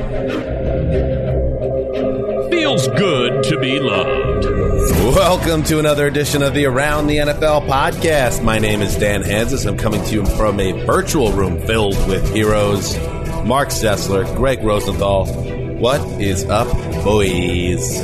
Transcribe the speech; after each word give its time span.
Feels 2.51 2.89
good 2.89 3.45
to 3.45 3.61
be 3.61 3.79
loved. 3.79 4.45
Welcome 5.15 5.63
to 5.65 5.79
another 5.79 6.07
edition 6.07 6.43
of 6.43 6.55
the 6.55 6.65
Around 6.67 7.07
the 7.07 7.19
NFL 7.19 7.67
podcast. 7.69 8.43
My 8.43 8.59
name 8.59 8.81
is 8.83 8.97
Dan 8.97 9.23
Hanzus. 9.23 9.67
I'm 9.67 9.77
coming 9.77 10.03
to 10.05 10.13
you 10.13 10.25
from 10.25 10.59
a 10.61 10.73
virtual 10.85 11.33
room 11.33 11.61
filled 11.67 11.97
with 12.09 12.33
heroes. 12.33 12.97
Marc 13.45 13.69
Sessler, 13.69 14.25
Greg 14.37 14.63
Rosenthal. 14.63 15.27
What 15.77 16.01
is 16.21 16.45
up, 16.47 16.69
boys? 17.05 18.03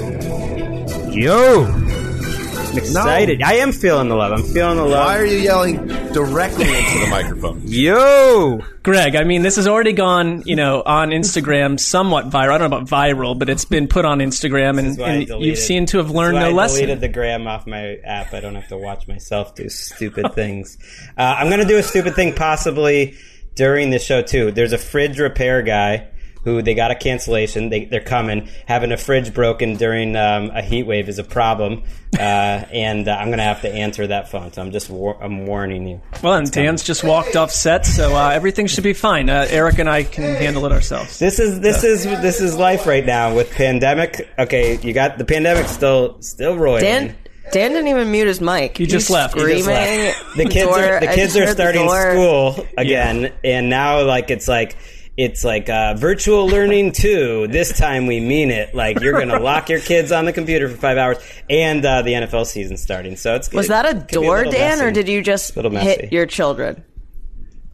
Yo! 1.12 1.64
I'm 1.66 2.78
excited. 2.78 3.42
I 3.42 3.54
am 3.54 3.72
feeling 3.72 4.08
the 4.08 4.14
love. 4.14 4.30
I'm 4.32 4.44
feeling 4.44 4.76
the 4.76 4.84
love. 4.84 5.04
Why 5.06 5.18
are 5.18 5.24
you 5.24 5.38
yelling 5.38 5.86
directly 6.12 6.66
into 6.68 6.98
the 7.00 7.06
microphone? 7.10 7.62
Yo! 7.64 8.60
Greg, 8.84 9.16
I 9.16 9.24
mean, 9.24 9.42
this 9.42 9.56
has 9.56 9.66
already 9.66 9.92
gone, 9.92 10.42
you 10.46 10.54
know, 10.54 10.80
on 10.86 11.10
Instagram 11.10 11.80
somewhat 11.80 12.30
viral. 12.30 12.52
I 12.54 12.58
don't 12.58 12.70
know 12.70 12.76
about 12.78 12.88
viral, 12.88 13.36
but 13.36 13.48
it's 13.48 13.64
been 13.64 13.88
put 13.88 14.04
on 14.04 14.20
Instagram, 14.20 14.78
and, 14.78 14.96
why 14.96 15.04
I 15.06 15.08
and 15.14 15.26
deleted- 15.26 15.48
you've 15.48 15.58
seemed 15.58 15.88
to 15.88 15.98
have 15.98 16.10
learned 16.12 16.36
That's 16.36 16.44
why 16.44 16.50
no 16.50 16.54
I 16.54 16.62
lesson. 16.62 16.76
deleted 16.82 17.00
the 17.00 17.08
gram 17.08 17.46
off 17.48 17.66
my 17.66 17.96
app. 18.04 18.32
I 18.32 18.38
don't 18.40 18.54
have 18.54 18.68
to 18.68 18.78
watch 18.78 19.08
myself 19.08 19.56
do 19.56 19.68
stupid 19.68 20.32
things. 20.34 20.78
Uh, 21.18 21.22
I'm 21.22 21.48
going 21.48 21.60
to 21.60 21.66
do 21.66 21.78
a 21.78 21.82
stupid 21.82 22.14
thing 22.14 22.34
possibly 22.34 23.16
during 23.56 23.90
the 23.90 23.98
show 23.98 24.22
too. 24.22 24.52
There's 24.52 24.72
a 24.72 24.78
fridge 24.78 25.18
repair 25.18 25.62
guy 25.62 26.06
who 26.44 26.62
they 26.62 26.74
got 26.74 26.90
a 26.90 26.94
cancellation. 26.94 27.68
They, 27.68 27.84
they're 27.84 28.00
coming. 28.00 28.48
Having 28.66 28.92
a 28.92 28.96
fridge 28.96 29.34
broken 29.34 29.76
during 29.76 30.16
um, 30.16 30.50
a 30.50 30.62
heat 30.62 30.84
wave 30.84 31.08
is 31.08 31.18
a 31.18 31.24
problem, 31.24 31.82
uh, 32.14 32.18
and 32.18 33.06
uh, 33.08 33.12
I'm 33.12 33.28
going 33.28 33.38
to 33.38 33.44
have 33.44 33.62
to 33.62 33.72
answer 33.72 34.06
that 34.06 34.30
phone. 34.30 34.52
So 34.52 34.62
I'm 34.62 34.72
just 34.72 34.90
war- 34.90 35.22
I'm 35.22 35.46
warning 35.46 35.86
you. 35.86 36.00
Well, 36.22 36.34
and 36.34 36.50
Dan's 36.50 36.82
just 36.82 37.04
walked 37.04 37.36
off 37.36 37.50
set, 37.50 37.86
so 37.86 38.14
uh, 38.16 38.30
everything 38.30 38.66
should 38.66 38.84
be 38.84 38.94
fine. 38.94 39.28
Uh, 39.28 39.46
Eric 39.48 39.78
and 39.78 39.88
I 39.88 40.02
can 40.04 40.24
handle 40.36 40.66
it 40.66 40.72
ourselves. 40.72 41.18
This 41.18 41.38
is 41.38 41.60
this 41.60 41.84
is 41.84 42.04
this 42.04 42.40
is 42.40 42.56
life 42.56 42.86
right 42.86 43.04
now 43.04 43.34
with 43.34 43.50
pandemic. 43.50 44.28
Okay, 44.38 44.78
you 44.80 44.92
got 44.92 45.18
the 45.18 45.24
pandemic 45.24 45.66
still 45.66 46.20
still 46.22 46.56
roiling. 46.56 46.82
Dan 46.82 47.16
Dan 47.52 47.72
didn't 47.72 47.88
even 47.88 48.10
mute 48.10 48.28
his 48.28 48.40
mic. 48.40 48.78
You 48.78 48.86
just 48.86 49.08
He's 49.08 49.14
left. 49.14 49.34
You 49.36 49.46
Just 49.48 49.64
Screaming. 49.64 50.04
left. 50.04 50.36
The 50.36 50.44
kids 50.44 50.66
door. 50.70 50.78
are 50.78 51.00
the 51.00 51.06
kids 51.08 51.36
are 51.36 51.46
starting 51.48 51.88
school 51.88 52.66
again, 52.78 53.32
and 53.42 53.68
now 53.68 54.02
like 54.04 54.30
it's 54.30 54.46
like 54.46 54.76
it's 55.20 55.44
like 55.44 55.68
uh, 55.68 55.94
virtual 55.94 56.46
learning 56.48 56.92
too. 56.92 57.46
This 57.48 57.76
time 57.76 58.06
we 58.06 58.20
mean 58.20 58.50
it. 58.50 58.74
Like 58.74 59.00
you're 59.00 59.18
gonna 59.18 59.38
lock 59.42 59.68
your 59.68 59.80
kids 59.80 60.12
on 60.12 60.24
the 60.24 60.32
computer 60.32 60.68
for 60.68 60.76
five 60.76 60.96
hours, 60.96 61.18
and 61.50 61.84
uh, 61.84 62.02
the 62.02 62.12
NFL 62.12 62.46
season 62.46 62.76
starting. 62.78 63.16
So 63.16 63.34
it's 63.34 63.52
Was 63.52 63.66
it 63.66 63.68
that 63.68 63.84
a 63.86 63.94
could 63.94 64.06
be 64.06 64.12
door, 64.14 64.36
little 64.38 64.52
Dan, 64.52 64.78
messy. 64.78 64.84
or 64.84 64.90
did 64.90 65.08
you 65.08 65.22
just 65.22 65.54
hit 65.54 66.12
your 66.12 66.26
children? 66.26 66.84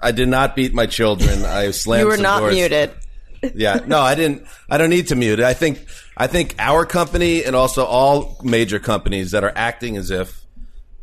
I 0.01 0.13
did 0.13 0.29
not 0.29 0.57
beat 0.57 0.75
my 0.75 0.87
children. 0.87 1.45
I 1.45 1.71
slammed. 1.71 2.01
You 2.03 2.07
were 2.09 2.15
some 2.17 2.23
not 2.23 2.41
doors. 2.41 2.55
muted. 2.55 2.91
Yeah, 3.55 3.81
no, 3.87 4.01
I 4.01 4.15
didn't. 4.17 4.45
I 4.69 4.77
don't 4.79 4.91
need 4.91 5.09
to 5.09 5.15
mute 5.15 5.39
it. 5.39 5.45
I 5.45 5.55
think. 5.55 5.85
I 6.17 6.27
think 6.27 6.55
our 6.59 6.87
company 6.87 7.45
and 7.45 7.55
also 7.55 7.85
all 7.85 8.41
major 8.43 8.79
companies 8.79 9.33
that 9.33 9.45
are 9.45 9.53
acting 9.55 9.99
as 9.99 10.11
if, 10.11 10.41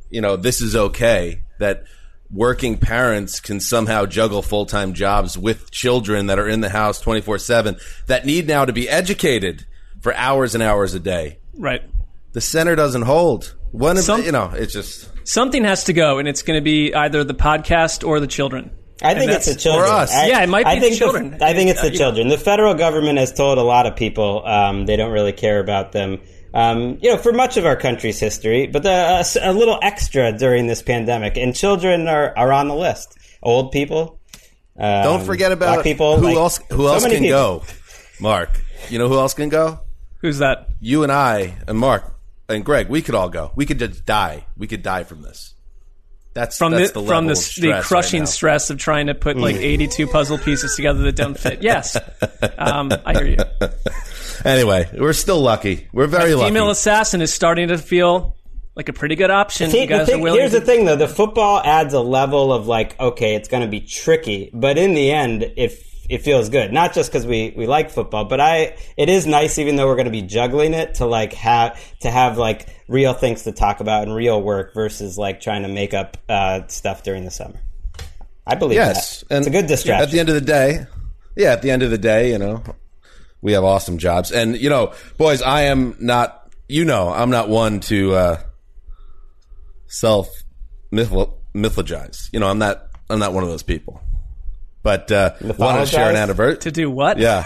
you 0.09 0.21
know, 0.21 0.35
this 0.37 0.59
is 0.59 0.75
okay. 0.75 1.43
That 1.59 1.83
working 2.31 2.77
parents 2.77 3.39
can 3.39 3.59
somehow 3.59 4.05
juggle 4.05 4.41
full 4.41 4.65
time 4.65 4.93
jobs 4.93 5.37
with 5.37 5.69
children 5.71 6.27
that 6.27 6.39
are 6.39 6.47
in 6.47 6.61
the 6.61 6.69
house 6.69 6.99
twenty 6.99 7.21
four 7.21 7.37
seven 7.37 7.75
that 8.07 8.25
need 8.25 8.47
now 8.47 8.65
to 8.65 8.73
be 8.73 8.89
educated 8.89 9.65
for 10.01 10.13
hours 10.15 10.53
and 10.55 10.63
hours 10.63 10.93
a 10.93 10.99
day. 10.99 11.39
Right. 11.57 11.81
The 12.33 12.41
center 12.41 12.75
doesn't 12.75 13.03
hold. 13.03 13.55
One 13.71 13.97
of 13.97 14.03
Some- 14.03 14.23
you 14.23 14.31
know, 14.31 14.51
it's 14.53 14.73
just 14.73 15.09
Something 15.25 15.63
has 15.63 15.85
to 15.85 15.93
go, 15.93 16.17
and 16.19 16.27
it's 16.27 16.41
going 16.41 16.57
to 16.57 16.63
be 16.63 16.93
either 16.93 17.23
the 17.23 17.33
podcast 17.33 18.05
or 18.05 18.19
the 18.19 18.27
children. 18.27 18.71
I 19.01 19.15
think 19.15 19.31
it's 19.31 19.45
the 19.45 19.55
children. 19.55 19.85
for 19.87 19.93
us. 19.93 20.13
I- 20.13 20.27
Yeah, 20.27 20.43
it 20.43 20.49
might 20.49 20.65
be 20.65 20.71
I 20.71 20.75
the 20.75 20.81
think 20.81 20.97
children. 20.97 21.37
I 21.41 21.53
think 21.53 21.69
it's 21.69 21.81
the 21.81 21.91
children. 21.91 22.27
The 22.27 22.37
federal 22.37 22.73
government 22.73 23.19
has 23.19 23.31
told 23.31 23.57
a 23.57 23.63
lot 23.63 23.85
of 23.87 23.95
people 23.95 24.45
um, 24.45 24.85
they 24.85 24.95
don't 24.97 25.11
really 25.11 25.31
care 25.31 25.59
about 25.59 25.91
them. 25.93 26.19
Um, 26.53 26.99
you 27.01 27.09
know, 27.09 27.17
for 27.17 27.33
much 27.33 27.57
of 27.57 27.65
our 27.65 27.75
country's 27.75 28.19
history, 28.19 28.67
but 28.67 28.83
the, 28.83 28.91
uh, 28.91 29.23
a 29.41 29.53
little 29.53 29.79
extra 29.81 30.31
during 30.37 30.67
this 30.67 30.81
pandemic, 30.81 31.35
and 31.37 31.55
children 31.55 32.07
are, 32.07 32.37
are 32.37 32.51
on 32.51 32.67
the 32.67 32.75
list. 32.75 33.17
Old 33.41 33.71
people. 33.71 34.19
Um, 34.77 35.03
don't 35.03 35.23
forget 35.25 35.51
about 35.51 35.75
black 35.75 35.83
people. 35.83 36.17
who 36.17 36.25
like, 36.25 36.35
else 36.35 36.59
who 36.69 36.77
so 36.77 36.93
else 36.93 37.03
can 37.03 37.11
people. 37.11 37.29
go. 37.29 37.63
Mark, 38.19 38.61
you 38.89 38.99
know 38.99 39.07
who 39.07 39.17
else 39.17 39.33
can 39.33 39.49
go? 39.49 39.79
Who's 40.19 40.37
that? 40.37 40.69
you 40.83 41.03
and 41.03 41.11
I 41.11 41.55
and 41.67 41.77
Mark 41.77 42.13
and 42.49 42.63
Greg, 42.63 42.89
we 42.89 43.01
could 43.01 43.15
all 43.15 43.29
go. 43.29 43.51
We 43.55 43.65
could 43.65 43.79
just 43.79 44.05
die. 44.05 44.45
We 44.57 44.67
could 44.67 44.83
die 44.83 45.03
from 45.03 45.21
this. 45.21 45.53
That's 46.33 46.57
From 46.57 46.71
that's 46.71 46.91
the, 46.91 47.01
the, 47.01 47.07
from 47.07 47.27
level 47.27 47.41
the, 47.41 47.71
of 47.71 47.81
the 47.81 47.81
crushing 47.83 48.21
right 48.21 48.27
stress 48.27 48.71
of 48.71 48.79
trying 48.79 49.05
to 49.07 49.13
put 49.13 49.37
like 49.37 49.55
82 49.55 50.07
puzzle 50.07 50.39
pieces 50.39 50.75
together 50.75 51.03
that 51.03 51.15
don't 51.15 51.37
fit. 51.37 51.61
Yes. 51.61 51.97
Um, 52.57 52.91
I 53.05 53.13
hear 53.13 53.25
you. 53.25 53.37
Anyway, 54.45 54.89
we're 54.97 55.13
still 55.13 55.41
lucky. 55.41 55.87
We're 55.93 56.07
very 56.07 56.35
lucky. 56.35 56.49
Female 56.49 56.69
assassin 56.69 57.21
is 57.21 57.33
starting 57.33 57.69
to 57.69 57.77
feel 57.77 58.35
like 58.75 58.89
a 58.89 58.93
pretty 58.93 59.15
good 59.15 59.31
option. 59.31 59.69
See, 59.69 59.81
you 59.81 59.87
guys 59.87 60.05
the 60.07 60.13
are 60.13 60.15
thing, 60.15 60.21
willing 60.21 60.39
here's 60.39 60.51
to- 60.51 60.59
the 60.59 60.65
thing, 60.65 60.85
though: 60.85 60.95
the 60.95 61.07
football 61.07 61.61
adds 61.63 61.93
a 61.93 61.99
level 62.01 62.51
of 62.51 62.67
like, 62.67 62.99
okay, 62.99 63.35
it's 63.35 63.47
going 63.47 63.63
to 63.63 63.69
be 63.69 63.81
tricky, 63.81 64.49
but 64.53 64.77
in 64.77 64.93
the 64.93 65.11
end, 65.11 65.43
it 65.43 65.73
it 66.09 66.21
feels 66.21 66.49
good. 66.49 66.73
Not 66.73 66.93
just 66.93 67.11
because 67.11 67.25
we 67.25 67.53
we 67.55 67.65
like 67.65 67.89
football, 67.89 68.25
but 68.25 68.39
I 68.41 68.75
it 68.97 69.09
is 69.09 69.25
nice, 69.25 69.57
even 69.57 69.75
though 69.75 69.87
we're 69.87 69.95
going 69.95 70.05
to 70.05 70.11
be 70.11 70.21
juggling 70.21 70.73
it, 70.73 70.95
to 70.95 71.05
like 71.05 71.33
have 71.33 71.79
to 71.99 72.11
have 72.11 72.37
like 72.37 72.67
real 72.87 73.13
things 73.13 73.43
to 73.43 73.51
talk 73.51 73.79
about 73.79 74.03
and 74.03 74.13
real 74.15 74.41
work 74.41 74.73
versus 74.73 75.17
like 75.17 75.39
trying 75.39 75.61
to 75.63 75.69
make 75.69 75.93
up 75.93 76.17
uh, 76.27 76.67
stuff 76.67 77.03
during 77.03 77.25
the 77.25 77.31
summer. 77.31 77.59
I 78.45 78.55
believe 78.55 78.75
yes, 78.75 79.23
that. 79.29 79.37
it's 79.37 79.47
a 79.47 79.49
good 79.49 79.67
distraction. 79.67 80.03
At 80.03 80.11
the 80.11 80.19
end 80.19 80.27
of 80.27 80.35
the 80.35 80.41
day, 80.41 80.85
yeah, 81.37 81.53
at 81.53 81.61
the 81.61 81.71
end 81.71 81.81
of 81.81 81.91
the 81.91 81.97
day, 81.97 82.31
you 82.31 82.37
know, 82.37 82.61
we 83.43 83.51
have 83.51 83.63
awesome 83.63 83.99
jobs, 83.99 84.31
and 84.31 84.57
you 84.57 84.69
know, 84.69 84.93
boys, 85.17 85.41
I 85.43 85.63
am 85.63 85.95
not. 85.99 86.39
You 86.67 86.85
know, 86.85 87.09
I'm 87.09 87.29
not 87.29 87.49
one 87.49 87.81
to 87.81 88.15
uh, 88.15 88.41
self 89.87 90.29
mythologize. 90.91 92.29
You 92.33 92.39
know, 92.39 92.47
I'm 92.47 92.57
not. 92.57 92.87
I'm 93.09 93.19
not 93.19 93.33
one 93.33 93.43
of 93.43 93.49
those 93.49 93.63
people. 93.63 94.01
But 94.81 95.11
uh, 95.11 95.33
want 95.41 95.79
to 95.81 95.85
share 95.85 96.09
an 96.09 96.15
Mythologize? 96.15 96.17
anniversary. 96.23 96.57
To 96.61 96.71
do 96.71 96.89
what? 96.89 97.17
Yeah. 97.17 97.45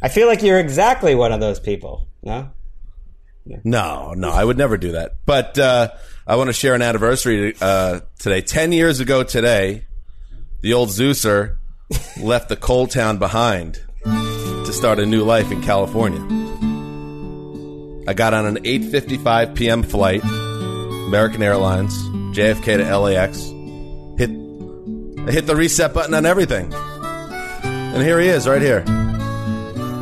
I 0.00 0.08
feel 0.08 0.26
like 0.26 0.42
you're 0.42 0.58
exactly 0.58 1.14
one 1.14 1.32
of 1.32 1.38
those 1.40 1.60
people. 1.60 2.08
No, 2.24 2.50
No, 3.64 4.14
no, 4.14 4.30
I 4.30 4.44
would 4.44 4.58
never 4.58 4.76
do 4.76 4.92
that. 4.92 5.12
But 5.26 5.58
uh, 5.58 5.90
I 6.26 6.36
want 6.36 6.48
to 6.48 6.52
share 6.52 6.74
an 6.74 6.82
anniversary 6.82 7.54
uh, 7.60 8.00
today. 8.18 8.40
Ten 8.40 8.72
years 8.72 8.98
ago 9.00 9.22
today, 9.22 9.84
the 10.60 10.72
old 10.74 10.88
Zeuser 10.88 11.58
left 12.20 12.48
the 12.48 12.56
coal 12.56 12.86
town 12.88 13.18
behind 13.18 13.80
to 14.72 14.78
start 14.78 14.98
a 14.98 15.06
new 15.06 15.22
life 15.22 15.52
in 15.52 15.60
California. 15.60 16.20
I 18.08 18.14
got 18.14 18.32
on 18.32 18.46
an 18.46 18.56
8:55 18.64 19.54
p.m. 19.54 19.82
flight, 19.82 20.24
American 20.24 21.42
Airlines, 21.42 21.92
JFK 22.34 22.78
to 22.78 22.98
LAX. 22.98 23.38
Hit, 24.18 24.30
I 25.28 25.32
hit 25.32 25.46
the 25.46 25.54
reset 25.54 25.92
button 25.92 26.14
on 26.14 26.24
everything, 26.24 26.72
and 26.72 28.02
here 28.02 28.18
he 28.18 28.28
is, 28.28 28.48
right 28.48 28.62
here. 28.62 28.80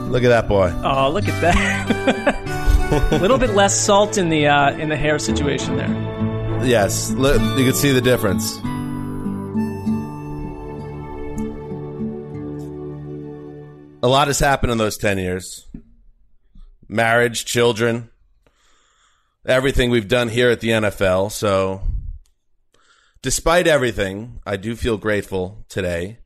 Look 0.08 0.22
at 0.22 0.28
that 0.28 0.48
boy. 0.48 0.72
Oh, 0.84 1.10
look 1.10 1.26
at 1.26 1.40
that. 1.40 3.12
A 3.12 3.18
little 3.20 3.38
bit 3.38 3.50
less 3.50 3.78
salt 3.78 4.18
in 4.18 4.28
the 4.28 4.46
uh, 4.46 4.70
in 4.78 4.88
the 4.88 4.96
hair 4.96 5.18
situation 5.18 5.76
there. 5.76 6.64
Yes, 6.64 7.10
you 7.10 7.64
can 7.64 7.74
see 7.74 7.92
the 7.92 8.00
difference. 8.00 8.60
A 14.02 14.08
lot 14.08 14.28
has 14.28 14.38
happened 14.38 14.72
in 14.72 14.78
those 14.78 14.96
10 14.96 15.18
years 15.18 15.66
marriage, 16.88 17.44
children, 17.44 18.10
everything 19.46 19.90
we've 19.90 20.08
done 20.08 20.28
here 20.28 20.50
at 20.50 20.60
the 20.60 20.70
NFL. 20.70 21.30
So, 21.30 21.82
despite 23.22 23.66
everything, 23.66 24.40
I 24.46 24.56
do 24.56 24.74
feel 24.74 24.96
grateful 24.96 25.64
today. 25.68 26.18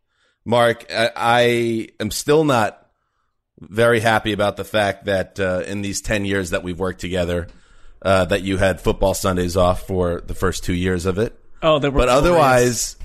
Mark, 0.44 0.86
I, 0.90 1.10
I 1.16 1.88
am 2.00 2.10
still 2.10 2.44
not 2.44 2.80
very 3.60 4.00
happy 4.00 4.32
about 4.32 4.56
the 4.56 4.64
fact 4.64 5.06
that 5.06 5.40
uh, 5.40 5.62
in 5.66 5.82
these 5.82 6.00
10 6.00 6.24
years 6.24 6.50
that 6.50 6.62
we've 6.62 6.78
worked 6.78 7.00
together, 7.00 7.48
uh, 8.02 8.24
that 8.26 8.42
you 8.42 8.56
had 8.56 8.80
football 8.80 9.14
Sundays 9.14 9.56
off 9.56 9.86
for 9.86 10.20
the 10.20 10.34
first 10.34 10.64
two 10.64 10.74
years 10.74 11.06
of 11.06 11.18
it. 11.18 11.38
Oh, 11.62 11.78
there 11.78 11.90
were 11.90 12.00
But 12.00 12.08
otherwise, 12.08 12.96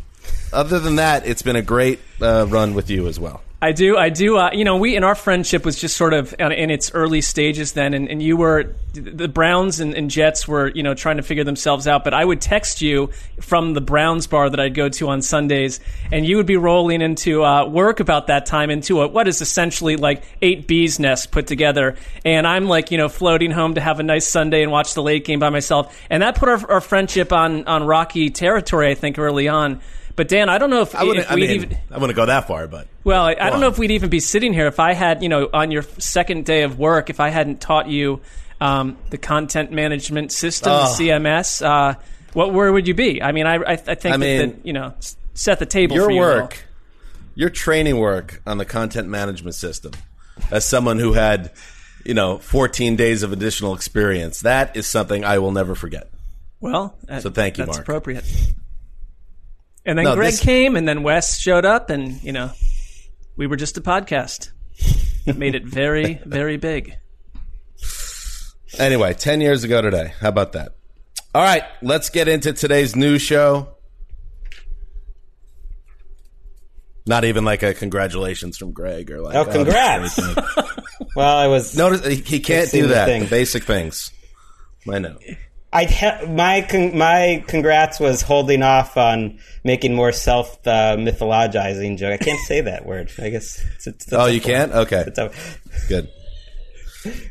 other 0.53 0.79
than 0.79 0.97
that, 0.97 1.25
it's 1.25 1.41
been 1.41 1.55
a 1.55 1.61
great 1.61 1.99
uh, 2.21 2.45
run 2.49 2.73
with 2.73 2.89
you 2.89 3.07
as 3.07 3.19
well. 3.19 3.41
I 3.61 3.73
do, 3.73 3.97
I 3.97 4.07
do. 4.07 4.37
Uh, 4.37 4.51
you 4.53 4.63
know, 4.63 4.77
we 4.77 4.95
and 4.95 5.03
our 5.03 5.15
friendship 5.15 5.65
was 5.65 5.77
just 5.77 5.97
sort 5.97 6.13
of 6.13 6.33
in 6.39 6.53
in 6.53 6.69
its 6.69 6.93
early 6.93 7.19
stages 7.19 7.73
then, 7.73 7.93
and, 7.93 8.07
and 8.07 8.23
you 8.23 8.37
were 8.37 8.73
the 8.93 9.27
Browns 9.27 9.81
and, 9.81 9.93
and 9.93 10.09
Jets 10.09 10.47
were 10.47 10.69
you 10.69 10.81
know 10.81 10.93
trying 10.93 11.17
to 11.17 11.23
figure 11.23 11.43
themselves 11.43 11.85
out. 11.85 12.05
But 12.05 12.13
I 12.13 12.23
would 12.23 12.39
text 12.39 12.81
you 12.81 13.09
from 13.41 13.73
the 13.73 13.81
Browns 13.81 14.27
bar 14.27 14.49
that 14.49 14.61
I'd 14.61 14.75
go 14.75 14.87
to 14.87 15.09
on 15.09 15.21
Sundays, 15.21 15.81
and 16.09 16.25
you 16.25 16.37
would 16.37 16.45
be 16.45 16.55
rolling 16.55 17.01
into 17.01 17.43
uh, 17.43 17.65
work 17.65 17.99
about 17.99 18.27
that 18.27 18.45
time 18.45 18.69
into 18.69 19.01
a, 19.01 19.07
what 19.09 19.27
is 19.27 19.41
essentially 19.41 19.97
like 19.97 20.23
eight 20.41 20.65
bees 20.65 20.97
nest 20.97 21.29
put 21.29 21.45
together. 21.45 21.97
And 22.23 22.47
I'm 22.47 22.69
like 22.69 22.91
you 22.91 22.97
know 22.97 23.09
floating 23.09 23.51
home 23.51 23.73
to 23.75 23.81
have 23.81 23.99
a 23.99 24.03
nice 24.03 24.25
Sunday 24.25 24.63
and 24.63 24.71
watch 24.71 24.93
the 24.93 25.03
late 25.03 25.25
game 25.25 25.39
by 25.39 25.49
myself, 25.49 26.01
and 26.09 26.23
that 26.23 26.35
put 26.35 26.47
our, 26.47 26.71
our 26.71 26.81
friendship 26.81 27.33
on 27.33 27.65
on 27.65 27.83
rocky 27.83 28.29
territory. 28.29 28.89
I 28.89 28.95
think 28.95 29.19
early 29.19 29.49
on. 29.49 29.81
But 30.15 30.27
Dan, 30.27 30.49
I 30.49 30.57
don't 30.57 30.69
know 30.69 30.81
if, 30.81 30.95
I 30.95 31.03
wouldn't, 31.03 31.25
if 31.25 31.31
I 31.31 31.35
we'd 31.35 31.41
mean, 31.49 31.55
even. 31.63 31.77
I 31.91 31.97
wouldn't 31.97 32.15
go 32.17 32.25
that 32.25 32.47
far, 32.47 32.67
but 32.67 32.87
Well, 33.03 33.23
I, 33.23 33.31
I 33.31 33.35
don't 33.45 33.53
on. 33.53 33.61
know 33.61 33.67
if 33.69 33.77
we'd 33.77 33.91
even 33.91 34.09
be 34.09 34.19
sitting 34.19 34.53
here 34.53 34.67
if 34.67 34.79
I 34.79 34.93
had, 34.93 35.23
you 35.23 35.29
know, 35.29 35.49
on 35.53 35.71
your 35.71 35.83
second 35.97 36.45
day 36.45 36.63
of 36.63 36.77
work, 36.77 37.09
if 37.09 37.19
I 37.19 37.29
hadn't 37.29 37.61
taught 37.61 37.87
you 37.87 38.19
um, 38.59 38.97
the 39.11 39.17
content 39.17 39.71
management 39.71 40.31
system, 40.33 40.71
Oh. 40.73 40.95
CMS. 40.99 41.65
Uh, 41.65 41.95
what 42.33 42.53
where 42.53 42.71
would 42.71 42.87
you 42.87 42.93
be? 42.93 43.23
I 43.23 43.31
mean, 43.31 43.45
I, 43.47 43.55
I, 43.55 43.71
I 43.71 43.75
think 43.77 44.01
that, 44.01 44.19
mean, 44.19 44.37
that, 44.49 44.65
you 44.65 44.73
know, 44.73 44.93
set 45.33 45.59
the 45.59 45.65
table 45.65 45.95
your 45.95 46.05
for 46.05 46.11
you 46.11 46.19
work, 46.19 46.65
your 47.35 47.49
training 47.49 47.97
work 47.97 48.41
on 48.45 48.57
the 48.57 48.65
content 48.65 49.07
management 49.07 49.55
system, 49.55 49.93
as 50.51 50.65
someone 50.65 50.99
who 50.99 51.13
had, 51.13 51.51
you 52.05 52.13
know, 52.13 52.37
14 52.39 52.95
days 52.97 53.23
of 53.23 53.31
additional 53.31 53.73
experience, 53.73 54.41
that 54.41 54.75
is 54.75 54.85
something 54.85 55.23
I 55.23 55.39
will 55.39 55.51
never 55.53 55.73
forget. 55.75 56.09
Well, 56.59 56.95
So 57.19 57.29
thank 57.29 57.57
you, 57.57 57.65
that's 57.65 57.77
Mark. 57.77 57.85
appropriate. 57.87 58.25
And 59.85 59.97
then 59.97 60.05
No, 60.05 60.15
Greg 60.15 60.31
this- 60.31 60.41
came, 60.41 60.75
and 60.75 60.87
then 60.87 61.03
Wes 61.03 61.39
showed 61.39 61.65
up, 61.65 61.89
and 61.89 62.21
you 62.23 62.31
know, 62.31 62.51
we 63.35 63.47
were 63.47 63.55
just 63.55 63.77
a 63.77 63.81
podcast. 63.81 64.49
That 65.25 65.37
made 65.37 65.55
it 65.55 65.65
very, 65.65 66.19
very 66.25 66.57
big. 66.57 66.95
Anyway, 68.77 69.13
10 69.13 69.41
years 69.41 69.63
ago 69.63 69.81
today. 69.81 70.13
How 70.19 70.29
about 70.29 70.53
that? 70.53 70.75
All 71.35 71.41
right, 71.43 71.63
let's 71.81 72.09
get 72.09 72.27
into 72.27 72.53
today's 72.53 72.95
news 72.95 73.21
show. 73.21 73.75
Not 77.05 77.25
even 77.25 77.43
like 77.45 77.63
a 77.63 77.73
congratulations 77.73 78.57
from 78.57 78.71
Greg 78.71 79.09
or 79.11 79.21
like 79.21 79.35
Oh, 79.35 79.41
oh 79.41 79.45
congrats. 79.51 80.17
is 80.17 80.35
well, 81.15 81.35
I 81.37 81.47
was. 81.47 81.75
Notice 81.75 82.05
he- 82.05 82.15
he 82.15 82.39
can't 82.39 82.63
Fixing 82.65 82.81
do 82.83 82.87
the 82.87 82.93
that. 82.95 83.05
thing. 83.05 83.25
Basic 83.25 83.63
things. 83.63 84.11
I 84.91 84.99
know. 84.99 85.17
I 85.71 85.85
ha- 85.85 86.25
my 86.27 86.61
con- 86.61 86.97
my 86.97 87.43
congrats 87.47 87.99
was 87.99 88.21
holding 88.21 88.63
off 88.63 88.97
on 88.97 89.39
making 89.63 89.93
more 89.93 90.11
self 90.11 90.55
uh, 90.67 90.97
mythologizing 90.97 91.97
joke. 91.97 92.19
I 92.19 92.23
can't 92.23 92.39
say 92.47 92.61
that 92.61 92.85
word. 92.85 93.11
I 93.19 93.29
guess. 93.29 93.63
It's, 93.75 93.87
it's, 93.87 94.13
Oh, 94.13 94.25
you 94.25 94.41
can't? 94.41 94.71
Okay. 94.71 95.05
Good. 95.87 96.09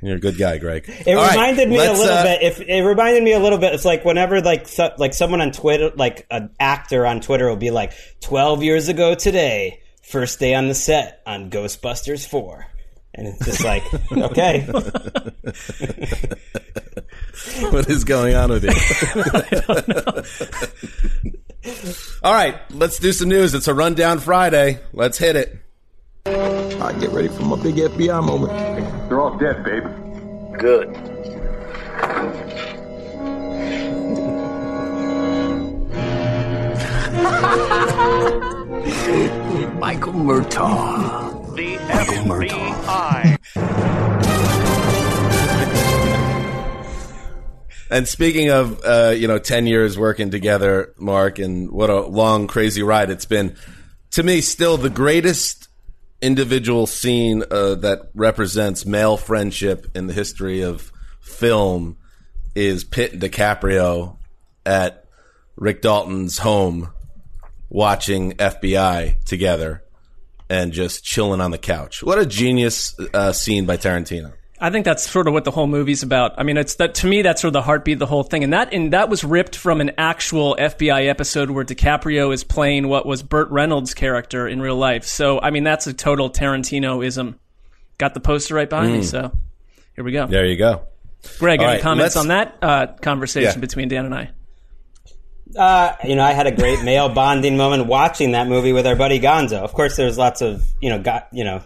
You're 0.03 0.17
a 0.17 0.21
good 0.21 0.39
guy, 0.39 0.59
Greg. 0.59 0.85
It 0.89 1.15
All 1.15 1.23
right, 1.23 1.33
reminded 1.33 1.69
me 1.69 1.77
a 1.77 1.93
little 1.93 2.05
uh, 2.05 2.23
bit. 2.23 2.43
If 2.43 2.61
it 2.61 2.83
reminded 2.83 3.23
me 3.23 3.33
a 3.33 3.39
little 3.39 3.59
bit, 3.59 3.75
it's 3.75 3.85
like 3.85 4.05
whenever 4.05 4.41
like 4.41 4.67
so, 4.67 4.93
like 4.99 5.13
someone 5.13 5.41
on 5.41 5.53
Twitter, 5.53 5.91
like 5.95 6.27
an 6.31 6.51
actor 6.59 7.07
on 7.07 7.21
Twitter, 7.21 7.49
will 7.49 7.57
be 7.57 7.71
like, 7.71 7.93
12 8.21 8.63
years 8.63 8.89
ago 8.89 9.15
today, 9.15 9.81
first 10.03 10.39
day 10.39 10.55
on 10.55 10.69
the 10.69 10.75
set 10.75 11.23
on 11.27 11.51
Ghostbusters 11.51 12.27
four, 12.27 12.67
and 13.15 13.29
it's 13.29 13.45
just 13.45 13.65
like, 13.65 13.85
okay, 14.13 14.67
what 17.71 17.89
is 17.89 18.05
going 18.05 18.35
on 18.35 18.51
with 18.51 18.65
you? 18.65 18.71
All 22.23 22.33
right, 22.33 22.57
let's 22.71 22.99
do 22.99 23.13
some 23.13 23.29
news. 23.29 23.53
It's 23.55 23.69
a 23.69 23.75
rundown 23.75 24.21
Friday. 24.21 24.81
Let's 24.93 25.19
hit 25.19 25.37
it. 25.37 25.59
I 26.27 26.95
get 27.01 27.11
ready 27.11 27.29
for 27.29 27.43
my 27.43 27.63
big 27.63 27.77
FBI 27.77 28.25
moment. 28.25 28.53
They're 29.09 29.21
all 29.21 29.37
dead, 29.37 29.65
babe. 29.65 29.85
Good. 30.59 30.93
Michael 39.79 40.13
Murtaugh. 40.13 41.57
The 41.57 41.79
Michael 41.79 42.25
FBI. 42.25 43.98
And 47.91 48.07
speaking 48.07 48.51
of, 48.51 48.81
uh, 48.85 49.15
you 49.17 49.29
know, 49.29 49.39
10 49.39 49.67
years 49.67 49.99
working 49.99 50.31
together, 50.31 50.95
Mark, 50.99 51.39
and 51.39 51.71
what 51.71 51.91
a 51.91 52.01
long, 52.03 52.47
crazy 52.47 52.83
ride 52.83 53.11
it's 53.11 53.25
been. 53.25 53.57
To 54.13 54.23
me, 54.23 54.41
still 54.41 54.77
the 54.77 54.91
greatest 54.91 55.69
individual 56.21 56.87
scene 56.87 57.45
uh, 57.51 57.77
that 57.77 58.11
represents 58.15 58.85
male 58.85 59.17
friendship 59.17 59.87
in 59.95 60.07
the 60.07 60.13
history 60.13 60.63
of 60.63 60.93
film 61.21 61.97
is 62.55 62.85
Pitt 62.85 63.13
and 63.13 63.23
DiCaprio 63.23 64.17
at 64.67 65.05
Rick 65.57 65.83
Dalton's 65.83 66.39
home 66.39 66.91
watching 67.69 68.33
FBI 68.33 69.23
together 69.25 69.85
and 70.51 70.73
just 70.73 71.05
chilling 71.05 71.41
on 71.41 71.51
the 71.51 71.59
couch. 71.59 72.03
What 72.03 72.19
a 72.19 72.27
genius 72.27 72.99
uh, 73.15 73.33
scene 73.33 73.67
by 73.67 73.77
Tarantino. 73.77 74.33
I 74.61 74.71
think 74.71 74.85
that's 74.85 75.09
sort 75.09 75.29
of 75.29 75.35
what 75.35 75.45
the 75.45 75.51
whole 75.51 75.67
movie's 75.69 76.03
about. 76.03 76.35
I 76.37 76.43
mean, 76.43 76.57
it's 76.57 76.75
that 76.77 76.95
to 76.97 77.07
me 77.07 77.23
that's 77.23 77.41
sort 77.43 77.51
of 77.51 77.53
the 77.53 77.63
heartbeat 77.63 77.95
of 77.95 77.99
the 78.01 78.07
whole 78.07 78.23
thing, 78.25 78.43
and 78.45 78.53
that 78.53 78.73
and 78.73 78.93
that 78.93 79.09
was 79.09 79.23
ripped 79.23 79.55
from 79.57 79.81
an 79.81 79.93
actual 79.99 80.57
FBI 80.59 81.09
episode 81.09 81.51
where 81.51 81.65
DiCaprio 81.65 82.33
is 82.35 82.43
playing 82.45 82.89
what 82.89 83.07
was 83.07 83.23
Burt 83.23 83.51
Reynolds' 83.51 83.95
character 83.95 84.49
in 84.49 84.61
real 84.61 84.77
life. 84.77 85.05
So, 85.05 85.41
I 85.41 85.51
mean, 85.51 85.65
that's 85.65 85.87
a 85.87 85.93
total 85.93 86.29
Tarantinoism. 86.31 87.37
Got 87.99 88.15
the 88.15 88.21
poster 88.21 88.55
right 88.55 88.69
behind 88.69 88.93
me, 88.93 89.03
so 89.03 89.33
here 89.95 90.05
we 90.05 90.13
go. 90.13 90.27
There 90.27 90.47
you 90.47 90.57
go. 90.57 90.83
Greg, 91.39 91.61
All 91.61 91.67
any 91.67 91.75
right, 91.75 91.83
comments 91.83 92.17
on 92.17 92.29
that 92.29 92.57
uh, 92.63 92.87
conversation 93.01 93.53
Yeah. 93.55 93.61
between 93.61 93.89
Dan 93.89 94.07
and 94.07 94.15
I? 94.15 94.31
Uh, 95.57 95.97
you 96.05 96.15
know, 96.15 96.23
I 96.23 96.33
had 96.33 96.47
a 96.47 96.53
great 96.53 96.83
male 96.85 97.09
bonding 97.09 97.57
moment 97.57 97.87
watching 97.87 98.33
that 98.33 98.47
movie 98.49 98.73
with 98.73 98.87
our 98.87 98.95
buddy 98.95 99.19
Gonzo. 99.19 99.59
Of 99.63 99.73
course, 99.73 99.97
there's 99.97 100.19
lots 100.19 100.43
of 100.43 100.65
you 100.81 100.91
know, 100.91 101.01
got 101.01 101.29
you 101.33 101.43
know, 101.43 101.63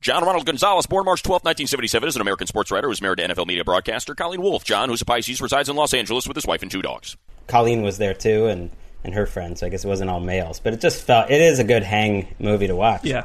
John 0.00 0.22
Ronald 0.24 0.46
Gonzalez, 0.46 0.86
born 0.86 1.04
March 1.04 1.24
12, 1.24 1.42
1977, 1.42 2.08
is 2.08 2.14
an 2.14 2.22
American 2.22 2.46
sports 2.46 2.70
writer 2.70 2.86
who's 2.86 3.02
married 3.02 3.18
to 3.18 3.26
NFL 3.26 3.48
media 3.48 3.64
broadcaster 3.64 4.14
Colleen 4.14 4.40
Wolfe. 4.40 4.62
John, 4.62 4.88
who's 4.88 5.02
a 5.02 5.04
Pisces, 5.04 5.40
resides 5.40 5.68
in 5.68 5.74
Los 5.74 5.92
Angeles 5.92 6.28
with 6.28 6.36
his 6.36 6.46
wife 6.46 6.62
and 6.62 6.70
two 6.70 6.82
dogs. 6.82 7.16
Colleen 7.48 7.82
was 7.82 7.98
there 7.98 8.14
too, 8.14 8.46
and 8.46 8.70
and 9.02 9.14
her 9.14 9.26
friends. 9.26 9.58
So 9.60 9.66
I 9.66 9.70
guess 9.70 9.84
it 9.84 9.88
wasn't 9.88 10.10
all 10.10 10.20
males, 10.20 10.60
but 10.60 10.72
it 10.72 10.80
just 10.80 11.02
felt 11.02 11.30
it 11.30 11.40
is 11.40 11.58
a 11.58 11.64
good 11.64 11.82
hang 11.82 12.28
movie 12.38 12.68
to 12.68 12.76
watch. 12.76 13.04
Yeah. 13.04 13.24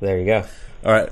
There 0.00 0.18
you 0.18 0.26
go. 0.26 0.44
All 0.84 0.92
right. 0.92 1.08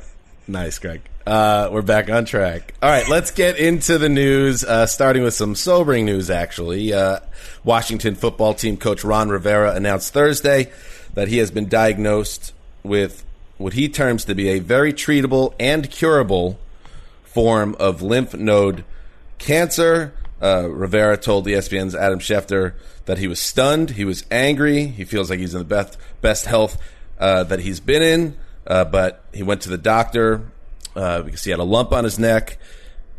Nice, 0.48 0.80
Greg. 0.80 1.02
Uh, 1.24 1.68
we're 1.70 1.82
back 1.82 2.10
on 2.10 2.24
track. 2.24 2.74
All 2.82 2.90
right, 2.90 3.08
let's 3.08 3.30
get 3.30 3.56
into 3.56 3.96
the 3.96 4.10
news, 4.10 4.62
uh, 4.62 4.84
starting 4.86 5.22
with 5.22 5.32
some 5.32 5.54
sobering 5.54 6.04
news, 6.04 6.28
actually. 6.28 6.92
Uh, 6.92 7.20
Washington 7.62 8.14
football 8.14 8.52
team 8.52 8.76
coach 8.76 9.04
Ron 9.04 9.30
Rivera 9.30 9.74
announced 9.74 10.12
Thursday 10.12 10.70
that 11.14 11.28
he 11.28 11.38
has 11.38 11.50
been 11.50 11.66
diagnosed 11.68 12.52
with 12.82 13.24
what 13.64 13.72
he 13.72 13.88
terms 13.88 14.26
to 14.26 14.34
be 14.34 14.50
a 14.50 14.58
very 14.58 14.92
treatable 14.92 15.54
and 15.58 15.90
curable 15.90 16.58
form 17.22 17.74
of 17.80 18.02
lymph 18.02 18.34
node 18.34 18.84
cancer. 19.38 20.12
Uh, 20.42 20.68
Rivera 20.68 21.16
told 21.16 21.46
the 21.46 21.54
ESPN's 21.54 21.94
Adam 21.94 22.18
Schefter 22.18 22.74
that 23.06 23.16
he 23.16 23.26
was 23.26 23.40
stunned, 23.40 23.92
he 23.92 24.04
was 24.04 24.22
angry, 24.30 24.84
he 24.84 25.06
feels 25.06 25.30
like 25.30 25.38
he's 25.38 25.54
in 25.54 25.60
the 25.60 25.64
best 25.64 25.96
best 26.20 26.44
health 26.44 26.76
uh, 27.18 27.44
that 27.44 27.60
he's 27.60 27.80
been 27.80 28.02
in, 28.02 28.36
uh, 28.66 28.84
but 28.84 29.24
he 29.32 29.42
went 29.42 29.62
to 29.62 29.70
the 29.70 29.78
doctor 29.78 30.42
uh, 30.94 31.22
because 31.22 31.42
he 31.42 31.50
had 31.50 31.58
a 31.58 31.64
lump 31.64 31.90
on 31.90 32.04
his 32.04 32.18
neck 32.18 32.58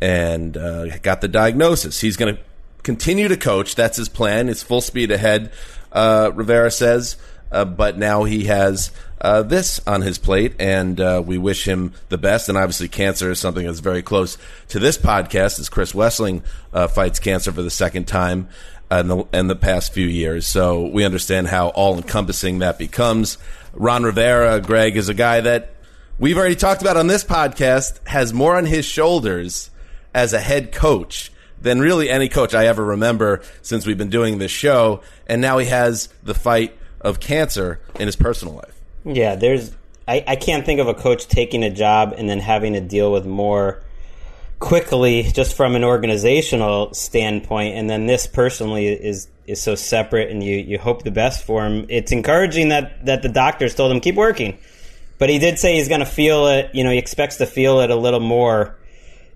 and 0.00 0.56
uh, 0.56 0.96
got 0.98 1.22
the 1.22 1.28
diagnosis. 1.28 2.00
He's 2.00 2.16
going 2.16 2.36
to 2.36 2.42
continue 2.84 3.26
to 3.26 3.36
coach. 3.36 3.74
That's 3.74 3.96
his 3.96 4.08
plan. 4.08 4.48
It's 4.48 4.62
full 4.62 4.80
speed 4.80 5.10
ahead. 5.10 5.50
Uh, 5.90 6.30
Rivera 6.32 6.70
says, 6.70 7.16
but 7.64 7.96
now 7.96 8.24
he 8.24 8.44
has 8.44 8.90
uh, 9.20 9.42
this 9.42 9.80
on 9.86 10.02
his 10.02 10.18
plate, 10.18 10.54
and 10.58 11.00
uh, 11.00 11.22
we 11.24 11.38
wish 11.38 11.66
him 11.66 11.92
the 12.08 12.18
best. 12.18 12.48
And 12.48 12.58
obviously, 12.58 12.88
cancer 12.88 13.30
is 13.30 13.38
something 13.38 13.66
that's 13.66 13.80
very 13.80 14.02
close 14.02 14.36
to 14.68 14.78
this 14.78 14.98
podcast, 14.98 15.58
as 15.58 15.68
Chris 15.68 15.92
Wesseling 15.92 16.42
uh, 16.72 16.88
fights 16.88 17.18
cancer 17.18 17.52
for 17.52 17.62
the 17.62 17.70
second 17.70 18.06
time 18.06 18.48
in 18.90 19.08
the, 19.08 19.24
in 19.32 19.46
the 19.46 19.56
past 19.56 19.92
few 19.92 20.06
years. 20.06 20.46
So 20.46 20.86
we 20.86 21.04
understand 21.04 21.48
how 21.48 21.68
all 21.68 21.96
encompassing 21.96 22.60
that 22.60 22.78
becomes. 22.78 23.38
Ron 23.72 24.04
Rivera, 24.04 24.60
Greg, 24.60 24.96
is 24.96 25.08
a 25.08 25.14
guy 25.14 25.40
that 25.40 25.74
we've 26.18 26.36
already 26.36 26.56
talked 26.56 26.82
about 26.82 26.96
on 26.96 27.06
this 27.06 27.24
podcast, 27.24 28.06
has 28.06 28.32
more 28.32 28.56
on 28.56 28.66
his 28.66 28.84
shoulders 28.84 29.70
as 30.14 30.32
a 30.32 30.40
head 30.40 30.72
coach 30.72 31.30
than 31.60 31.80
really 31.80 32.08
any 32.08 32.28
coach 32.28 32.54
I 32.54 32.66
ever 32.66 32.84
remember 32.84 33.42
since 33.62 33.86
we've 33.86 33.98
been 33.98 34.10
doing 34.10 34.38
this 34.38 34.50
show. 34.50 35.02
And 35.26 35.42
now 35.42 35.58
he 35.58 35.66
has 35.66 36.08
the 36.22 36.34
fight 36.34 36.76
of 37.06 37.20
cancer 37.20 37.80
in 37.98 38.06
his 38.06 38.16
personal 38.16 38.54
life. 38.54 38.78
Yeah, 39.04 39.36
there's. 39.36 39.72
I, 40.08 40.22
I 40.26 40.36
can't 40.36 40.64
think 40.64 40.80
of 40.80 40.88
a 40.88 40.94
coach 40.94 41.26
taking 41.26 41.64
a 41.64 41.70
job 41.70 42.14
and 42.16 42.28
then 42.28 42.38
having 42.38 42.74
to 42.74 42.80
deal 42.80 43.10
with 43.10 43.26
more 43.26 43.82
quickly, 44.58 45.24
just 45.24 45.56
from 45.56 45.74
an 45.74 45.84
organizational 45.84 46.94
standpoint. 46.94 47.76
And 47.76 47.88
then 47.88 48.06
this 48.06 48.26
personally 48.26 48.86
is 48.86 49.28
is 49.46 49.62
so 49.62 49.76
separate, 49.76 50.30
and 50.30 50.42
you 50.42 50.56
you 50.56 50.78
hope 50.78 51.04
the 51.04 51.10
best 51.10 51.44
for 51.44 51.64
him. 51.64 51.86
It's 51.88 52.12
encouraging 52.12 52.70
that 52.70 53.06
that 53.06 53.22
the 53.22 53.28
doctors 53.28 53.74
told 53.74 53.92
him 53.92 54.00
keep 54.00 54.16
working, 54.16 54.58
but 55.18 55.30
he 55.30 55.38
did 55.38 55.58
say 55.58 55.76
he's 55.76 55.88
going 55.88 56.00
to 56.00 56.06
feel 56.06 56.48
it. 56.48 56.70
You 56.74 56.84
know, 56.84 56.90
he 56.90 56.98
expects 56.98 57.36
to 57.36 57.46
feel 57.46 57.80
it 57.80 57.90
a 57.90 57.96
little 57.96 58.20
more 58.20 58.76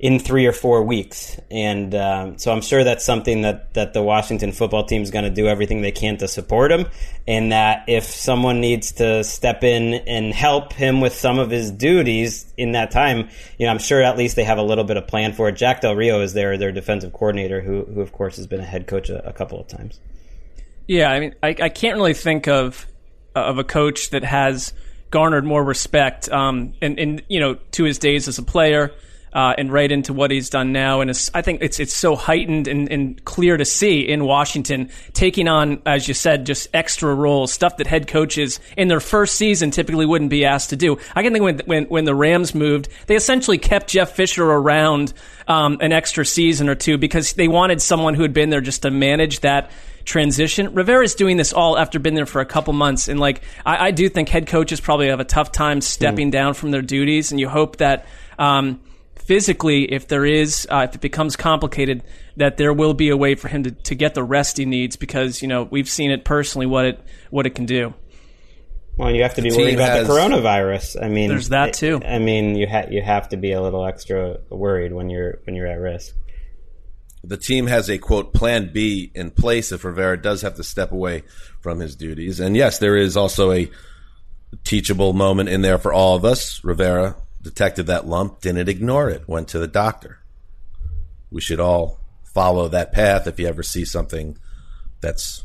in 0.00 0.18
three 0.18 0.46
or 0.46 0.52
four 0.52 0.82
weeks. 0.82 1.38
And 1.50 1.94
um, 1.94 2.38
so 2.38 2.50
I'm 2.50 2.62
sure 2.62 2.82
that's 2.82 3.04
something 3.04 3.42
that, 3.42 3.74
that 3.74 3.92
the 3.92 4.02
Washington 4.02 4.50
football 4.50 4.84
team 4.84 5.02
is 5.02 5.10
going 5.10 5.26
to 5.26 5.30
do 5.30 5.46
everything 5.46 5.82
they 5.82 5.92
can 5.92 6.16
to 6.18 6.26
support 6.26 6.72
him. 6.72 6.86
And 7.28 7.52
that 7.52 7.84
if 7.86 8.04
someone 8.04 8.62
needs 8.62 8.92
to 8.92 9.22
step 9.22 9.62
in 9.62 9.92
and 9.92 10.32
help 10.32 10.72
him 10.72 11.02
with 11.02 11.14
some 11.14 11.38
of 11.38 11.50
his 11.50 11.70
duties 11.70 12.50
in 12.56 12.72
that 12.72 12.92
time, 12.92 13.28
you 13.58 13.66
know, 13.66 13.72
I'm 13.72 13.78
sure 13.78 14.02
at 14.02 14.16
least 14.16 14.36
they 14.36 14.44
have 14.44 14.56
a 14.56 14.62
little 14.62 14.84
bit 14.84 14.96
of 14.96 15.06
plan 15.06 15.34
for 15.34 15.50
it. 15.50 15.52
Jack 15.52 15.82
Del 15.82 15.94
Rio 15.94 16.22
is 16.22 16.32
there, 16.32 16.56
their 16.56 16.72
defensive 16.72 17.12
coordinator, 17.12 17.60
who, 17.60 17.84
who 17.84 18.00
of 18.00 18.10
course 18.10 18.36
has 18.36 18.46
been 18.46 18.60
a 18.60 18.64
head 18.64 18.86
coach 18.86 19.10
a, 19.10 19.28
a 19.28 19.34
couple 19.34 19.60
of 19.60 19.68
times. 19.68 20.00
Yeah, 20.86 21.10
I 21.10 21.20
mean, 21.20 21.34
I, 21.42 21.48
I 21.60 21.68
can't 21.68 21.96
really 21.96 22.14
think 22.14 22.48
of 22.48 22.86
of 23.36 23.58
a 23.58 23.64
coach 23.64 24.10
that 24.10 24.24
has 24.24 24.72
garnered 25.10 25.44
more 25.44 25.62
respect, 25.62 26.28
um, 26.30 26.72
and, 26.82 26.98
and 26.98 27.22
you 27.28 27.38
know, 27.38 27.54
to 27.72 27.84
his 27.84 27.98
days 27.98 28.26
as 28.26 28.38
a 28.38 28.42
player 28.42 28.92
uh, 29.32 29.54
and 29.56 29.72
right 29.72 29.90
into 29.90 30.12
what 30.12 30.30
he's 30.30 30.50
done 30.50 30.72
now. 30.72 31.00
And 31.00 31.10
I 31.34 31.42
think 31.42 31.62
it's 31.62 31.78
it's 31.78 31.94
so 31.94 32.16
heightened 32.16 32.66
and, 32.66 32.90
and, 32.90 33.24
clear 33.24 33.56
to 33.56 33.64
see 33.64 34.00
in 34.00 34.24
Washington 34.24 34.90
taking 35.12 35.46
on, 35.46 35.82
as 35.86 36.08
you 36.08 36.14
said, 36.14 36.46
just 36.46 36.68
extra 36.74 37.14
roles, 37.14 37.52
stuff 37.52 37.76
that 37.76 37.86
head 37.86 38.08
coaches 38.08 38.58
in 38.76 38.88
their 38.88 39.00
first 39.00 39.36
season 39.36 39.70
typically 39.70 40.06
wouldn't 40.06 40.30
be 40.30 40.44
asked 40.44 40.70
to 40.70 40.76
do. 40.76 40.98
I 41.14 41.22
can 41.22 41.32
think 41.32 41.44
when 41.44 41.60
when, 41.66 41.84
when 41.84 42.04
the 42.04 42.14
Rams 42.14 42.54
moved, 42.54 42.88
they 43.06 43.16
essentially 43.16 43.58
kept 43.58 43.88
Jeff 43.88 44.12
Fisher 44.12 44.44
around 44.44 45.12
um, 45.46 45.78
an 45.80 45.92
extra 45.92 46.24
season 46.26 46.68
or 46.68 46.74
two 46.74 46.98
because 46.98 47.34
they 47.34 47.48
wanted 47.48 47.80
someone 47.80 48.14
who 48.14 48.22
had 48.22 48.32
been 48.32 48.50
there 48.50 48.60
just 48.60 48.82
to 48.82 48.90
manage 48.90 49.40
that 49.40 49.70
transition. 50.04 50.74
Rivera's 50.74 51.14
doing 51.14 51.36
this 51.36 51.52
all 51.52 51.78
after 51.78 51.98
being 51.98 52.14
there 52.14 52.26
for 52.26 52.40
a 52.40 52.46
couple 52.46 52.72
months, 52.72 53.06
and 53.06 53.20
like 53.20 53.42
I, 53.64 53.88
I 53.88 53.90
do 53.92 54.08
think 54.08 54.28
head 54.28 54.48
coaches 54.48 54.80
probably 54.80 55.08
have 55.08 55.20
a 55.20 55.24
tough 55.24 55.52
time 55.52 55.80
stepping 55.80 56.28
mm. 56.28 56.32
down 56.32 56.54
from 56.54 56.72
their 56.72 56.82
duties, 56.82 57.30
and 57.30 57.38
you 57.38 57.48
hope 57.48 57.76
that. 57.76 58.06
Um, 58.38 58.80
physically, 59.30 59.84
if 59.84 60.08
there 60.08 60.26
is, 60.26 60.66
uh, 60.72 60.88
if 60.88 60.96
it 60.96 61.00
becomes 61.00 61.36
complicated, 61.36 62.02
that 62.36 62.56
there 62.56 62.72
will 62.72 62.94
be 62.94 63.10
a 63.10 63.16
way 63.16 63.36
for 63.36 63.46
him 63.46 63.62
to, 63.62 63.70
to 63.70 63.94
get 63.94 64.14
the 64.14 64.24
rest 64.24 64.56
he 64.56 64.64
needs 64.64 64.96
because 64.96 65.40
you 65.40 65.46
know 65.46 65.68
we've 65.70 65.88
seen 65.88 66.10
it 66.10 66.24
personally 66.24 66.66
what 66.66 66.84
it 66.84 67.00
what 67.30 67.46
it 67.46 67.50
can 67.50 67.64
do. 67.64 67.94
Well, 68.96 69.12
you 69.14 69.22
have 69.22 69.34
to 69.34 69.42
be 69.42 69.52
worried 69.52 69.74
about 69.74 69.90
has, 69.90 70.08
the 70.08 70.12
coronavirus. 70.12 71.00
I 71.00 71.08
mean, 71.08 71.28
there's 71.28 71.50
that 71.50 71.74
too. 71.74 72.02
I 72.04 72.18
mean, 72.18 72.56
you 72.56 72.66
ha- 72.66 72.88
you 72.90 73.02
have 73.02 73.28
to 73.28 73.36
be 73.36 73.52
a 73.52 73.62
little 73.62 73.86
extra 73.86 74.38
worried 74.50 74.92
when 74.92 75.10
you're 75.10 75.38
when 75.44 75.54
you're 75.54 75.68
at 75.68 75.78
risk. 75.78 76.12
The 77.22 77.36
team 77.36 77.68
has 77.68 77.88
a 77.88 77.98
quote 77.98 78.34
plan 78.34 78.72
B 78.72 79.12
in 79.14 79.30
place 79.30 79.70
if 79.70 79.84
Rivera 79.84 80.20
does 80.20 80.42
have 80.42 80.56
to 80.56 80.64
step 80.64 80.90
away 80.90 81.22
from 81.60 81.78
his 81.78 81.94
duties, 81.94 82.40
and 82.40 82.56
yes, 82.56 82.80
there 82.80 82.96
is 82.96 83.16
also 83.16 83.52
a 83.52 83.70
teachable 84.64 85.12
moment 85.12 85.50
in 85.50 85.62
there 85.62 85.78
for 85.78 85.92
all 85.92 86.16
of 86.16 86.24
us. 86.24 86.64
Rivera 86.64 87.14
detected 87.42 87.86
that 87.86 88.06
lump, 88.06 88.40
didn't 88.40 88.68
ignore 88.68 89.08
it, 89.08 89.28
went 89.28 89.48
to 89.48 89.58
the 89.58 89.68
doctor. 89.68 90.18
We 91.30 91.40
should 91.40 91.60
all 91.60 91.98
follow 92.24 92.68
that 92.68 92.92
path 92.92 93.26
if 93.26 93.38
you 93.40 93.46
ever 93.46 93.62
see 93.62 93.84
something 93.84 94.38
that's 95.00 95.44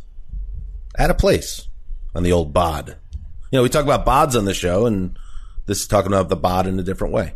at 0.98 1.10
a 1.10 1.14
place 1.14 1.68
on 2.14 2.24
the 2.24 2.32
old 2.32 2.54
bod. 2.54 2.98
You 3.52 3.60
know, 3.60 3.64
we 3.64 3.70
talk 3.70 3.86
about 3.86 4.06
bods 4.06 4.38
on 4.38 4.46
the 4.46 4.54
show, 4.54 4.86
and 4.86 5.18
this 5.66 5.82
is 5.82 5.88
talking 5.88 6.12
about 6.12 6.30
the 6.30 6.36
bod 6.36 6.68
in 6.68 6.80
a 6.80 6.84
different 6.84 7.14
way. 7.14 7.34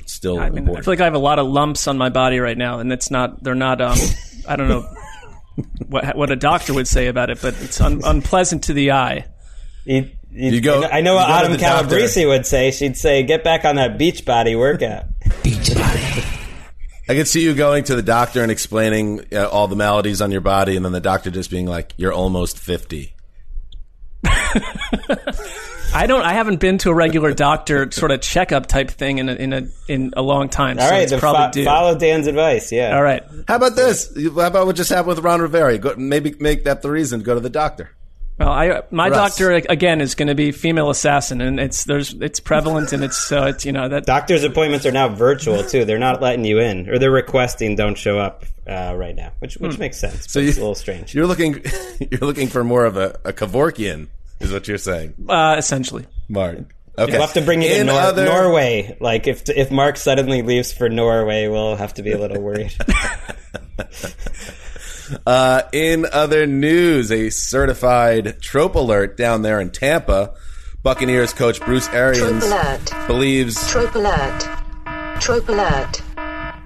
It's 0.00 0.12
still 0.12 0.38
I, 0.38 0.50
mean, 0.50 0.68
I 0.68 0.80
feel 0.80 0.92
like 0.92 1.00
I 1.00 1.04
have 1.04 1.14
a 1.14 1.18
lot 1.18 1.38
of 1.38 1.46
lumps 1.46 1.86
on 1.86 1.96
my 1.96 2.08
body 2.08 2.40
right 2.40 2.58
now, 2.58 2.80
and 2.80 2.92
it's 2.92 3.10
not. 3.10 3.42
They're 3.42 3.54
not. 3.54 3.80
Um, 3.80 3.96
I 4.48 4.56
don't 4.56 4.68
know 4.68 4.88
what 5.86 6.16
what 6.16 6.30
a 6.30 6.36
doctor 6.36 6.74
would 6.74 6.88
say 6.88 7.06
about 7.06 7.30
it, 7.30 7.38
but 7.40 7.54
it's 7.60 7.80
un, 7.80 8.00
unpleasant 8.04 8.64
to 8.64 8.72
the 8.72 8.92
eye. 8.92 9.26
It, 9.86 10.12
you 10.32 10.60
go. 10.60 10.82
I 10.84 11.00
know 11.00 11.14
what 11.14 11.28
Autumn 11.28 11.56
Calabrese 11.58 12.24
would 12.24 12.46
say. 12.46 12.70
She'd 12.70 12.96
say, 12.96 13.22
"Get 13.22 13.44
back 13.44 13.64
on 13.64 13.76
that 13.76 13.98
beach 13.98 14.24
body 14.24 14.56
workout." 14.56 15.04
beach 15.42 15.74
body. 15.74 16.02
I 17.08 17.14
could 17.14 17.28
see 17.28 17.42
you 17.42 17.54
going 17.54 17.84
to 17.84 17.96
the 17.96 18.02
doctor 18.02 18.42
and 18.42 18.50
explaining 18.50 19.26
uh, 19.32 19.48
all 19.48 19.68
the 19.68 19.76
maladies 19.76 20.22
on 20.22 20.30
your 20.30 20.40
body, 20.40 20.76
and 20.76 20.84
then 20.84 20.92
the 20.92 21.00
doctor 21.00 21.30
just 21.30 21.50
being 21.50 21.66
like, 21.66 21.92
"You're 21.96 22.12
almost 22.12 22.58
50. 22.58 23.14
I 25.94 26.06
don't. 26.06 26.22
I 26.22 26.32
haven't 26.32 26.58
been 26.58 26.78
to 26.78 26.90
a 26.90 26.94
regular 26.94 27.34
doctor 27.34 27.90
sort 27.90 28.12
of 28.12 28.22
checkup 28.22 28.66
type 28.66 28.90
thing 28.90 29.18
in 29.18 29.28
a 29.28 29.34
in 29.34 29.52
a 29.52 29.68
in 29.88 30.14
a 30.16 30.22
long 30.22 30.48
time. 30.48 30.78
All 30.78 30.88
so 30.88 30.90
right, 30.90 31.10
probably 31.18 31.64
fo- 31.64 31.70
follow 31.70 31.98
Dan's 31.98 32.26
advice. 32.26 32.72
Yeah. 32.72 32.96
All 32.96 33.02
right. 33.02 33.22
How 33.46 33.56
about 33.56 33.76
this? 33.76 34.10
How 34.16 34.46
about 34.46 34.66
what 34.66 34.76
just 34.76 34.88
happened 34.88 35.08
with 35.08 35.18
Ron 35.18 35.42
Rivera? 35.42 35.76
Go, 35.76 35.94
maybe 35.96 36.34
make 36.40 36.64
that 36.64 36.80
the 36.80 36.90
reason 36.90 37.20
to 37.20 37.26
go 37.26 37.34
to 37.34 37.40
the 37.40 37.50
doctor. 37.50 37.90
Well, 38.42 38.52
I 38.52 38.82
my 38.90 39.08
doctor 39.08 39.52
again 39.52 40.00
is 40.00 40.16
going 40.16 40.26
to 40.26 40.34
be 40.34 40.50
female 40.50 40.90
assassin, 40.90 41.40
and 41.40 41.60
it's 41.60 41.84
there's 41.84 42.12
it's 42.14 42.40
prevalent, 42.40 42.92
and 42.92 43.04
it's 43.04 43.16
so 43.16 43.44
it's 43.44 43.64
you 43.64 43.70
know 43.70 43.88
that 43.88 44.04
doctors' 44.04 44.42
appointments 44.42 44.84
are 44.84 44.90
now 44.90 45.08
virtual 45.08 45.62
too. 45.62 45.84
They're 45.84 46.00
not 46.00 46.20
letting 46.20 46.44
you 46.44 46.58
in, 46.58 46.88
or 46.88 46.98
they're 46.98 47.12
requesting 47.12 47.76
don't 47.76 47.96
show 47.96 48.18
up 48.18 48.44
uh, 48.66 48.94
right 48.96 49.14
now, 49.14 49.30
which 49.38 49.58
which 49.58 49.74
hmm. 49.74 49.80
makes 49.80 49.98
sense. 49.98 50.32
So 50.32 50.40
you, 50.40 50.48
it's 50.48 50.58
a 50.58 50.60
little 50.60 50.74
strange. 50.74 51.14
You're 51.14 51.28
looking 51.28 51.62
you're 52.10 52.20
looking 52.20 52.48
for 52.48 52.64
more 52.64 52.84
of 52.84 52.96
a, 52.96 53.20
a 53.24 53.32
Kevorkian, 53.32 54.08
is 54.40 54.52
what 54.52 54.66
you're 54.66 54.76
saying? 54.76 55.14
Uh, 55.28 55.54
essentially, 55.56 56.06
Mark. 56.28 56.74
Okay. 56.98 57.12
We'll 57.12 57.22
have 57.22 57.34
to 57.34 57.42
bring 57.42 57.62
it 57.62 57.70
in 57.70 57.86
to 57.86 57.92
Nor- 57.92 58.02
other... 58.02 58.24
Norway. 58.24 58.96
Like 59.00 59.28
if 59.28 59.48
if 59.48 59.70
Mark 59.70 59.96
suddenly 59.96 60.42
leaves 60.42 60.72
for 60.72 60.88
Norway, 60.88 61.46
we'll 61.46 61.76
have 61.76 61.94
to 61.94 62.02
be 62.02 62.10
a 62.10 62.18
little 62.18 62.42
worried. 62.42 62.74
Uh, 65.26 65.62
in 65.72 66.06
other 66.12 66.46
news, 66.46 67.10
a 67.10 67.30
certified 67.30 68.40
trope 68.40 68.74
alert 68.74 69.16
down 69.16 69.42
there 69.42 69.60
in 69.60 69.70
Tampa. 69.70 70.34
Buccaneers 70.82 71.32
coach 71.32 71.60
Bruce 71.60 71.88
Arians 71.90 72.44
trope 72.44 73.06
believes 73.06 73.70
trope 73.70 73.94
alert, 73.94 74.48
trope 75.20 75.48
alert, 75.48 76.02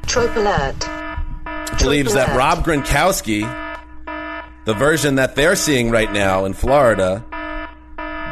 trope 0.06 0.36
alert, 0.36 0.78
believes 1.78 2.14
that 2.14 2.34
Rob 2.34 2.64
Gronkowski, 2.64 3.42
the 4.64 4.72
version 4.74 5.16
that 5.16 5.36
they're 5.36 5.56
seeing 5.56 5.90
right 5.90 6.10
now 6.10 6.46
in 6.46 6.54
Florida, 6.54 7.24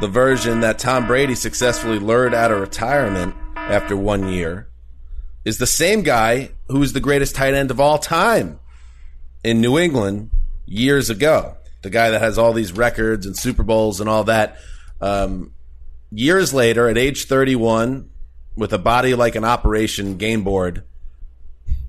the 0.00 0.08
version 0.08 0.60
that 0.60 0.78
Tom 0.78 1.06
Brady 1.06 1.34
successfully 1.34 1.98
lured 1.98 2.32
out 2.32 2.50
of 2.50 2.60
retirement 2.60 3.34
after 3.56 3.94
one 3.94 4.28
year, 4.28 4.68
is 5.44 5.58
the 5.58 5.66
same 5.66 6.02
guy 6.02 6.50
who 6.68 6.82
is 6.82 6.94
the 6.94 7.00
greatest 7.00 7.34
tight 7.34 7.52
end 7.52 7.70
of 7.70 7.78
all 7.78 7.98
time 7.98 8.58
in 9.44 9.60
New 9.60 9.78
England 9.78 10.30
years 10.66 11.10
ago. 11.10 11.56
The 11.82 11.90
guy 11.90 12.10
that 12.10 12.22
has 12.22 12.38
all 12.38 12.54
these 12.54 12.72
records 12.72 13.26
and 13.26 13.36
Super 13.36 13.62
Bowls 13.62 14.00
and 14.00 14.08
all 14.08 14.24
that. 14.24 14.56
Um, 15.00 15.52
years 16.10 16.54
later, 16.54 16.88
at 16.88 16.96
age 16.96 17.26
31, 17.26 18.08
with 18.56 18.72
a 18.72 18.78
body 18.78 19.14
like 19.14 19.34
an 19.34 19.44
operation 19.44 20.16
game 20.16 20.42
board, 20.42 20.84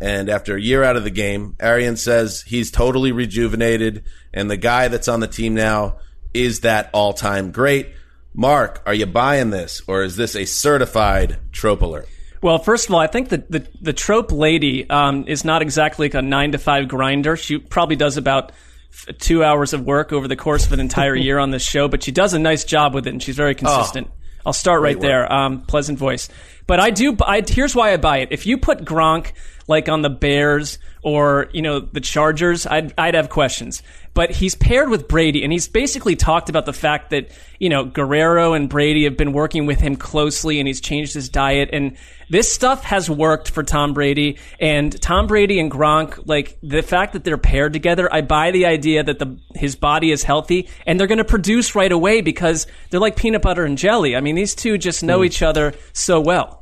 and 0.01 0.29
after 0.29 0.57
a 0.57 0.61
year 0.61 0.83
out 0.83 0.97
of 0.97 1.05
the 1.05 1.09
game, 1.09 1.55
Arians 1.59 2.01
says 2.01 2.41
he's 2.41 2.69
totally 2.71 3.13
rejuvenated, 3.13 4.03
and 4.33 4.51
the 4.51 4.57
guy 4.57 4.89
that's 4.89 5.07
on 5.07 5.21
the 5.21 5.27
team 5.27 5.53
now 5.53 5.99
is 6.33 6.61
that 6.61 6.89
all 6.93 7.13
time 7.13 7.51
great. 7.51 7.93
Mark, 8.33 8.81
are 8.85 8.93
you 8.93 9.05
buying 9.05 9.51
this, 9.51 9.81
or 9.87 10.03
is 10.03 10.17
this 10.17 10.35
a 10.35 10.43
certified 10.43 11.37
trope 11.53 11.81
alert? 11.81 12.09
Well, 12.45 12.59
first 12.59 12.87
of 12.87 12.93
all, 12.93 12.99
I 12.99 13.07
think 13.07 13.29
that 13.29 13.49
the, 13.49 13.67
the 13.81 13.91
trope 13.91 14.31
lady 14.31 14.87
um, 14.87 15.27
is 15.27 15.43
not 15.43 15.63
exactly 15.63 16.05
like 16.05 16.13
a 16.13 16.21
nine 16.21 16.51
to 16.51 16.59
five 16.59 16.87
grinder. 16.87 17.35
She 17.35 17.57
probably 17.57 17.95
does 17.95 18.17
about 18.17 18.51
f- 18.91 19.17
two 19.17 19.43
hours 19.43 19.73
of 19.73 19.83
work 19.83 20.13
over 20.13 20.27
the 20.27 20.35
course 20.35 20.67
of 20.67 20.71
an 20.71 20.79
entire 20.79 21.15
year 21.25 21.39
on 21.39 21.49
this 21.49 21.63
show, 21.63 21.87
but 21.87 22.03
she 22.03 22.11
does 22.11 22.35
a 22.35 22.39
nice 22.39 22.63
job 22.63 22.93
with 22.93 23.07
it, 23.07 23.09
and 23.09 23.23
she's 23.23 23.35
very 23.35 23.55
consistent. 23.55 24.11
I'll 24.45 24.53
start 24.53 24.83
right 24.83 24.99
there. 24.99 25.33
Um, 25.33 25.61
pleasant 25.61 25.97
voice. 25.97 26.29
But 26.67 26.79
I 26.79 26.89
do. 26.89 27.15
I, 27.21 27.43
here's 27.47 27.75
why 27.75 27.93
I 27.93 27.97
buy 27.97 28.19
it. 28.19 28.29
If 28.31 28.45
you 28.45 28.57
put 28.57 28.85
Gronk 28.85 29.33
like 29.67 29.89
on 29.89 30.01
the 30.01 30.09
Bears 30.09 30.77
or 31.01 31.47
you 31.53 31.61
know 31.61 31.79
the 31.79 32.01
Chargers, 32.01 32.65
I'd 32.65 32.93
I'd 32.97 33.13
have 33.13 33.29
questions. 33.29 33.83
But 34.13 34.31
he's 34.31 34.55
paired 34.55 34.89
with 34.89 35.07
Brady, 35.09 35.43
and 35.43 35.51
he's 35.51 35.67
basically 35.67 36.15
talked 36.15 36.49
about 36.49 36.65
the 36.65 36.73
fact 36.73 37.09
that 37.09 37.31
you 37.59 37.69
know 37.69 37.85
Guerrero 37.85 38.53
and 38.53 38.69
Brady 38.69 39.03
have 39.03 39.17
been 39.17 39.33
working 39.33 39.65
with 39.65 39.79
him 39.79 39.95
closely, 39.95 40.59
and 40.59 40.67
he's 40.67 40.81
changed 40.81 41.13
his 41.13 41.29
diet, 41.29 41.69
and 41.73 41.97
this 42.29 42.51
stuff 42.51 42.83
has 42.83 43.09
worked 43.09 43.49
for 43.49 43.63
Tom 43.63 43.93
Brady. 43.93 44.37
And 44.59 44.99
Tom 45.01 45.27
Brady 45.27 45.59
and 45.59 45.69
Gronk, 45.69 46.27
like 46.27 46.57
the 46.63 46.81
fact 46.81 47.13
that 47.13 47.23
they're 47.23 47.37
paired 47.37 47.73
together, 47.73 48.11
I 48.11 48.21
buy 48.21 48.51
the 48.51 48.65
idea 48.65 49.03
that 49.03 49.19
the 49.19 49.37
his 49.53 49.75
body 49.75 50.11
is 50.11 50.23
healthy, 50.23 50.69
and 50.85 50.99
they're 50.99 51.07
going 51.07 51.17
to 51.17 51.25
produce 51.25 51.75
right 51.75 51.91
away 51.91 52.21
because 52.21 52.67
they're 52.89 52.99
like 52.99 53.15
peanut 53.15 53.41
butter 53.41 53.65
and 53.65 53.77
jelly. 53.77 54.15
I 54.15 54.21
mean, 54.21 54.35
these 54.35 54.55
two 54.55 54.77
just 54.77 55.03
know 55.03 55.19
hmm. 55.19 55.25
each 55.25 55.41
other 55.41 55.73
so 55.93 56.21
well. 56.21 56.54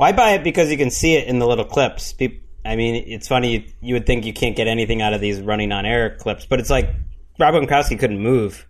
Well, 0.00 0.08
I 0.08 0.12
buy 0.12 0.30
it 0.30 0.42
because 0.42 0.70
you 0.70 0.78
can 0.78 0.90
see 0.90 1.12
it 1.12 1.28
in 1.28 1.40
the 1.40 1.46
little 1.46 1.66
clips. 1.66 2.14
I 2.64 2.74
mean, 2.74 2.94
it's 3.06 3.28
funny. 3.28 3.52
You, 3.52 3.64
you 3.82 3.94
would 3.96 4.06
think 4.06 4.24
you 4.24 4.32
can't 4.32 4.56
get 4.56 4.66
anything 4.66 5.02
out 5.02 5.12
of 5.12 5.20
these 5.20 5.42
running 5.42 5.72
on 5.72 5.84
air 5.84 6.16
clips, 6.16 6.46
but 6.46 6.58
it's 6.58 6.70
like 6.70 6.88
Rob 7.38 7.52
Gronkowski 7.52 7.98
couldn't 7.98 8.18
move. 8.18 8.66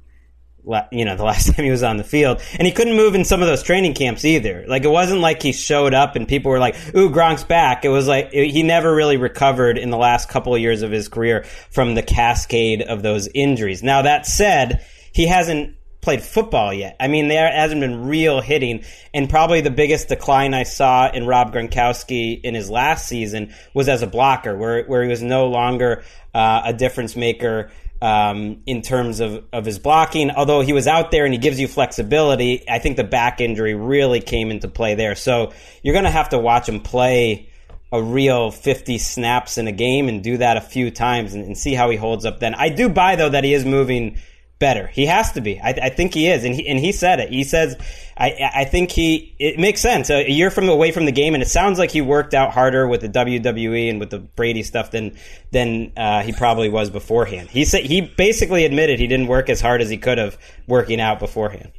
You 0.90 1.04
know, 1.04 1.14
the 1.14 1.22
last 1.32 1.54
time 1.54 1.64
he 1.64 1.70
was 1.70 1.84
on 1.84 1.98
the 1.98 2.04
field, 2.04 2.42
and 2.58 2.66
he 2.66 2.72
couldn't 2.72 2.96
move 2.96 3.14
in 3.14 3.24
some 3.24 3.42
of 3.42 3.46
those 3.46 3.62
training 3.62 3.94
camps 3.94 4.24
either. 4.24 4.64
Like 4.66 4.82
it 4.82 4.90
wasn't 4.90 5.20
like 5.20 5.40
he 5.40 5.52
showed 5.52 5.94
up 5.94 6.16
and 6.16 6.26
people 6.26 6.50
were 6.50 6.58
like, 6.58 6.74
"Ooh, 6.96 7.10
Gronk's 7.10 7.44
back." 7.44 7.84
It 7.84 7.90
was 7.90 8.08
like 8.08 8.32
he 8.32 8.64
never 8.64 8.92
really 8.92 9.16
recovered 9.16 9.78
in 9.78 9.90
the 9.90 9.96
last 9.96 10.28
couple 10.28 10.52
of 10.52 10.60
years 10.60 10.82
of 10.82 10.90
his 10.90 11.06
career 11.06 11.44
from 11.70 11.94
the 11.94 12.02
cascade 12.02 12.82
of 12.82 13.04
those 13.04 13.28
injuries. 13.32 13.84
Now 13.84 14.02
that 14.02 14.26
said, 14.26 14.84
he 15.12 15.28
hasn't 15.28 15.76
played 16.00 16.22
football 16.22 16.72
yet. 16.72 16.96
I 16.98 17.08
mean, 17.08 17.28
there 17.28 17.50
hasn't 17.50 17.80
been 17.80 18.06
real 18.06 18.40
hitting, 18.40 18.84
and 19.12 19.28
probably 19.28 19.60
the 19.60 19.70
biggest 19.70 20.08
decline 20.08 20.54
I 20.54 20.62
saw 20.62 21.10
in 21.10 21.26
Rob 21.26 21.52
Gronkowski 21.52 22.40
in 22.40 22.54
his 22.54 22.70
last 22.70 23.06
season 23.06 23.54
was 23.74 23.88
as 23.88 24.02
a 24.02 24.06
blocker, 24.06 24.56
where 24.56 24.84
where 24.84 25.02
he 25.02 25.08
was 25.08 25.22
no 25.22 25.48
longer 25.48 26.02
uh, 26.34 26.62
a 26.66 26.72
difference 26.72 27.16
maker. 27.16 27.70
Um, 28.02 28.62
in 28.64 28.80
terms 28.80 29.20
of, 29.20 29.44
of 29.52 29.66
his 29.66 29.78
blocking, 29.78 30.30
although 30.30 30.62
he 30.62 30.72
was 30.72 30.86
out 30.86 31.10
there 31.10 31.26
and 31.26 31.34
he 31.34 31.38
gives 31.38 31.60
you 31.60 31.68
flexibility, 31.68 32.64
I 32.66 32.78
think 32.78 32.96
the 32.96 33.04
back 33.04 33.42
injury 33.42 33.74
really 33.74 34.20
came 34.22 34.50
into 34.50 34.68
play 34.68 34.94
there. 34.94 35.14
So 35.14 35.52
you're 35.82 35.92
going 35.92 36.06
to 36.06 36.10
have 36.10 36.30
to 36.30 36.38
watch 36.38 36.66
him 36.66 36.80
play 36.80 37.50
a 37.92 38.02
real 38.02 38.50
50 38.50 38.96
snaps 38.96 39.58
in 39.58 39.66
a 39.68 39.72
game 39.72 40.08
and 40.08 40.22
do 40.22 40.38
that 40.38 40.56
a 40.56 40.62
few 40.62 40.90
times 40.90 41.34
and, 41.34 41.44
and 41.44 41.58
see 41.58 41.74
how 41.74 41.90
he 41.90 41.98
holds 41.98 42.24
up 42.24 42.40
then. 42.40 42.54
I 42.54 42.70
do 42.70 42.88
buy 42.88 43.16
though 43.16 43.28
that 43.28 43.44
he 43.44 43.52
is 43.52 43.66
moving 43.66 44.16
better. 44.60 44.86
He 44.86 45.06
has 45.06 45.32
to 45.32 45.40
be. 45.40 45.58
I, 45.60 45.70
I 45.70 45.88
think 45.88 46.14
he 46.14 46.28
is, 46.28 46.44
and 46.44 46.54
he 46.54 46.68
and 46.68 46.78
he 46.78 46.92
said 46.92 47.18
it. 47.18 47.30
He 47.30 47.42
says, 47.42 47.76
I 48.16 48.50
I 48.54 48.64
think 48.66 48.92
he. 48.92 49.34
It 49.40 49.58
makes 49.58 49.80
sense. 49.80 50.08
A 50.10 50.30
year 50.30 50.50
from 50.52 50.68
away 50.68 50.92
from 50.92 51.06
the 51.06 51.12
game, 51.12 51.34
and 51.34 51.42
it 51.42 51.48
sounds 51.48 51.78
like 51.80 51.90
he 51.90 52.00
worked 52.00 52.32
out 52.34 52.52
harder 52.52 52.86
with 52.86 53.00
the 53.00 53.08
WWE 53.08 53.90
and 53.90 53.98
with 53.98 54.10
the 54.10 54.20
Brady 54.20 54.62
stuff 54.62 54.92
than 54.92 55.16
than 55.50 55.92
uh, 55.96 56.22
he 56.22 56.32
probably 56.32 56.68
was 56.68 56.88
beforehand. 56.90 57.48
He 57.48 57.64
said 57.64 57.84
he 57.84 58.02
basically 58.02 58.64
admitted 58.64 59.00
he 59.00 59.08
didn't 59.08 59.26
work 59.26 59.48
as 59.50 59.60
hard 59.60 59.80
as 59.82 59.90
he 59.90 59.96
could 59.96 60.18
have 60.18 60.38
working 60.68 61.00
out 61.00 61.18
beforehand. 61.18 61.72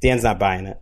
Dan's 0.00 0.22
not 0.22 0.38
buying 0.38 0.66
it. 0.66 0.80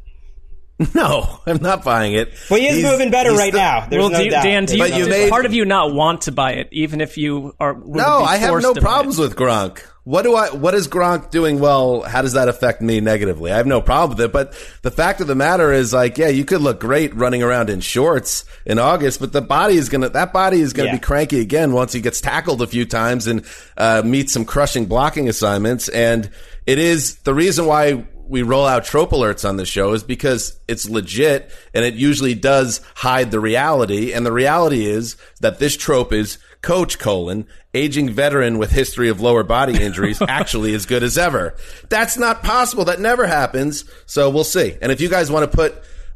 No, 0.94 1.40
I'm 1.44 1.60
not 1.60 1.82
buying 1.84 2.12
it. 2.14 2.32
But 2.48 2.60
he 2.60 2.68
is 2.68 2.76
He's- 2.76 2.88
moving 2.92 3.10
better 3.10 3.32
right 3.32 3.48
still- 3.48 3.60
now. 3.60 3.86
There's 3.86 4.00
well, 4.00 4.10
no 4.10 4.18
do 4.18 4.24
you, 4.26 4.30
doubt. 4.30 4.44
Dan, 4.44 4.64
do 4.64 4.74
you, 4.74 4.78
But 4.78 4.92
you 4.92 4.98
does 5.00 5.08
made- 5.08 5.28
part 5.30 5.44
of 5.44 5.52
you 5.52 5.64
not 5.64 5.92
want 5.92 6.20
to 6.22 6.30
buy 6.32 6.52
it, 6.52 6.68
even 6.70 7.00
if 7.00 7.18
you 7.18 7.52
are? 7.58 7.74
would 7.74 7.96
No, 7.96 8.20
be 8.20 8.24
I 8.26 8.36
have 8.36 8.52
no 8.62 8.74
to 8.74 8.74
buy 8.74 8.78
it? 8.78 8.82
problems 8.82 9.18
with 9.18 9.34
Gronk. 9.34 9.82
What 10.08 10.22
do 10.22 10.34
I? 10.34 10.48
What 10.52 10.72
is 10.72 10.88
Gronk 10.88 11.28
doing 11.30 11.58
well? 11.58 12.00
How 12.00 12.22
does 12.22 12.32
that 12.32 12.48
affect 12.48 12.80
me 12.80 12.98
negatively? 12.98 13.52
I 13.52 13.58
have 13.58 13.66
no 13.66 13.82
problem 13.82 14.16
with 14.16 14.24
it. 14.24 14.32
But 14.32 14.54
the 14.80 14.90
fact 14.90 15.20
of 15.20 15.26
the 15.26 15.34
matter 15.34 15.70
is, 15.70 15.92
like, 15.92 16.16
yeah, 16.16 16.28
you 16.28 16.46
could 16.46 16.62
look 16.62 16.80
great 16.80 17.14
running 17.14 17.42
around 17.42 17.68
in 17.68 17.80
shorts 17.80 18.46
in 18.64 18.78
August, 18.78 19.20
but 19.20 19.34
the 19.34 19.42
body 19.42 19.74
is 19.76 19.90
gonna 19.90 20.08
that 20.08 20.32
body 20.32 20.62
is 20.62 20.72
gonna 20.72 20.88
Yeah. 20.88 20.94
be 20.94 21.00
cranky 21.00 21.40
again 21.40 21.72
once 21.72 21.92
he 21.92 22.00
gets 22.00 22.22
tackled 22.22 22.62
a 22.62 22.66
few 22.66 22.86
times 22.86 23.26
and 23.26 23.42
uh, 23.76 24.00
meets 24.02 24.32
some 24.32 24.46
crushing 24.46 24.86
blocking 24.86 25.28
assignments. 25.28 25.90
And 25.90 26.30
it 26.64 26.78
is 26.78 27.16
the 27.24 27.34
reason 27.34 27.66
why 27.66 28.06
we 28.28 28.42
roll 28.42 28.66
out 28.66 28.84
trope 28.84 29.10
alerts 29.10 29.48
on 29.48 29.56
the 29.56 29.64
show 29.66 29.92
is 29.92 30.02
because 30.02 30.58
it's 30.68 30.88
legit 30.88 31.50
and 31.74 31.84
it 31.84 31.94
usually 31.94 32.34
does 32.34 32.80
hide 32.94 33.30
the 33.30 33.40
reality. 33.40 34.12
And 34.12 34.24
the 34.26 34.32
reality 34.32 34.86
is 34.86 35.16
that 35.40 35.58
this 35.58 35.76
trope 35.76 36.12
is 36.12 36.38
coach 36.60 36.98
colon 36.98 37.46
aging 37.72 38.10
veteran 38.10 38.58
with 38.58 38.70
history 38.70 39.08
of 39.08 39.20
lower 39.20 39.42
body 39.44 39.80
injuries 39.82 40.20
actually 40.22 40.74
as 40.74 40.86
good 40.86 41.02
as 41.02 41.16
ever. 41.16 41.54
That's 41.88 42.16
not 42.16 42.42
possible. 42.42 42.84
That 42.86 43.00
never 43.00 43.26
happens. 43.26 43.84
So 44.06 44.28
we'll 44.30 44.44
see. 44.44 44.76
And 44.82 44.92
if 44.92 45.00
you 45.00 45.08
guys 45.08 45.30
want 45.30 45.50
to 45.50 45.56
put 45.56 45.74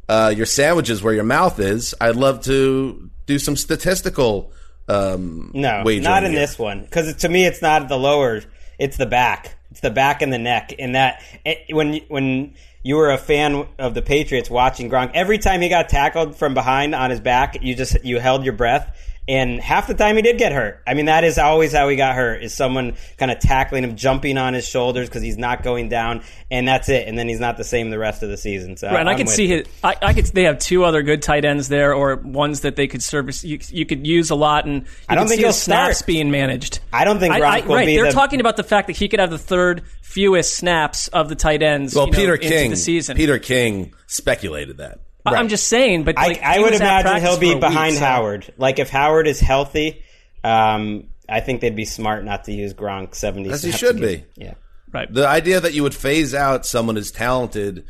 uh, 0.09 0.33
your 0.35 0.45
sandwiches 0.45 1.01
where 1.01 1.13
your 1.13 1.23
mouth 1.23 1.59
is, 1.59 1.95
I'd 1.99 2.15
love 2.15 2.43
to 2.45 3.09
do 3.25 3.39
some 3.39 3.55
statistical 3.55 4.51
um, 4.87 5.51
No, 5.53 5.81
not 5.83 6.23
in 6.25 6.31
here. 6.31 6.41
this 6.41 6.59
one. 6.59 6.81
Because 6.83 7.15
to 7.15 7.29
me, 7.29 7.45
it's 7.45 7.61
not 7.61 7.87
the 7.87 7.97
lower; 7.97 8.41
it's 8.77 8.97
the 8.97 9.05
back. 9.05 9.55
It's 9.73 9.79
the 9.79 9.89
back 9.89 10.21
and 10.21 10.31
the 10.31 10.37
neck. 10.37 10.71
And 10.77 10.93
that 10.93 11.23
it, 11.43 11.73
when 11.73 11.95
when 12.07 12.53
you 12.83 12.95
were 12.95 13.09
a 13.09 13.17
fan 13.17 13.67
of 13.79 13.95
the 13.95 14.03
Patriots 14.03 14.47
watching 14.47 14.87
Gronk, 14.87 15.09
every 15.15 15.39
time 15.39 15.61
he 15.61 15.69
got 15.69 15.89
tackled 15.89 16.35
from 16.35 16.53
behind 16.53 16.93
on 16.93 17.09
his 17.09 17.19
back, 17.19 17.57
you 17.63 17.73
just 17.73 18.05
you 18.05 18.19
held 18.19 18.43
your 18.43 18.53
breath. 18.53 18.95
And 19.25 19.61
half 19.61 19.87
the 19.87 19.93
time 19.93 20.17
he 20.17 20.21
did 20.21 20.37
get 20.37 20.51
hurt. 20.51 20.81
I 20.85 20.95
mean, 20.95 21.05
that 21.05 21.23
is 21.23 21.37
always 21.37 21.71
how 21.71 21.87
he 21.87 21.95
got 21.95 22.13
hurt: 22.15 22.43
is 22.43 22.53
someone 22.53 22.95
kind 23.17 23.31
of 23.31 23.39
tackling 23.39 23.85
him, 23.85 23.95
jumping 23.95 24.37
on 24.37 24.53
his 24.53 24.67
shoulders 24.67 25.07
because 25.07 25.21
he's 25.21 25.37
not 25.37 25.63
going 25.63 25.87
down, 25.87 26.23
and 26.51 26.67
that's 26.67 26.89
it. 26.89 27.07
And 27.07 27.17
then 27.17 27.29
he's 27.29 27.39
not 27.39 27.55
the 27.55 27.63
same 27.63 27.89
the 27.89 27.97
rest 27.97 28.21
of 28.21 28.27
the 28.29 28.35
season. 28.35 28.75
So 28.75 28.87
Right, 28.89 28.99
and 28.99 29.07
I 29.07 29.13
I'm 29.13 29.17
could 29.17 29.29
see 29.29 29.45
you. 29.47 29.57
his. 29.59 29.67
I, 29.81 29.95
I 30.01 30.13
could. 30.13 30.25
They 30.25 30.43
have 30.43 30.59
two 30.59 30.83
other 30.83 31.03
good 31.03 31.21
tight 31.21 31.45
ends 31.45 31.69
there, 31.69 31.93
or 31.93 32.17
ones 32.17 32.61
that 32.61 32.75
they 32.75 32.87
could 32.87 33.01
service. 33.01 33.45
You, 33.45 33.59
you 33.69 33.85
could 33.85 34.05
use 34.05 34.29
a 34.29 34.35
lot, 34.35 34.65
and 34.65 34.81
you 34.83 34.87
I 35.07 35.15
don't 35.15 35.27
think 35.27 35.37
see 35.37 35.43
he'll 35.43 35.51
the 35.53 35.57
snaps 35.57 35.99
start. 35.99 36.07
being 36.07 36.29
managed. 36.29 36.81
I 36.91 37.05
don't 37.05 37.19
think 37.19 37.33
I- 37.33 37.39
Gronk 37.39 37.63
I- 37.63 37.65
will 37.67 37.75
right, 37.75 37.85
be 37.85 37.95
they're 37.95 38.07
the- 38.07 38.11
talking 38.11 38.41
about 38.41 38.57
the 38.57 38.63
fact 38.63 38.87
that 38.87 38.97
he 38.97 39.07
could 39.07 39.21
have 39.21 39.29
the 39.29 39.37
third 39.37 39.83
fewest 40.01 40.53
snaps 40.55 41.07
of 41.07 41.29
the 41.29 41.35
tight 41.35 41.63
ends. 41.63 41.95
Well, 41.95 42.07
you 42.07 42.11
know, 42.11 42.17
Peter 42.17 42.35
into 42.35 42.49
King, 42.49 42.69
the 42.71 42.75
season. 42.75 43.15
Peter 43.15 43.39
King 43.39 43.93
speculated 44.07 44.77
that. 44.79 44.99
I- 45.25 45.35
I'm 45.35 45.47
just 45.47 45.67
saying, 45.67 46.03
but 46.03 46.15
like, 46.15 46.41
I, 46.43 46.55
I 46.55 46.59
would 46.59 46.73
imagine 46.73 47.21
he'll 47.21 47.39
be 47.39 47.51
a 47.51 47.53
week, 47.53 47.61
behind 47.61 47.95
so- 47.95 48.01
Howard. 48.05 48.53
Like 48.57 48.79
if 48.79 48.89
Howard 48.89 49.27
is 49.27 49.39
healthy, 49.39 50.03
um, 50.43 51.05
I 51.29 51.39
think 51.39 51.61
they'd 51.61 51.75
be 51.75 51.85
smart 51.85 52.25
not 52.25 52.43
to 52.45 52.51
use 52.51 52.73
Gronk 52.73 53.15
seventy. 53.15 53.49
As 53.49 53.63
he 53.63 53.71
should 53.71 53.99
be. 53.99 54.25
Yeah. 54.35 54.55
Right. 54.91 55.11
The 55.11 55.27
idea 55.27 55.59
that 55.59 55.73
you 55.73 55.83
would 55.83 55.95
phase 55.95 56.33
out 56.35 56.65
someone 56.65 56.97
as 56.97 57.09
talented 57.09 57.85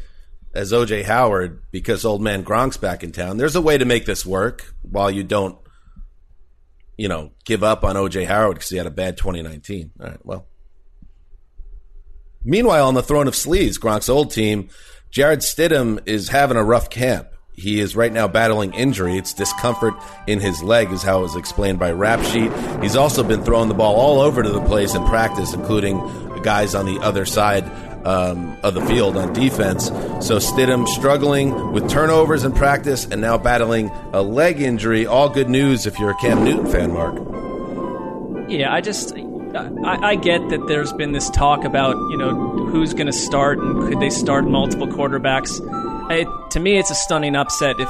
as 0.53 0.71
OJ 0.71 1.03
Howard 1.03 1.63
because 1.71 2.05
old 2.05 2.21
man 2.21 2.43
Gronk's 2.45 2.77
back 2.77 3.03
in 3.03 3.11
town. 3.11 3.37
There's 3.37 3.55
a 3.55 3.61
way 3.61 3.77
to 3.77 3.85
make 3.85 4.05
this 4.05 4.25
work 4.25 4.73
while 4.83 5.09
you 5.11 5.23
don't, 5.23 5.57
you 6.95 7.07
know, 7.09 7.31
give 7.43 7.63
up 7.63 7.83
on 7.83 7.95
OJ 7.95 8.25
Howard 8.27 8.55
because 8.55 8.69
he 8.69 8.77
had 8.77 8.85
a 8.85 8.91
bad 8.91 9.17
2019. 9.17 9.91
All 9.99 10.05
right, 10.05 10.25
well. 10.25 10.45
Meanwhile, 12.45 12.87
on 12.87 12.93
the 12.93 13.03
throne 13.03 13.27
of 13.27 13.33
sleaze, 13.33 13.79
Gronk's 13.79 14.09
old 14.09 14.31
team, 14.31 14.69
Jarrett 15.13 15.41
Stidham 15.41 16.01
is 16.07 16.29
having 16.29 16.57
a 16.57 16.63
rough 16.63 16.89
camp. 16.89 17.27
He 17.51 17.79
is 17.79 17.95
right 17.95 18.11
now 18.11 18.27
battling 18.27 18.73
injury. 18.73 19.15
It's 19.15 19.31
discomfort 19.31 19.93
in 20.25 20.39
his 20.39 20.63
leg, 20.63 20.91
is 20.91 21.03
how 21.03 21.19
it 21.19 21.21
was 21.21 21.35
explained 21.35 21.77
by 21.77 21.91
Rap 21.91 22.25
Sheet. 22.25 22.51
He's 22.81 22.95
also 22.95 23.21
been 23.21 23.43
throwing 23.43 23.69
the 23.69 23.75
ball 23.75 23.95
all 23.95 24.21
over 24.21 24.41
to 24.41 24.49
the 24.49 24.65
place 24.65 24.95
in 24.95 25.05
practice, 25.05 25.53
including 25.53 25.99
guys 26.41 26.73
on 26.73 26.87
the 26.87 26.97
other 27.01 27.27
side 27.27 27.63
um, 28.07 28.57
of 28.63 28.73
the 28.73 28.83
field 28.87 29.15
on 29.15 29.33
defense. 29.33 29.89
So 30.25 30.39
Stidham 30.39 30.87
struggling 30.87 31.73
with 31.73 31.87
turnovers 31.87 32.43
in 32.43 32.51
practice 32.51 33.05
and 33.05 33.21
now 33.21 33.37
battling 33.37 33.91
a 34.13 34.23
leg 34.23 34.61
injury. 34.61 35.05
All 35.05 35.29
good 35.29 35.47
news 35.47 35.85
if 35.85 35.99
you're 35.99 36.09
a 36.09 36.15
Cam 36.15 36.43
Newton 36.43 36.65
fan, 36.71 36.91
Mark. 36.91 37.13
Yeah, 38.49 38.73
I 38.73 38.81
just 38.81 39.15
I, 39.55 40.11
I 40.11 40.15
get 40.15 40.49
that 40.49 40.67
there's 40.67 40.93
been 40.93 41.11
this 41.11 41.29
talk 41.29 41.63
about 41.63 41.95
you 42.09 42.17
know 42.17 42.33
who's 42.67 42.93
going 42.93 43.07
to 43.07 43.13
start 43.13 43.59
and 43.59 43.87
could 43.87 43.99
they 43.99 44.09
start 44.09 44.45
multiple 44.45 44.87
quarterbacks. 44.87 45.59
It, 46.11 46.27
to 46.51 46.59
me, 46.59 46.77
it's 46.77 46.91
a 46.91 46.95
stunning 46.95 47.35
upset 47.35 47.79
if 47.79 47.89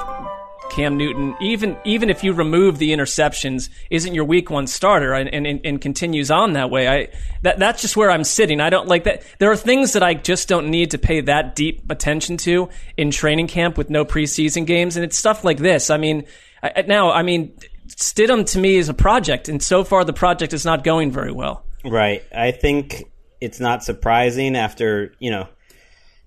Cam 0.74 0.98
Newton, 0.98 1.36
even 1.40 1.78
even 1.86 2.10
if 2.10 2.24
you 2.24 2.34
remove 2.34 2.80
the 2.80 2.92
interceptions, 2.92 3.70
isn't 3.90 4.14
your 4.14 4.26
week 4.26 4.50
one 4.50 4.68
starter 4.68 5.14
and, 5.14 5.30
and, 5.30 5.62
and 5.64 5.80
continues 5.80 6.32
on 6.32 6.54
that 6.54 6.70
way. 6.70 6.88
I 6.88 7.10
that 7.44 7.60
that's 7.60 7.82
just 7.82 7.96
where 7.96 8.10
I'm 8.10 8.24
sitting. 8.24 8.60
I 8.60 8.70
don't 8.70 8.88
like 8.88 9.04
that. 9.04 9.24
There 9.40 9.52
are 9.52 9.56
things 9.56 9.94
that 9.94 10.04
I 10.04 10.16
just 10.16 10.48
don't 10.48 10.70
need 10.70 10.92
to 10.92 10.98
pay 10.98 11.22
that 11.22 11.56
deep 11.56 11.90
attention 11.92 12.38
to 12.38 12.70
in 12.98 13.12
training 13.12 13.48
camp 13.48 13.78
with 13.78 13.90
no 13.90 14.04
preseason 14.04 14.66
games, 14.66 14.98
and 14.98 15.06
it's 15.06 15.18
stuff 15.18 15.44
like 15.44 15.60
this. 15.60 15.90
I 15.90 15.98
mean, 15.98 16.26
I, 16.62 16.84
now 16.88 17.12
I 17.12 17.24
mean. 17.24 17.54
Stidham 17.98 18.46
to 18.52 18.60
me 18.60 18.76
is 18.76 18.90
a 18.90 18.94
project, 18.94 19.50
and 19.50 19.62
so 19.62 19.84
far 19.84 20.04
the 20.04 20.14
project 20.14 20.54
is 20.54 20.66
not 20.66 20.84
going 20.84 21.12
very 21.12 21.32
well. 21.32 21.66
Right. 21.86 22.24
I 22.36 22.52
think 22.52 23.04
it's 23.42 23.60
not 23.60 23.84
surprising 23.84 24.56
after, 24.56 25.14
you 25.20 25.32
know, 25.32 25.48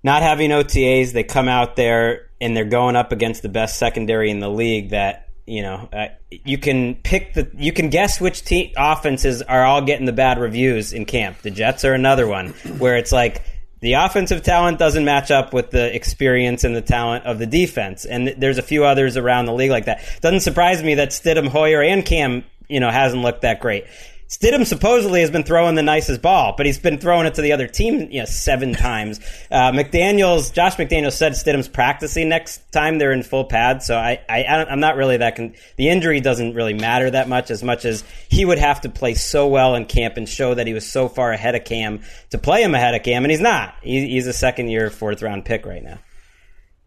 not 0.03 0.21
having 0.21 0.51
OTAs, 0.51 1.11
they 1.13 1.23
come 1.23 1.47
out 1.47 1.75
there 1.75 2.29
and 2.39 2.55
they're 2.55 2.65
going 2.65 2.95
up 2.95 3.11
against 3.11 3.41
the 3.41 3.49
best 3.49 3.77
secondary 3.77 4.29
in 4.29 4.39
the 4.39 4.49
league. 4.49 4.91
That 4.91 5.29
you 5.47 5.61
know, 5.61 5.89
uh, 5.91 6.07
you 6.29 6.57
can 6.57 6.95
pick 6.95 7.33
the, 7.33 7.49
you 7.57 7.71
can 7.71 7.89
guess 7.89 8.21
which 8.21 8.43
team 8.43 8.73
offenses 8.77 9.41
are 9.41 9.63
all 9.63 9.81
getting 9.81 10.05
the 10.05 10.13
bad 10.13 10.39
reviews 10.39 10.93
in 10.93 11.05
camp. 11.05 11.39
The 11.41 11.51
Jets 11.51 11.85
are 11.85 11.93
another 11.93 12.27
one 12.27 12.49
where 12.77 12.97
it's 12.97 13.11
like 13.11 13.43
the 13.79 13.93
offensive 13.93 14.43
talent 14.43 14.79
doesn't 14.79 15.05
match 15.05 15.29
up 15.29 15.53
with 15.53 15.69
the 15.71 15.93
experience 15.95 16.63
and 16.63 16.75
the 16.75 16.81
talent 16.81 17.25
of 17.25 17.39
the 17.39 17.45
defense. 17.45 18.05
And 18.05 18.29
there's 18.37 18.57
a 18.57 18.63
few 18.63 18.85
others 18.85 19.17
around 19.17 19.45
the 19.45 19.53
league 19.53 19.71
like 19.71 19.85
that. 19.85 20.03
Doesn't 20.21 20.39
surprise 20.39 20.81
me 20.81 20.95
that 20.95 21.09
Stidham, 21.09 21.47
Hoyer, 21.47 21.81
and 21.81 22.03
Cam, 22.03 22.43
you 22.67 22.79
know, 22.79 22.89
hasn't 22.89 23.21
looked 23.21 23.41
that 23.41 23.59
great. 23.59 23.85
Stidham 24.27 24.65
supposedly 24.65 25.21
has 25.21 25.31
been 25.31 25.43
throwing 25.43 25.75
the 25.75 25.83
nicest 25.83 26.21
ball, 26.21 26.53
but 26.57 26.65
he's 26.65 26.77
been 26.77 26.97
throwing 26.97 27.25
it 27.25 27.35
to 27.35 27.41
the 27.41 27.53
other 27.53 27.67
team, 27.67 28.11
you 28.11 28.19
know, 28.19 28.25
seven 28.25 28.73
times. 28.73 29.19
Uh, 29.49 29.71
McDaniel's, 29.71 30.51
Josh 30.51 30.75
McDaniels 30.75 31.13
said 31.13 31.33
Stidham's 31.33 31.69
practicing 31.69 32.27
next 32.27 32.71
time 32.73 32.97
they're 32.97 33.13
in 33.13 33.23
full 33.23 33.45
pad, 33.45 33.81
so 33.81 33.97
I, 33.97 34.19
I, 34.27 34.43
I'm 34.43 34.81
not 34.81 34.97
really 34.97 35.17
that. 35.17 35.37
Con- 35.37 35.55
the 35.77 35.87
injury 35.87 36.19
doesn't 36.19 36.55
really 36.55 36.73
matter 36.73 37.09
that 37.09 37.29
much, 37.29 37.49
as 37.49 37.63
much 37.63 37.85
as 37.85 38.03
he 38.29 38.43
would 38.43 38.57
have 38.57 38.81
to 38.81 38.89
play 38.89 39.13
so 39.13 39.47
well 39.47 39.75
in 39.75 39.85
camp 39.85 40.17
and 40.17 40.27
show 40.27 40.53
that 40.53 40.67
he 40.67 40.73
was 40.73 40.85
so 40.85 41.07
far 41.07 41.31
ahead 41.31 41.55
of 41.55 41.63
Cam 41.63 42.01
to 42.31 42.37
play 42.37 42.63
him 42.63 42.75
ahead 42.75 42.95
of 42.95 43.03
Cam, 43.03 43.23
and 43.23 43.31
he's 43.31 43.39
not. 43.39 43.75
He, 43.81 44.09
he's 44.09 44.27
a 44.27 44.33
second 44.33 44.67
year, 44.67 44.89
fourth 44.89 45.21
round 45.21 45.45
pick 45.45 45.65
right 45.65 45.83
now. 45.83 45.99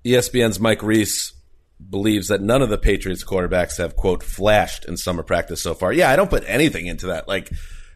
ESPN's 0.04 0.60
Mike 0.60 0.82
Reiss 0.82 1.32
believes 1.88 2.28
that 2.28 2.40
none 2.40 2.62
of 2.62 2.68
the 2.68 2.78
Patriots 2.78 3.24
quarterbacks 3.24 3.78
have 3.78 3.96
quote 3.96 4.22
flashed 4.22 4.84
in 4.84 4.96
summer 4.96 5.22
practice 5.22 5.62
so 5.62 5.74
far. 5.74 5.92
Yeah, 5.92 6.10
I 6.10 6.16
don't 6.16 6.30
put 6.30 6.44
anything 6.46 6.86
into 6.86 7.06
that. 7.06 7.26
Like, 7.28 7.50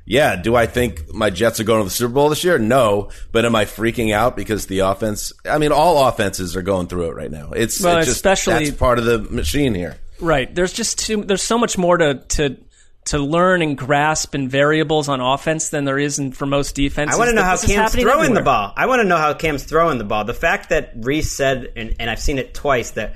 yeah, 0.06 0.36
do 0.36 0.54
I 0.54 0.66
think 0.66 1.12
my 1.14 1.30
Jets 1.30 1.60
are 1.60 1.64
going 1.64 1.80
to 1.80 1.84
the 1.84 1.90
Super 1.90 2.12
Bowl 2.14 2.28
this 2.28 2.44
year? 2.44 2.58
No, 2.58 3.10
but 3.32 3.44
am 3.44 3.54
I 3.54 3.64
freaking 3.64 4.12
out 4.12 4.36
because 4.36 4.66
the 4.66 4.80
offense? 4.80 5.32
I 5.48 5.58
mean, 5.58 5.72
all 5.72 6.06
offenses 6.08 6.56
are 6.56 6.62
going 6.62 6.88
through 6.88 7.10
it 7.10 7.14
right 7.14 7.30
now. 7.30 7.50
It's, 7.52 7.80
Well, 7.82 7.98
it's 7.98 8.06
just, 8.06 8.16
especially- 8.16 8.66
that's 8.66 8.76
part 8.76 8.98
of 8.98 9.04
the 9.04 9.18
machine 9.18 9.74
here. 9.74 9.96
Right. 10.20 10.52
There's 10.54 10.72
just 10.72 10.98
too, 10.98 11.22
there's 11.24 11.42
so 11.42 11.58
much 11.58 11.76
more 11.76 11.98
to 11.98 12.14
to 12.14 12.56
to 13.06 13.18
learn 13.18 13.60
and 13.60 13.76
grasp 13.76 14.32
and 14.32 14.50
variables 14.50 15.10
on 15.10 15.20
offense 15.20 15.68
than 15.68 15.84
there 15.84 15.98
is 15.98 16.18
in, 16.18 16.32
for 16.32 16.46
most 16.46 16.74
defenses. 16.74 17.14
I 17.14 17.18
want 17.18 17.28
to 17.28 17.34
know 17.36 17.42
how 17.42 17.56
Cam's 17.56 17.72
happening 17.72 18.06
throwing 18.06 18.32
the 18.32 18.40
ball. 18.42 18.72
I 18.76 18.86
want 18.86 19.02
to 19.02 19.08
know 19.08 19.18
how 19.18 19.34
Cam's 19.34 19.64
throwing 19.64 19.98
the 19.98 20.04
ball. 20.04 20.24
The 20.24 20.32
fact 20.32 20.70
that 20.70 20.92
Reiss 20.96 21.30
said, 21.30 21.70
and, 21.76 21.96
and 22.00 22.08
I've 22.08 22.20
seen 22.20 22.38
it 22.38 22.54
twice, 22.54 22.92
that 22.92 23.14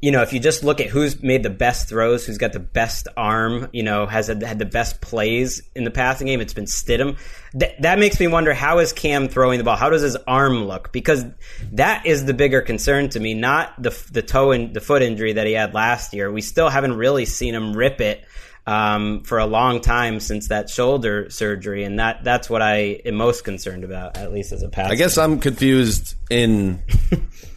you 0.00 0.10
know, 0.10 0.22
if 0.22 0.32
you 0.32 0.40
just 0.40 0.64
look 0.64 0.80
at 0.80 0.86
who's 0.86 1.22
made 1.22 1.42
the 1.42 1.50
best 1.50 1.88
throws, 1.88 2.24
who's 2.24 2.38
got 2.38 2.54
the 2.54 2.60
best 2.60 3.06
arm, 3.16 3.68
you 3.72 3.82
know, 3.82 4.06
has 4.06 4.28
had, 4.28 4.42
had 4.42 4.58
the 4.58 4.64
best 4.64 5.02
plays 5.02 5.62
in 5.74 5.84
the 5.84 5.90
passing 5.90 6.26
game, 6.26 6.40
it's 6.40 6.54
been 6.54 6.64
Stidham. 6.64 7.18
Th- 7.58 7.74
that 7.80 7.98
makes 7.98 8.18
me 8.18 8.26
wonder 8.26 8.54
how 8.54 8.78
is 8.78 8.94
Cam 8.94 9.28
throwing 9.28 9.58
the 9.58 9.64
ball? 9.64 9.76
How 9.76 9.90
does 9.90 10.00
his 10.00 10.16
arm 10.26 10.64
look? 10.64 10.90
Because 10.90 11.26
that 11.72 12.06
is 12.06 12.24
the 12.24 12.32
bigger 12.32 12.62
concern 12.62 13.10
to 13.10 13.20
me, 13.20 13.34
not 13.34 13.80
the 13.80 13.90
the 14.10 14.22
toe 14.22 14.52
and 14.52 14.72
the 14.72 14.80
foot 14.80 15.02
injury 15.02 15.34
that 15.34 15.46
he 15.46 15.52
had 15.52 15.74
last 15.74 16.14
year. 16.14 16.32
We 16.32 16.40
still 16.40 16.70
haven't 16.70 16.94
really 16.94 17.26
seen 17.26 17.54
him 17.54 17.74
rip 17.74 18.00
it 18.00 18.24
um, 18.66 19.22
for 19.24 19.38
a 19.38 19.46
long 19.46 19.80
time 19.80 20.20
since 20.20 20.48
that 20.48 20.70
shoulder 20.70 21.28
surgery, 21.28 21.84
and 21.84 21.98
that 21.98 22.24
that's 22.24 22.48
what 22.48 22.62
I 22.62 23.00
am 23.04 23.16
most 23.16 23.44
concerned 23.44 23.84
about, 23.84 24.16
at 24.16 24.32
least 24.32 24.52
as 24.52 24.62
a 24.62 24.68
pass. 24.68 24.90
I 24.90 24.94
guess 24.94 25.18
I'm 25.18 25.40
confused 25.40 26.14
in 26.30 26.82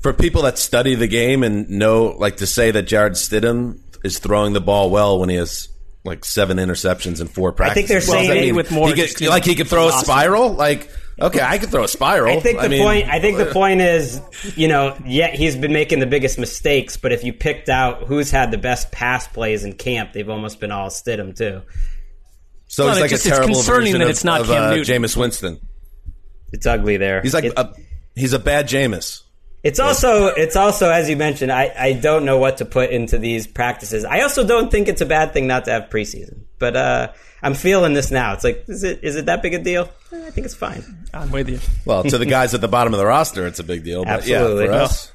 for 0.00 0.12
people 0.12 0.42
that 0.42 0.58
study 0.58 0.94
the 0.94 1.06
game 1.08 1.42
and 1.42 1.68
know, 1.70 2.14
like, 2.18 2.36
to 2.38 2.46
say 2.46 2.70
that 2.70 2.82
Jarrett 2.82 3.14
Stidham 3.14 3.80
is 4.04 4.18
throwing 4.18 4.52
the 4.52 4.60
ball 4.60 4.90
well 4.90 5.18
when 5.18 5.28
he 5.28 5.36
has 5.36 5.68
like 6.04 6.24
seven 6.24 6.56
interceptions 6.58 7.20
and 7.20 7.28
four 7.30 7.54
I 7.62 7.74
think 7.74 7.88
they're 7.88 7.96
What 7.98 8.04
does 8.06 8.08
saying 8.10 8.28
that 8.28 8.36
it 8.36 8.40
mean? 8.42 8.54
with 8.56 8.70
more 8.70 8.88
He 8.88 8.94
could- 8.94 9.26
like 9.28 9.44
he 9.44 9.54
could 9.56 9.66
throw 9.68 9.88
a 9.88 9.92
spiral. 9.92 10.52
Like, 10.52 10.88
okay, 11.20 11.40
I 11.42 11.58
could 11.58 11.70
throw 11.70 11.82
a 11.84 11.88
spiral. 11.88 12.34
I 12.36 12.40
think 12.40 12.60
the 12.60 12.68
mean, 12.68 12.82
point. 12.82 13.08
I 13.08 13.18
think 13.20 13.36
the 13.36 13.46
point 13.46 13.80
is, 13.80 14.20
you 14.56 14.68
know, 14.68 14.96
yeah, 15.04 15.28
he's 15.34 15.56
been 15.56 15.72
making 15.72 15.98
the 15.98 16.06
biggest 16.06 16.38
mistakes, 16.38 16.96
but 16.96 17.12
if 17.12 17.24
you 17.24 17.32
picked 17.32 17.68
out 17.68 18.04
who's 18.04 18.30
had 18.30 18.52
the 18.52 18.58
best 18.58 18.92
pass 18.92 19.26
plays 19.26 19.64
in 19.64 19.72
camp, 19.74 20.12
they've 20.12 20.30
almost 20.30 20.60
been 20.60 20.70
all 20.70 20.88
Stidham 20.88 21.36
too. 21.36 21.62
So 22.68 22.84
Well, 22.84 22.94
he's 22.94 22.98
it 22.98 23.00
like 23.02 23.10
just- 23.10 23.26
a 23.26 23.28
it's 23.28 23.36
terrible 23.36 23.54
concerning 23.56 23.80
version 23.86 23.98
that 23.98 24.04
of, 24.04 24.10
it's 24.10 24.24
not 24.24 24.40
of, 24.42 24.46
Cam 24.46 24.62
uh, 24.62 24.74
Newton. 24.76 25.02
Jameis 25.02 25.16
Winston. 25.16 25.58
It's 26.52 26.66
ugly 26.66 26.96
there. 26.96 27.20
He's 27.20 27.34
like 27.34 27.44
It- 27.44 27.54
a, 27.56 27.74
he's 28.14 28.32
a 28.32 28.38
bad 28.38 28.68
Jameis. 28.68 29.22
It's 29.62 29.80
also 29.80 30.26
it's 30.26 30.54
also 30.56 30.90
as 30.90 31.10
you 31.10 31.16
mentioned, 31.16 31.50
I, 31.50 31.72
I 31.76 31.92
don't 31.94 32.24
know 32.24 32.38
what 32.38 32.58
to 32.58 32.64
put 32.64 32.90
into 32.90 33.18
these 33.18 33.46
practices. 33.46 34.04
I 34.04 34.20
also 34.20 34.46
don't 34.46 34.70
think 34.70 34.86
it's 34.88 35.00
a 35.00 35.06
bad 35.06 35.32
thing 35.32 35.46
not 35.46 35.64
to 35.64 35.72
have 35.72 35.90
preseason. 35.90 36.42
But 36.58 36.76
uh, 36.76 37.12
I'm 37.42 37.54
feeling 37.54 37.92
this 37.92 38.10
now. 38.10 38.34
It's 38.34 38.44
like 38.44 38.64
is 38.68 38.84
it 38.84 39.00
is 39.02 39.16
it 39.16 39.26
that 39.26 39.42
big 39.42 39.54
a 39.54 39.58
deal? 39.58 39.88
Eh, 40.12 40.26
I 40.26 40.30
think 40.30 40.44
it's 40.44 40.54
fine. 40.54 40.84
I'm 41.12 41.30
with 41.30 41.48
you. 41.48 41.58
Well, 41.84 42.04
to 42.04 42.18
the 42.18 42.26
guys 42.26 42.54
at 42.54 42.60
the 42.60 42.68
bottom 42.68 42.94
of 42.94 42.98
the 42.98 43.06
roster, 43.06 43.46
it's 43.46 43.58
a 43.58 43.64
big 43.64 43.84
deal. 43.84 44.04
But 44.04 44.20
Absolutely. 44.20 44.66
Yeah, 44.66 44.70
for 44.70 44.76
us. 44.76 45.12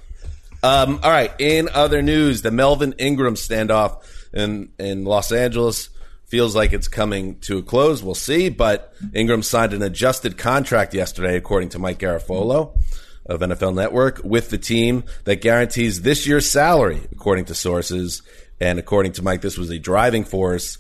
Um, 0.62 0.99
all 1.03 1.12
right. 1.12 1.32
In 1.39 1.69
other 1.73 2.01
news, 2.01 2.41
the 2.41 2.51
Melvin 2.51 2.93
Ingram 2.97 3.36
standoff 3.36 4.03
in 4.34 4.73
in 4.77 5.06
Los 5.06 5.32
Angeles 5.32 5.89
feels 6.25 6.56
like 6.56 6.73
it's 6.73 6.88
coming 6.88 7.39
to 7.41 7.60
a 7.60 7.63
close. 7.63 8.03
We'll 8.03 8.15
see. 8.15 8.49
But 8.49 8.93
Ingram 9.13 9.43
signed 9.43 9.71
an 9.71 9.82
adjusted 9.82 10.38
contract 10.38 10.93
yesterday, 10.93 11.38
according 11.38 11.69
to 11.69 11.79
Mike 11.79 11.99
Garafolo 11.99 12.77
of 13.25 13.39
NFL 13.39 13.75
Network, 13.75 14.21
with 14.23 14.49
the 14.49 14.57
team 14.57 15.03
that 15.23 15.41
guarantees 15.41 16.01
this 16.01 16.27
year's 16.27 16.49
salary, 16.49 17.01
according 17.12 17.45
to 17.45 17.55
sources. 17.55 18.21
And 18.59 18.79
according 18.79 19.13
to 19.13 19.21
Mike, 19.21 19.41
this 19.41 19.57
was 19.57 19.69
a 19.69 19.79
driving 19.79 20.23
force 20.23 20.77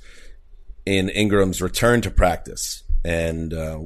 in 0.85 1.09
Ingram's 1.09 1.61
return 1.61 2.01
to 2.01 2.11
practice. 2.11 2.83
And 3.05 3.53
uh, 3.53 3.83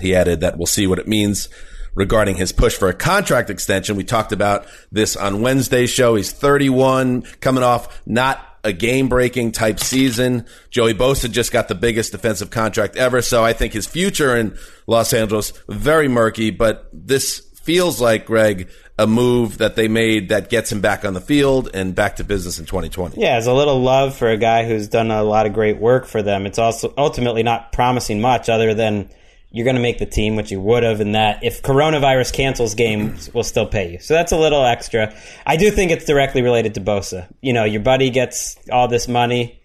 he 0.00 0.14
added 0.14 0.40
that 0.40 0.56
we'll 0.56 0.66
see 0.66 0.86
what 0.86 0.98
it 0.98 1.08
means 1.08 1.48
regarding 1.94 2.36
his 2.36 2.52
push 2.52 2.76
for 2.76 2.88
a 2.88 2.94
contract 2.94 3.50
extension. 3.50 3.96
We 3.96 4.04
talked 4.04 4.32
about 4.32 4.66
this 4.92 5.16
on 5.16 5.40
Wednesday's 5.40 5.90
show. 5.90 6.14
He's 6.14 6.30
31, 6.30 7.22
coming 7.40 7.64
off 7.64 8.02
not 8.06 8.56
a 8.62 8.72
game 8.72 9.08
breaking 9.08 9.52
type 9.52 9.80
season. 9.80 10.44
Joey 10.70 10.92
Bosa 10.92 11.30
just 11.30 11.52
got 11.52 11.68
the 11.68 11.74
biggest 11.74 12.12
defensive 12.12 12.50
contract 12.50 12.96
ever. 12.96 13.22
So 13.22 13.44
I 13.44 13.52
think 13.52 13.72
his 13.72 13.86
future 13.86 14.36
in 14.36 14.58
Los 14.86 15.12
Angeles, 15.12 15.52
very 15.68 16.08
murky, 16.08 16.50
but 16.50 16.88
this 16.92 17.45
feels 17.66 18.00
like, 18.00 18.26
Greg, 18.26 18.70
a 18.96 19.08
move 19.08 19.58
that 19.58 19.74
they 19.74 19.88
made 19.88 20.28
that 20.28 20.48
gets 20.48 20.70
him 20.70 20.80
back 20.80 21.04
on 21.04 21.14
the 21.14 21.20
field 21.20 21.68
and 21.74 21.94
back 21.94 22.16
to 22.16 22.24
business 22.24 22.60
in 22.60 22.64
2020. 22.64 23.20
Yeah, 23.20 23.36
it's 23.36 23.48
a 23.48 23.52
little 23.52 23.82
love 23.82 24.16
for 24.16 24.28
a 24.28 24.36
guy 24.36 24.64
who's 24.64 24.86
done 24.86 25.10
a 25.10 25.24
lot 25.24 25.46
of 25.46 25.52
great 25.52 25.78
work 25.78 26.06
for 26.06 26.22
them. 26.22 26.46
It's 26.46 26.60
also 26.60 26.94
ultimately 26.96 27.42
not 27.42 27.72
promising 27.72 28.20
much 28.20 28.48
other 28.48 28.72
than 28.72 29.10
you're 29.50 29.64
going 29.64 29.76
to 29.76 29.82
make 29.82 29.98
the 29.98 30.06
team, 30.06 30.36
which 30.36 30.52
you 30.52 30.60
would 30.60 30.84
have, 30.84 31.00
and 31.00 31.16
that 31.16 31.42
if 31.42 31.62
coronavirus 31.62 32.32
cancels 32.32 32.74
games, 32.74 33.28
we'll 33.34 33.44
still 33.44 33.66
pay 33.66 33.92
you. 33.92 33.98
So 33.98 34.14
that's 34.14 34.30
a 34.30 34.38
little 34.38 34.64
extra. 34.64 35.14
I 35.44 35.56
do 35.56 35.70
think 35.72 35.90
it's 35.90 36.04
directly 36.04 36.42
related 36.42 36.74
to 36.74 36.80
Bosa. 36.80 37.26
You 37.40 37.52
know, 37.52 37.64
your 37.64 37.82
buddy 37.82 38.10
gets 38.10 38.56
all 38.70 38.86
this 38.86 39.08
money. 39.08 39.60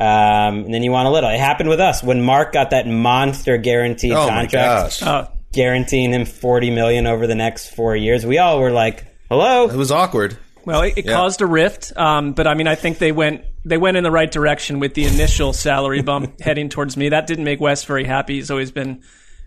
Um, 0.00 0.64
and 0.64 0.74
then 0.74 0.82
you 0.82 0.90
want 0.90 1.06
a 1.06 1.10
little. 1.10 1.30
It 1.30 1.38
happened 1.38 1.68
with 1.68 1.78
us 1.78 2.02
when 2.02 2.20
Mark 2.20 2.52
got 2.52 2.70
that 2.70 2.88
monster 2.88 3.56
guaranteed 3.58 4.12
Oh 4.12 4.26
my 4.26 4.46
contract, 4.46 5.00
gosh. 5.00 5.02
Uh, 5.02 5.28
guaranteeing 5.54 6.12
him 6.12 6.24
forty 6.24 6.70
million 6.70 7.06
over 7.06 7.26
the 7.26 7.34
next 7.34 7.68
four 7.74 7.94
years. 7.96 8.26
We 8.26 8.38
all 8.38 8.60
were 8.60 8.70
like, 8.72 9.04
"Hello, 9.28 9.68
It 9.68 9.76
was 9.76 9.90
awkward. 9.90 10.36
Well, 10.66 10.82
it, 10.82 10.94
it 10.96 11.04
Yeah. 11.06 11.12
caused 11.12 11.42
a 11.42 11.46
rift, 11.46 11.92
um, 11.96 12.32
but 12.32 12.46
I 12.46 12.54
mean, 12.54 12.66
I 12.66 12.74
think 12.74 12.98
they 12.98 13.12
went 13.12 13.42
they 13.66 13.76
went 13.76 13.96
in 13.96 14.04
the 14.04 14.10
right 14.10 14.30
direction 14.30 14.80
with 14.80 14.94
the 14.94 15.04
initial 15.04 15.52
salary 15.52 16.02
bump 16.10 16.40
heading 16.40 16.68
towards 16.68 16.96
me. 16.96 17.10
That 17.10 17.26
didn't 17.26 17.44
make 17.44 17.60
Wes 17.60 17.84
very 17.84 18.04
happy. 18.04 18.34
He's 18.36 18.50
always 18.50 18.70
been 18.70 19.02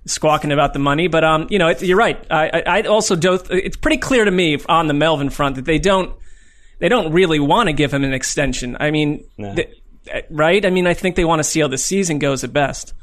squawking 0.05 0.51
about 0.51 0.73
the 0.73 0.79
money, 0.79 1.07
but 1.07 1.23
um, 1.23 1.47
you 1.49 1.59
know, 1.59 1.67
it, 1.69 1.81
you're 1.81 1.97
right. 1.97 2.23
I, 2.31 2.49
I, 2.49 2.63
I 2.65 2.81
also 2.83 3.15
don't. 3.15 3.41
It's 3.49 3.77
pretty 3.77 3.97
clear 3.97 4.25
to 4.25 4.31
me 4.31 4.57
on 4.69 4.87
the 4.87 4.93
Melvin 4.93 5.29
front 5.29 5.55
that 5.55 5.65
they 5.65 5.79
don't 5.79 6.15
they 6.79 6.87
don't 6.89 7.11
really 7.11 7.39
want 7.39 7.67
to 7.67 7.73
give 7.73 7.91
him 7.93 8.03
an 8.03 8.13
extension. 8.13 8.77
I 8.79 8.91
mean, 8.91 9.23
th- 9.37 9.69
right? 10.29 10.63
I 10.65 10.69
mean, 10.69 10.85
I 10.85 10.93
think 10.93 11.15
they 11.15 11.25
want 11.25 11.39
to 11.39 11.43
see 11.43 11.59
how 11.61 11.67
the 11.67 11.77
season 11.79 12.19
goes 12.19 12.43
at 12.43 12.53
best. 12.53 12.93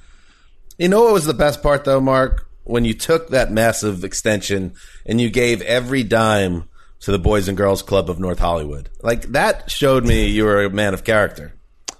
You 0.79 0.89
know 0.89 1.03
what 1.05 1.13
was 1.13 1.25
the 1.27 1.35
best 1.35 1.63
part 1.65 1.85
though, 1.85 2.01
Mark? 2.01 2.49
When 2.65 2.85
you 2.85 2.95
took 2.95 3.29
that 3.29 3.53
massive 3.53 4.05
extension 4.05 4.75
and 5.05 5.21
you 5.21 5.31
gave 5.31 5.61
every 5.63 6.03
dime 6.03 6.69
to 7.05 7.13
the 7.13 7.19
Boys 7.19 7.49
and 7.49 7.57
Girls 7.57 7.83
Club 7.83 8.09
of 8.09 8.19
North 8.19 8.39
Hollywood. 8.39 8.89
Like 9.03 9.23
that 9.33 9.71
showed 9.71 10.07
me 10.07 10.29
you 10.29 10.45
were 10.45 10.65
a 10.65 10.71
man 10.71 10.95
of 10.95 11.05
character. 11.05 11.55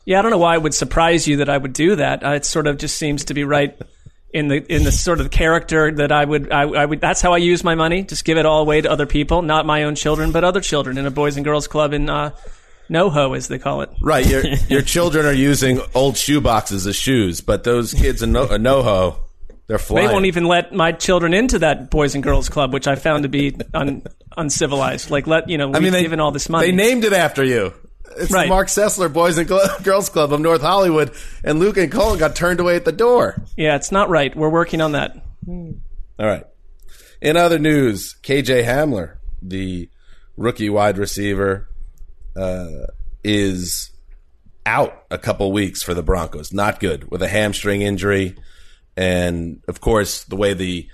Yeah, 0.07 0.19
I 0.19 0.23
don't 0.23 0.31
know 0.31 0.39
why 0.39 0.55
it 0.55 0.63
would 0.63 0.75
surprise 0.75 1.29
you 1.29 1.37
that 1.39 1.51
I 1.51 1.59
would 1.59 1.75
do 1.75 1.97
that. 1.97 2.25
Uh, 2.25 2.31
it 2.31 2.47
sort 2.47 2.67
of 2.67 2.79
just 2.79 2.97
seems 2.97 3.27
to 3.27 3.35
be 3.35 3.45
right 3.45 3.79
in 4.33 4.49
the 4.49 4.65
in 4.73 4.83
the 4.83 4.93
sort 4.93 5.21
of 5.21 5.31
character 5.31 5.93
that 5.93 6.11
I 6.11 6.25
would 6.25 6.51
I, 6.51 6.63
I 6.63 6.87
would. 6.87 7.01
That's 7.03 7.21
how 7.21 7.35
I 7.35 7.37
use 7.37 7.63
my 7.63 7.75
money. 7.75 8.03
Just 8.03 8.25
give 8.25 8.39
it 8.39 8.47
all 8.47 8.63
away 8.63 8.81
to 8.81 8.91
other 8.91 9.07
people, 9.07 9.43
not 9.43 9.67
my 9.67 9.85
own 9.85 9.95
children, 9.95 10.33
but 10.33 10.43
other 10.43 10.61
children 10.61 10.97
in 10.97 11.05
a 11.05 11.11
boys 11.11 11.37
and 11.37 11.45
girls 11.45 11.69
club 11.69 11.93
in 11.93 12.09
uh, 12.09 12.31
NoHo, 12.91 13.37
as 13.37 13.49
they 13.49 13.59
call 13.59 13.83
it. 13.83 13.91
Right, 14.01 14.27
your 14.27 14.43
your 14.69 14.83
children 14.83 15.27
are 15.27 15.33
using 15.33 15.81
old 15.95 16.17
shoe 16.17 16.41
boxes 16.41 16.87
as 16.87 16.97
shoes, 16.97 17.43
but 17.43 17.65
those 17.65 17.93
kids 17.93 18.23
in 18.23 18.33
no, 18.33 18.47
NoHo, 18.47 19.19
they're 19.67 19.79
flying. 19.79 20.07
They 20.07 20.13
won't 20.13 20.27
even 20.27 20.45
let 20.45 20.73
my 20.75 20.93
children 20.93 21.33
into 21.35 21.59
that 21.61 21.91
boys 21.91 22.15
and 22.15 22.23
girls 22.23 22.49
club, 22.49 22.73
which 22.73 22.87
I 22.87 22.95
found 22.97 23.23
to 23.23 23.29
be 23.29 23.57
un, 23.73 24.03
uncivilized. 24.37 25.11
Like 25.11 25.27
let 25.27 25.49
you 25.49 25.59
know, 25.59 25.69
we've 25.69 25.77
I 25.77 25.81
mean, 25.81 25.93
they 25.93 26.03
given 26.03 26.21
all 26.21 26.31
this 26.33 26.49
money. 26.49 26.67
They 26.67 26.73
named 26.77 27.05
it 27.05 27.13
after 27.13 27.43
you. 27.45 27.73
It's 28.17 28.31
Right. 28.31 28.45
the 28.45 28.49
Marc 28.51 28.69
Sessler 28.69 29.13
Boys 29.13 29.39
and 29.39 29.49
Girls 29.83 30.09
Club 30.09 30.33
of 30.33 30.41
North 30.41 30.61
Hollywood, 30.61 31.13
and 31.43 31.59
Luke 31.59 31.77
and 31.79 31.91
Colin 31.91 32.19
got 32.19 32.37
turned 32.37 32.61
away 32.61 32.77
at 32.77 32.85
the 32.85 32.93
door. 32.93 33.43
yeah, 33.57 33.75
it's 33.77 33.91
not 33.91 34.09
right. 34.09 34.35
We're 34.37 34.51
working 34.51 34.81
on 34.81 34.93
that. 34.93 35.17
All 35.49 35.75
right. 36.19 36.45
In 37.21 37.37
other 37.37 37.59
news, 37.59 38.15
KJ 38.23 38.65
Hamler, 38.65 39.17
the 39.43 39.89
rookie 40.37 40.69
wide 40.71 40.99
receiver, 40.99 41.69
uh, 42.37 42.69
is 43.25 43.91
out 44.67 45.05
a 45.11 45.19
couple 45.19 45.51
weeks 45.51 45.83
for 45.83 45.95
the 45.95 46.03
Broncos. 46.03 46.53
Not 46.53 46.81
good 46.81 47.11
with 47.11 47.23
a 47.23 47.29
hamstring 47.29 47.83
injury. 47.83 48.37
And 48.97 49.63
of 49.69 49.81
course, 49.81 50.25
the 50.25 50.37
way 50.37 50.55
the 50.55 50.89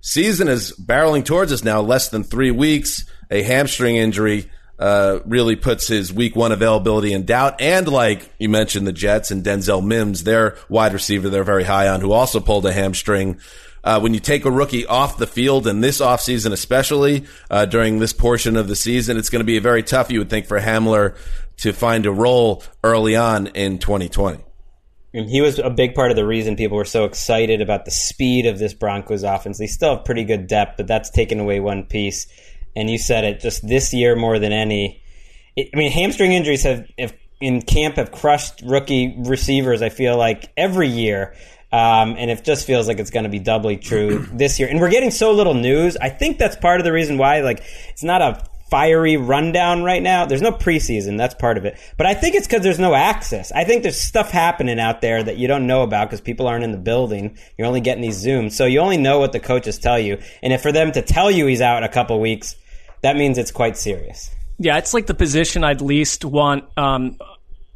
season 0.00 0.48
is 0.48 0.72
barreling 0.72 1.24
towards 1.24 1.52
us 1.52 1.64
now, 1.64 1.80
less 1.80 2.08
than 2.08 2.24
three 2.24 2.50
weeks, 2.50 3.04
a 3.30 3.42
hamstring 3.42 3.96
injury 3.96 4.50
uh, 4.78 5.20
really 5.26 5.56
puts 5.56 5.86
his 5.88 6.12
week 6.12 6.34
one 6.34 6.52
availability 6.52 7.12
in 7.12 7.26
doubt. 7.26 7.60
And 7.60 7.86
like 7.86 8.32
you 8.38 8.48
mentioned, 8.48 8.86
the 8.86 8.92
Jets 8.92 9.30
and 9.30 9.44
Denzel 9.44 9.84
Mims, 9.84 10.24
their 10.24 10.56
wide 10.68 10.94
receiver, 10.94 11.28
they're 11.28 11.44
very 11.44 11.64
high 11.64 11.88
on, 11.88 12.00
who 12.00 12.12
also 12.12 12.40
pulled 12.40 12.64
a 12.64 12.72
hamstring. 12.72 13.38
Uh, 13.84 14.00
when 14.00 14.14
you 14.14 14.20
take 14.20 14.44
a 14.44 14.50
rookie 14.50 14.86
off 14.86 15.18
the 15.18 15.26
field 15.26 15.66
in 15.66 15.80
this 15.80 16.00
offseason, 16.00 16.52
especially 16.52 17.26
uh, 17.50 17.66
during 17.66 17.98
this 17.98 18.12
portion 18.12 18.56
of 18.56 18.68
the 18.68 18.76
season, 18.76 19.16
it's 19.16 19.30
going 19.30 19.40
to 19.40 19.44
be 19.44 19.58
very 19.58 19.82
tough, 19.82 20.10
you 20.10 20.18
would 20.18 20.30
think, 20.30 20.46
for 20.46 20.58
Hamler 20.58 21.16
to 21.58 21.72
find 21.72 22.06
a 22.06 22.12
role 22.12 22.62
early 22.82 23.16
on 23.16 23.48
in 23.48 23.78
2020. 23.78 24.38
And 25.12 25.28
he 25.28 25.40
was 25.40 25.58
a 25.58 25.70
big 25.70 25.94
part 25.94 26.10
of 26.10 26.16
the 26.16 26.26
reason 26.26 26.56
people 26.56 26.76
were 26.76 26.84
so 26.84 27.04
excited 27.04 27.60
about 27.60 27.84
the 27.84 27.90
speed 27.90 28.46
of 28.46 28.58
this 28.58 28.74
Broncos 28.74 29.24
offense. 29.24 29.58
They 29.58 29.66
still 29.66 29.96
have 29.96 30.04
pretty 30.04 30.24
good 30.24 30.46
depth, 30.46 30.76
but 30.76 30.86
that's 30.86 31.10
taken 31.10 31.40
away 31.40 31.58
one 31.58 31.84
piece. 31.84 32.26
And 32.76 32.88
you 32.88 32.98
said 32.98 33.24
it 33.24 33.40
just 33.40 33.66
this 33.66 33.92
year 33.92 34.14
more 34.14 34.38
than 34.38 34.52
any. 34.52 35.02
It, 35.56 35.70
I 35.74 35.76
mean, 35.76 35.90
hamstring 35.90 36.32
injuries 36.32 36.62
have, 36.62 36.86
have 36.96 37.12
in 37.40 37.62
camp 37.62 37.96
have 37.96 38.12
crushed 38.12 38.62
rookie 38.64 39.16
receivers. 39.18 39.82
I 39.82 39.88
feel 39.88 40.16
like 40.16 40.52
every 40.56 40.88
year. 40.88 41.34
Um, 41.72 42.16
and 42.18 42.30
it 42.30 42.44
just 42.44 42.66
feels 42.66 42.88
like 42.88 42.98
it's 42.98 43.10
going 43.10 43.22
to 43.24 43.30
be 43.30 43.38
doubly 43.38 43.76
true 43.76 44.26
this 44.32 44.58
year. 44.58 44.68
And 44.68 44.80
we're 44.80 44.90
getting 44.90 45.12
so 45.12 45.32
little 45.32 45.54
news. 45.54 45.96
I 45.96 46.08
think 46.08 46.38
that's 46.38 46.56
part 46.56 46.80
of 46.80 46.84
the 46.84 46.92
reason 46.92 47.16
why, 47.16 47.42
like, 47.42 47.62
it's 47.90 48.02
not 48.02 48.22
a 48.22 48.44
fiery 48.70 49.16
rundown 49.16 49.82
right 49.82 50.02
now. 50.02 50.24
There's 50.24 50.40
no 50.40 50.52
preseason. 50.52 51.18
That's 51.18 51.34
part 51.34 51.58
of 51.58 51.64
it. 51.64 51.78
But 51.96 52.06
I 52.06 52.14
think 52.14 52.34
it's 52.34 52.46
because 52.46 52.62
there's 52.62 52.78
no 52.78 52.94
access. 52.94 53.52
I 53.52 53.64
think 53.64 53.82
there's 53.82 54.00
stuff 54.00 54.30
happening 54.30 54.78
out 54.78 55.00
there 55.00 55.22
that 55.22 55.36
you 55.36 55.48
don't 55.48 55.66
know 55.66 55.82
about 55.82 56.08
because 56.08 56.20
people 56.20 56.46
aren't 56.46 56.64
in 56.64 56.72
the 56.72 56.78
building. 56.78 57.36
You're 57.58 57.66
only 57.66 57.80
getting 57.80 58.02
these 58.02 58.24
Zooms. 58.24 58.52
So 58.52 58.66
you 58.66 58.80
only 58.80 58.96
know 58.96 59.18
what 59.18 59.32
the 59.32 59.40
coaches 59.40 59.78
tell 59.78 59.98
you. 59.98 60.18
And 60.42 60.52
if 60.52 60.62
for 60.62 60.72
them 60.72 60.92
to 60.92 61.02
tell 61.02 61.30
you 61.30 61.46
he's 61.46 61.60
out 61.60 61.78
in 61.78 61.84
a 61.84 61.92
couple 61.92 62.18
weeks, 62.20 62.56
that 63.02 63.16
means 63.16 63.38
it's 63.38 63.50
quite 63.50 63.76
serious. 63.76 64.30
Yeah, 64.58 64.76
it's 64.76 64.94
like 64.94 65.06
the 65.06 65.14
position 65.14 65.64
I'd 65.64 65.80
least 65.80 66.24
want 66.24 66.64
um, 66.76 67.16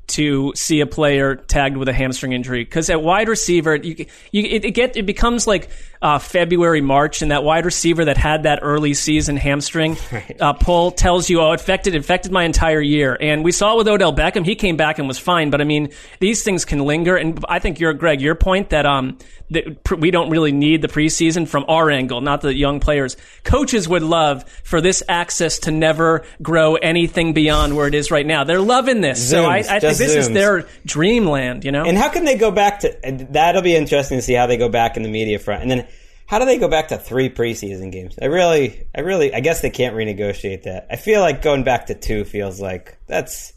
to 0.06 0.52
see 0.54 0.80
a 0.80 0.86
player 0.86 1.34
tagged 1.34 1.76
with 1.76 1.88
a 1.88 1.92
hamstring 1.92 2.32
injury 2.32 2.62
because 2.62 2.90
at 2.90 3.02
wide 3.02 3.28
receiver, 3.28 3.76
you, 3.76 4.06
you 4.32 4.42
it, 4.42 4.64
it 4.64 4.70
get 4.72 4.96
it 4.96 5.06
becomes 5.06 5.46
like 5.46 5.70
uh, 6.02 6.18
February, 6.18 6.82
March, 6.82 7.22
and 7.22 7.30
that 7.30 7.42
wide 7.42 7.64
receiver 7.64 8.04
that 8.04 8.18
had 8.18 8.42
that 8.42 8.58
early 8.60 8.92
season 8.92 9.38
hamstring 9.38 9.96
right. 10.12 10.40
uh, 10.40 10.52
pull 10.52 10.90
tells 10.90 11.30
you, 11.30 11.40
oh, 11.40 11.52
it 11.52 11.60
affected 11.60 11.94
it 11.94 11.98
affected 11.98 12.30
my 12.30 12.44
entire 12.44 12.80
year. 12.80 13.16
And 13.18 13.42
we 13.42 13.52
saw 13.52 13.74
it 13.74 13.78
with 13.78 13.88
Odell 13.88 14.12
Beckham; 14.12 14.44
he 14.44 14.54
came 14.54 14.76
back 14.76 14.98
and 14.98 15.08
was 15.08 15.18
fine. 15.18 15.50
But 15.50 15.60
I 15.60 15.64
mean, 15.64 15.90
these 16.20 16.42
things 16.42 16.64
can 16.64 16.80
linger. 16.80 17.16
And 17.16 17.42
I 17.48 17.58
think 17.58 17.80
you're 17.80 17.94
Greg, 17.94 18.20
your 18.20 18.34
point 18.34 18.70
that 18.70 18.84
um 18.84 19.18
that 19.50 19.98
we 19.98 20.10
don't 20.10 20.30
really 20.30 20.52
need 20.52 20.82
the 20.82 20.88
preseason 20.88 21.46
from 21.46 21.64
our 21.68 21.90
angle, 21.90 22.20
not 22.20 22.40
the 22.40 22.54
young 22.54 22.80
players. 22.80 23.16
Coaches 23.44 23.88
would 23.88 24.02
love 24.02 24.44
for 24.62 24.80
this 24.80 25.02
access 25.08 25.60
to 25.60 25.70
never 25.70 26.24
grow 26.42 26.76
anything 26.76 27.32
beyond 27.32 27.76
where 27.76 27.86
it 27.86 27.94
is 27.94 28.10
right 28.10 28.26
now. 28.26 28.44
They're 28.44 28.60
loving 28.60 29.00
this, 29.00 29.20
Zooms, 29.20 29.30
so 29.30 29.44
I, 29.44 29.56
I 29.56 29.80
think 29.80 29.93
this 29.98 30.14
zooms. 30.14 30.18
is 30.18 30.30
their 30.30 30.66
dreamland. 30.86 31.64
You 31.64 31.72
know, 31.72 31.84
and 31.84 31.96
how 31.96 32.08
can 32.08 32.24
they 32.24 32.36
go 32.36 32.50
back 32.50 32.80
to? 32.80 33.26
That'll 33.30 33.62
be 33.62 33.76
interesting 33.76 34.18
to 34.18 34.22
see 34.22 34.34
how 34.34 34.46
they 34.46 34.56
go 34.56 34.68
back 34.68 34.96
in 34.96 35.02
the 35.02 35.08
media 35.08 35.38
front, 35.38 35.62
and 35.62 35.70
then 35.70 35.86
how 36.26 36.38
do 36.38 36.46
they 36.46 36.58
go 36.58 36.68
back 36.68 36.88
to 36.88 36.98
three 36.98 37.28
preseason 37.28 37.92
games? 37.92 38.16
I 38.20 38.26
really, 38.26 38.86
I 38.94 39.00
really, 39.00 39.34
I 39.34 39.40
guess 39.40 39.60
they 39.60 39.70
can't 39.70 39.94
renegotiate 39.94 40.62
that. 40.64 40.86
I 40.90 40.96
feel 40.96 41.20
like 41.20 41.42
going 41.42 41.64
back 41.64 41.86
to 41.86 41.94
two 41.94 42.24
feels 42.24 42.60
like 42.60 42.98
that's 43.06 43.52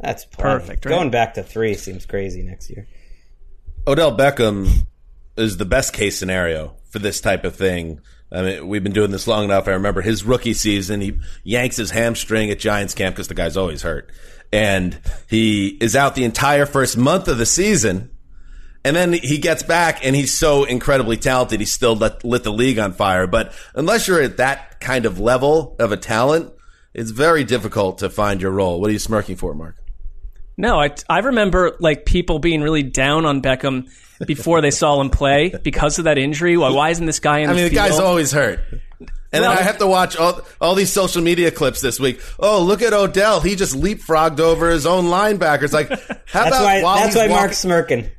that's 0.00 0.24
plenty. 0.24 0.60
Perfect, 0.60 0.84
right? 0.84 0.90
Going 0.90 1.10
back 1.10 1.34
to 1.34 1.42
three 1.42 1.74
seems 1.74 2.06
crazy 2.06 2.42
next 2.42 2.70
year. 2.70 2.86
Odell 3.86 4.16
Beckham 4.16 4.86
is 5.36 5.56
the 5.56 5.64
best 5.64 5.92
case 5.92 6.18
scenario 6.18 6.76
for 6.90 6.98
this 6.98 7.20
type 7.20 7.44
of 7.44 7.56
thing. 7.56 8.00
I 8.32 8.42
mean, 8.42 8.68
we've 8.68 8.82
been 8.82 8.92
doing 8.92 9.10
this 9.10 9.26
long 9.26 9.44
enough. 9.44 9.68
I 9.68 9.72
remember 9.72 10.00
his 10.00 10.24
rookie 10.24 10.54
season, 10.54 11.00
he 11.00 11.18
yanks 11.42 11.76
his 11.76 11.90
hamstring 11.90 12.50
at 12.50 12.58
Giants 12.58 12.94
camp 12.94 13.14
because 13.14 13.28
the 13.28 13.34
guy's 13.34 13.56
always 13.56 13.82
hurt. 13.82 14.10
And 14.54 15.00
he 15.28 15.66
is 15.80 15.96
out 15.96 16.14
the 16.14 16.22
entire 16.22 16.64
first 16.64 16.96
month 16.96 17.26
of 17.26 17.38
the 17.38 17.46
season. 17.46 18.10
And 18.84 18.94
then 18.94 19.12
he 19.12 19.38
gets 19.38 19.64
back 19.64 20.06
and 20.06 20.14
he's 20.14 20.32
so 20.32 20.62
incredibly 20.62 21.16
talented. 21.16 21.58
He 21.58 21.66
still 21.66 21.96
lit, 21.96 22.22
lit 22.22 22.44
the 22.44 22.52
league 22.52 22.78
on 22.78 22.92
fire. 22.92 23.26
But 23.26 23.52
unless 23.74 24.06
you're 24.06 24.22
at 24.22 24.36
that 24.36 24.78
kind 24.78 25.06
of 25.06 25.18
level 25.18 25.74
of 25.80 25.90
a 25.90 25.96
talent, 25.96 26.52
it's 26.92 27.10
very 27.10 27.42
difficult 27.42 27.98
to 27.98 28.10
find 28.10 28.40
your 28.40 28.52
role. 28.52 28.80
What 28.80 28.90
are 28.90 28.92
you 28.92 29.00
smirking 29.00 29.34
for, 29.34 29.54
Mark? 29.54 29.74
No, 30.56 30.80
I, 30.80 30.94
I 31.08 31.18
remember 31.18 31.76
like 31.80 32.04
people 32.04 32.38
being 32.38 32.62
really 32.62 32.84
down 32.84 33.26
on 33.26 33.42
Beckham 33.42 33.88
before 34.24 34.60
they 34.60 34.70
saw 34.70 35.00
him 35.00 35.10
play 35.10 35.52
because 35.64 35.98
of 35.98 36.04
that 36.04 36.16
injury. 36.16 36.56
Why, 36.56 36.70
why 36.70 36.90
isn't 36.90 37.06
this 37.06 37.18
guy 37.18 37.40
in 37.40 37.50
I 37.50 37.54
the 37.54 37.56
mean, 37.56 37.64
the 37.64 37.70
field? 37.70 37.88
guy's 37.88 37.98
always 37.98 38.30
hurt. 38.30 38.60
And 39.34 39.42
Well- 39.42 39.50
then 39.50 39.58
I 39.58 39.62
have 39.62 39.78
to 39.78 39.86
watch 39.86 40.16
all, 40.16 40.40
all 40.60 40.74
these 40.74 40.92
social 40.92 41.20
media 41.22 41.50
clips 41.50 41.80
this 41.80 41.98
week. 42.00 42.20
Oh, 42.38 42.62
look 42.62 42.80
at 42.82 42.92
Odell. 42.92 43.40
He 43.40 43.56
just 43.56 43.74
leapfrogged 43.74 44.40
over 44.40 44.70
his 44.70 44.86
own 44.86 45.06
linebackers. 45.06 45.72
Like, 45.72 45.88
how 45.90 45.96
That's 46.32 46.48
about 46.48 46.62
why. 46.62 46.82
while 46.82 46.94
That's 46.96 47.06
he's 47.08 47.16
why 47.16 47.22
walking- 47.22 47.36
Mark's 47.36 47.58
smirking. 47.58 48.10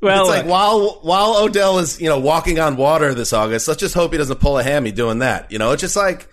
well, 0.00 0.22
it's 0.22 0.28
like 0.36 0.44
uh, 0.44 0.48
while 0.48 0.98
while 1.02 1.36
Odell 1.42 1.78
is 1.78 2.00
you 2.00 2.08
know 2.08 2.18
walking 2.18 2.58
on 2.60 2.76
water 2.76 3.14
this 3.14 3.32
August, 3.32 3.66
let's 3.66 3.80
just 3.80 3.94
hope 3.94 4.12
he 4.12 4.18
doesn't 4.18 4.40
pull 4.40 4.58
a 4.58 4.62
hammy 4.62 4.92
doing 4.92 5.20
that. 5.20 5.50
You 5.50 5.58
know, 5.58 5.72
it's 5.72 5.80
just 5.80 5.96
like 5.96 6.28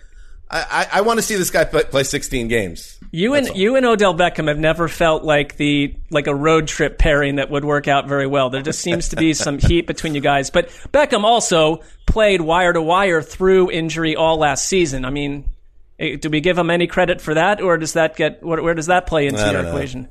I 0.50 0.86
I, 0.92 0.98
I 0.98 1.00
want 1.00 1.18
to 1.18 1.22
see 1.22 1.36
this 1.36 1.50
guy 1.50 1.64
play, 1.64 1.84
play 1.84 2.02
16 2.02 2.48
games. 2.48 2.98
You 3.12 3.34
and 3.34 3.48
you 3.56 3.74
and 3.74 3.84
Odell 3.84 4.14
Beckham 4.14 4.46
have 4.46 4.58
never 4.58 4.86
felt 4.86 5.24
like 5.24 5.56
the 5.56 5.96
like 6.10 6.28
a 6.28 6.34
road 6.34 6.68
trip 6.68 6.96
pairing 6.96 7.36
that 7.36 7.50
would 7.50 7.64
work 7.64 7.88
out 7.88 8.06
very 8.06 8.26
well. 8.26 8.50
There 8.50 8.62
just 8.62 8.78
seems 8.80 9.08
to 9.08 9.16
be 9.16 9.34
some 9.34 9.58
heat 9.58 9.86
between 9.88 10.14
you 10.14 10.20
guys. 10.20 10.50
But 10.50 10.68
Beckham 10.92 11.24
also 11.24 11.80
played 12.06 12.40
wire 12.40 12.72
to 12.72 12.80
wire 12.80 13.20
through 13.20 13.72
injury 13.72 14.14
all 14.14 14.36
last 14.36 14.66
season. 14.68 15.04
I 15.04 15.10
mean, 15.10 15.50
eh, 15.98 16.16
do 16.20 16.30
we 16.30 16.40
give 16.40 16.56
him 16.56 16.70
any 16.70 16.86
credit 16.86 17.20
for 17.20 17.34
that, 17.34 17.60
or 17.60 17.78
does 17.78 17.94
that 17.94 18.14
get 18.14 18.44
where, 18.44 18.62
where 18.62 18.74
does 18.74 18.86
that 18.86 19.08
play 19.08 19.26
into 19.26 19.40
I 19.40 19.50
your 19.52 19.62
know. 19.64 19.68
equation? 19.70 20.08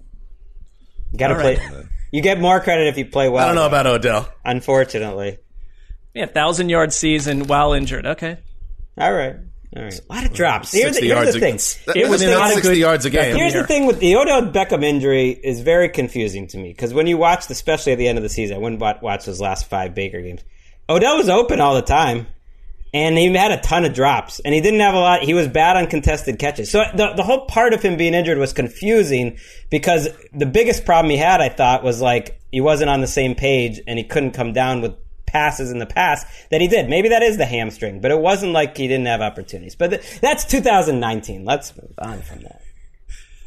You 1.13 1.19
gotta 1.19 1.35
All 1.35 1.41
play. 1.41 1.55
right. 1.57 1.85
You 2.11 2.23
get 2.23 2.39
more 2.39 2.59
credit 2.59 2.87
if 2.87 2.97
you 2.97 3.05
play 3.05 3.29
well. 3.29 3.43
I 3.43 3.45
don't 3.45 3.53
know 3.55 3.67
about 3.67 3.85
Odell. 3.85 4.27
Unfortunately. 4.43 5.37
Yeah, 6.15 6.25
thousand 6.25 6.69
yard 6.69 6.91
season 6.91 7.45
while 7.45 7.73
injured. 7.73 8.07
Okay, 8.07 8.37
All 8.97 9.13
right. 9.13 9.35
All 9.75 9.83
right. 9.83 9.99
A 10.09 10.13
lot 10.13 10.25
of 10.25 10.33
drops. 10.33 10.71
Here's, 10.71 10.95
60 10.95 11.07
the, 11.09 11.13
here's 11.13 11.25
yards. 11.25 11.31
the 11.31 11.37
a- 11.37 11.41
thing. 11.41 11.83
that- 11.85 11.97
It 11.97 12.05
I 12.07 12.09
was 12.09 12.21
mean, 12.21 12.29
not 12.31 12.47
that's 12.47 12.59
a 12.59 12.61
good 12.61 12.77
yards 12.77 13.05
a 13.05 13.09
game. 13.11 13.35
Here's 13.35 13.53
the 13.53 13.67
thing 13.67 13.85
with 13.85 13.99
the 13.99 14.15
Odell 14.15 14.41
Beckham 14.51 14.83
injury 14.83 15.29
is 15.29 15.61
very 15.61 15.89
confusing 15.89 16.47
to 16.47 16.57
me 16.57 16.69
because 16.69 16.93
when 16.93 17.05
you 17.07 17.17
watched, 17.17 17.49
especially 17.51 17.91
at 17.91 17.97
the 17.99 18.07
end 18.07 18.17
of 18.17 18.23
the 18.23 18.29
season, 18.29 18.55
I 18.55 18.59
wouldn't 18.59 18.81
watch 18.81 19.25
those 19.25 19.39
last 19.39 19.67
five 19.69 19.93
Baker 19.93 20.21
games. 20.21 20.41
Odell 20.89 21.17
was 21.17 21.29
open 21.29 21.61
all 21.61 21.75
the 21.75 21.83
time, 21.83 22.25
and 22.95 23.15
he 23.15 23.31
had 23.31 23.51
a 23.51 23.61
ton 23.61 23.85
of 23.85 23.93
drops, 23.93 24.39
and 24.39 24.55
he 24.55 24.61
didn't 24.61 24.79
have 24.79 24.95
a 24.95 24.99
lot. 24.99 25.21
He 25.21 25.35
was 25.35 25.47
bad 25.47 25.77
on 25.77 25.85
contested 25.85 26.39
catches. 26.39 26.71
So 26.71 26.83
the 26.95 27.13
the 27.15 27.21
whole 27.21 27.45
part 27.45 27.73
of 27.73 27.83
him 27.83 27.95
being 27.95 28.15
injured 28.15 28.39
was 28.39 28.53
confusing 28.53 29.37
because 29.69 30.09
the 30.33 30.47
biggest 30.47 30.83
problem 30.83 31.11
he 31.11 31.17
had, 31.17 31.41
I 31.41 31.49
thought, 31.49 31.83
was 31.83 32.01
like 32.01 32.41
he 32.51 32.59
wasn't 32.59 32.89
on 32.89 33.01
the 33.01 33.07
same 33.07 33.35
page, 33.35 33.79
and 33.85 33.99
he 33.99 34.03
couldn't 34.03 34.31
come 34.31 34.51
down 34.51 34.81
with 34.81 34.95
passes 35.31 35.71
in 35.71 35.79
the 35.79 35.85
past 35.85 36.27
that 36.51 36.59
he 36.61 36.67
did. 36.67 36.89
Maybe 36.89 37.09
that 37.09 37.21
is 37.21 37.37
the 37.37 37.45
hamstring, 37.45 38.01
but 38.01 38.11
it 38.11 38.19
wasn't 38.19 38.51
like 38.51 38.75
he 38.75 38.87
didn't 38.87 39.05
have 39.07 39.21
opportunities. 39.21 39.75
But 39.75 39.89
th- 39.91 40.19
that's 40.21 40.43
2019. 40.45 41.45
Let's 41.45 41.75
move 41.77 41.93
on 41.99 42.21
from 42.21 42.39
that. 42.41 42.61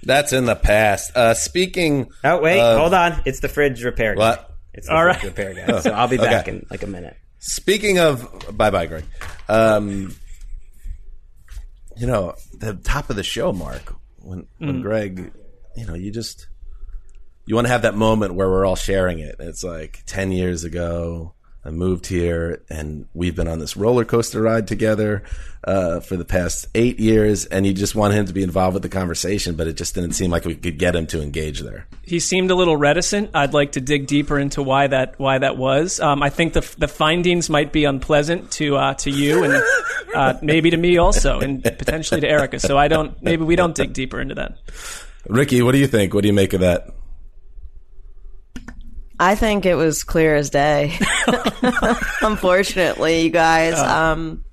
That's 0.04 0.32
in 0.32 0.46
the 0.46 0.56
past. 0.56 1.16
Uh, 1.16 1.34
speaking. 1.34 2.10
Oh 2.24 2.40
wait, 2.40 2.60
of- 2.60 2.78
hold 2.78 2.94
on. 2.94 3.22
It's 3.24 3.40
the 3.40 3.48
fridge 3.48 3.82
repair. 3.84 4.14
Guy. 4.14 4.18
What? 4.20 4.48
It's 4.74 4.86
the 4.88 4.94
All 4.94 5.02
fridge 5.02 5.16
right. 5.16 5.24
repair 5.24 5.54
guy. 5.54 5.80
So 5.80 5.90
I'll 5.92 6.08
be 6.08 6.18
Okay. 6.20 6.28
back 6.28 6.48
in 6.48 6.66
like 6.70 6.82
a 6.82 6.86
minute. 6.86 7.16
Speaking 7.38 7.98
of, 7.98 8.56
bye 8.56 8.70
bye, 8.70 8.86
Greg. 8.86 9.04
Um, 9.48 10.14
you 11.96 12.06
know, 12.06 12.34
the 12.58 12.74
top 12.74 13.10
of 13.10 13.16
the 13.16 13.22
show, 13.22 13.52
Mark, 13.52 13.94
when 14.18 14.46
when 14.58 14.78
Mm. 14.78 14.82
Greg, 14.82 15.32
you 15.76 15.86
know, 15.86 15.94
you 15.94 16.10
just 16.10 16.46
you 17.44 17.54
want 17.54 17.66
to 17.66 17.72
have 17.72 17.82
that 17.82 17.94
moment 17.94 18.34
where 18.34 18.48
we're 18.48 18.64
all 18.64 18.76
sharing 18.76 19.18
it. 19.18 19.36
It's 19.40 19.62
like 19.64 20.02
ten 20.06 20.32
years 20.32 20.64
ago. 20.64 21.34
I 21.64 21.70
moved 21.70 22.06
here, 22.06 22.62
and 22.68 23.06
we've 23.14 23.36
been 23.36 23.46
on 23.46 23.60
this 23.60 23.76
roller 23.76 24.04
coaster 24.04 24.42
ride 24.42 24.66
together 24.66 25.22
uh, 25.62 26.00
for 26.00 26.16
the 26.16 26.24
past 26.24 26.66
eight 26.74 26.98
years. 26.98 27.44
And 27.44 27.64
you 27.64 27.72
just 27.72 27.94
want 27.94 28.14
him 28.14 28.26
to 28.26 28.32
be 28.32 28.42
involved 28.42 28.74
with 28.74 28.82
the 28.82 28.88
conversation, 28.88 29.54
but 29.54 29.68
it 29.68 29.74
just 29.76 29.94
didn't 29.94 30.12
seem 30.12 30.28
like 30.28 30.44
we 30.44 30.56
could 30.56 30.76
get 30.76 30.96
him 30.96 31.06
to 31.08 31.22
engage 31.22 31.60
there. 31.60 31.86
he 32.02 32.18
seemed 32.18 32.50
a 32.50 32.56
little 32.56 32.76
reticent. 32.76 33.30
I'd 33.32 33.54
like 33.54 33.72
to 33.72 33.80
dig 33.80 34.08
deeper 34.08 34.40
into 34.40 34.60
why 34.60 34.88
that 34.88 35.20
why 35.20 35.38
that 35.38 35.56
was. 35.56 36.00
Um, 36.00 36.20
I 36.20 36.30
think 36.30 36.54
the 36.54 36.68
the 36.78 36.88
findings 36.88 37.48
might 37.48 37.72
be 37.72 37.84
unpleasant 37.84 38.50
to 38.52 38.76
uh, 38.76 38.94
to 38.94 39.10
you 39.10 39.44
and 39.44 39.62
uh, 40.16 40.34
maybe 40.42 40.70
to 40.70 40.76
me 40.76 40.98
also, 40.98 41.38
and 41.38 41.62
potentially 41.62 42.20
to 42.22 42.28
Erica. 42.28 42.58
So 42.58 42.76
I 42.76 42.88
don't. 42.88 43.22
Maybe 43.22 43.44
we 43.44 43.54
don't 43.54 43.74
dig 43.74 43.92
deeper 43.92 44.20
into 44.20 44.34
that. 44.34 44.58
Ricky, 45.28 45.62
what 45.62 45.70
do 45.72 45.78
you 45.78 45.86
think? 45.86 46.12
What 46.12 46.22
do 46.22 46.26
you 46.26 46.34
make 46.34 46.54
of 46.54 46.60
that? 46.60 46.88
I 49.22 49.36
think 49.36 49.66
it 49.66 49.76
was 49.76 50.02
clear 50.02 50.34
as 50.34 50.50
day. 50.50 50.98
Unfortunately, 52.22 53.22
you 53.22 53.30
guys. 53.30 53.74
Uh. 53.74 54.12
Um, 54.12 54.44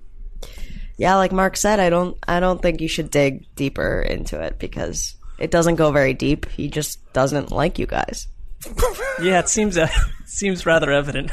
yeah, 0.95 1.15
like 1.15 1.31
Mark 1.31 1.57
said, 1.57 1.79
I 1.79 1.89
don't 1.89 2.15
I 2.27 2.39
don't 2.39 2.61
think 2.61 2.79
you 2.79 2.87
should 2.87 3.09
dig 3.09 3.47
deeper 3.55 3.99
into 3.99 4.39
it 4.39 4.59
because 4.59 5.15
it 5.39 5.49
doesn't 5.49 5.75
go 5.75 5.91
very 5.91 6.13
deep. 6.13 6.47
He 6.49 6.67
just 6.67 7.11
doesn't 7.13 7.51
like 7.51 7.79
you 7.79 7.87
guys. 7.87 8.27
Yeah, 9.21 9.39
it 9.39 9.49
seems 9.49 9.77
uh, 9.77 9.89
seems 10.27 10.65
rather 10.65 10.91
evident. 10.91 11.29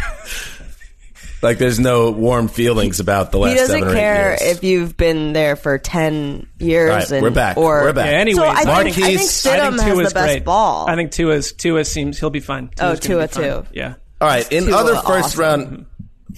Like 1.42 1.59
there's 1.59 1.79
no 1.79 2.11
warm 2.11 2.49
feelings 2.49 2.99
about 2.99 3.31
the 3.31 3.38
last. 3.38 3.51
he 3.53 3.57
doesn't 3.59 3.75
seven 3.81 3.88
or 3.88 3.92
eight 3.92 4.01
care 4.01 4.29
years. 4.31 4.42
if 4.57 4.64
you've 4.64 4.96
been 4.96 5.33
there 5.35 5.55
for 5.57 5.79
ten 5.79 6.49
years. 6.59 6.90
All 6.90 6.96
right, 6.96 7.11
and, 7.12 7.22
we're 7.22 7.31
back. 7.31 7.57
Or, 7.57 7.83
We're 7.83 7.92
back. 7.92 8.07
Yeah, 8.11 8.18
anyways, 8.18 8.37
So 8.37 8.44
I 8.46 8.55
think, 8.57 8.68
I 8.68 8.83
think 8.85 8.96
Marquise- 8.99 9.46
I 9.46 9.51
Stidham 9.59 9.70
think 9.70 9.83
has 9.83 9.92
Tua's 9.94 10.09
the 10.09 10.14
best 10.14 10.27
great. 10.33 10.44
ball. 10.44 10.88
I 10.88 10.96
think 10.96 11.12
Tua's 11.12 11.53
Tua 11.53 11.85
seems 11.85 12.18
he'll 12.18 12.31
be 12.31 12.40
fine. 12.40 12.70
Oh, 12.81 12.94
Tua's 12.94 13.01
gonna 13.01 13.29
Tua 13.29 13.62
too. 13.62 13.68
Yeah. 13.75 13.94
All 14.20 14.29
right. 14.29 14.51
In 14.51 14.64
Tua, 14.64 14.77
other 14.79 14.94
first 14.96 15.38
awesome. 15.38 15.40
round, 15.40 15.87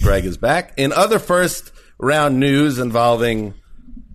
Greg 0.03 0.25
is 0.25 0.37
back. 0.37 0.73
In 0.77 0.91
other 0.91 1.17
first 1.19 1.71
round 1.97 2.39
news 2.39 2.77
involving 2.77 3.53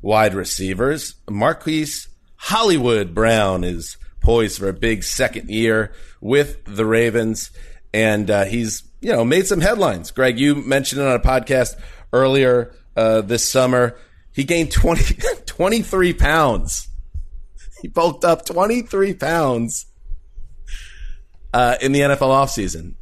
wide 0.02 0.34
receivers, 0.34 1.14
Marquise 1.30 2.08
Hollywood 2.36 3.14
Brown 3.14 3.64
is 3.64 3.96
poised 4.22 4.58
for 4.58 4.68
a 4.68 4.72
big 4.74 5.02
second 5.02 5.48
year 5.50 5.92
with 6.20 6.58
the 6.66 6.84
Ravens, 6.86 7.50
and 7.92 8.30
uh, 8.30 8.44
he's 8.44 8.82
you 9.04 9.12
know 9.12 9.24
made 9.24 9.46
some 9.46 9.60
headlines. 9.60 10.10
Greg, 10.10 10.38
you 10.38 10.54
mentioned 10.54 11.02
it 11.02 11.06
on 11.06 11.14
a 11.14 11.20
podcast 11.20 11.78
earlier 12.12 12.74
uh, 12.96 13.20
this 13.20 13.46
summer. 13.46 13.96
He 14.32 14.44
gained 14.44 14.72
20, 14.72 15.14
23 15.46 16.14
pounds. 16.14 16.88
He 17.82 17.88
bulked 17.88 18.24
up 18.24 18.46
23 18.46 19.14
pounds 19.14 19.86
uh, 21.52 21.76
in 21.82 21.92
the 21.92 22.00
NFL 22.00 22.30
offseason. 22.30 22.94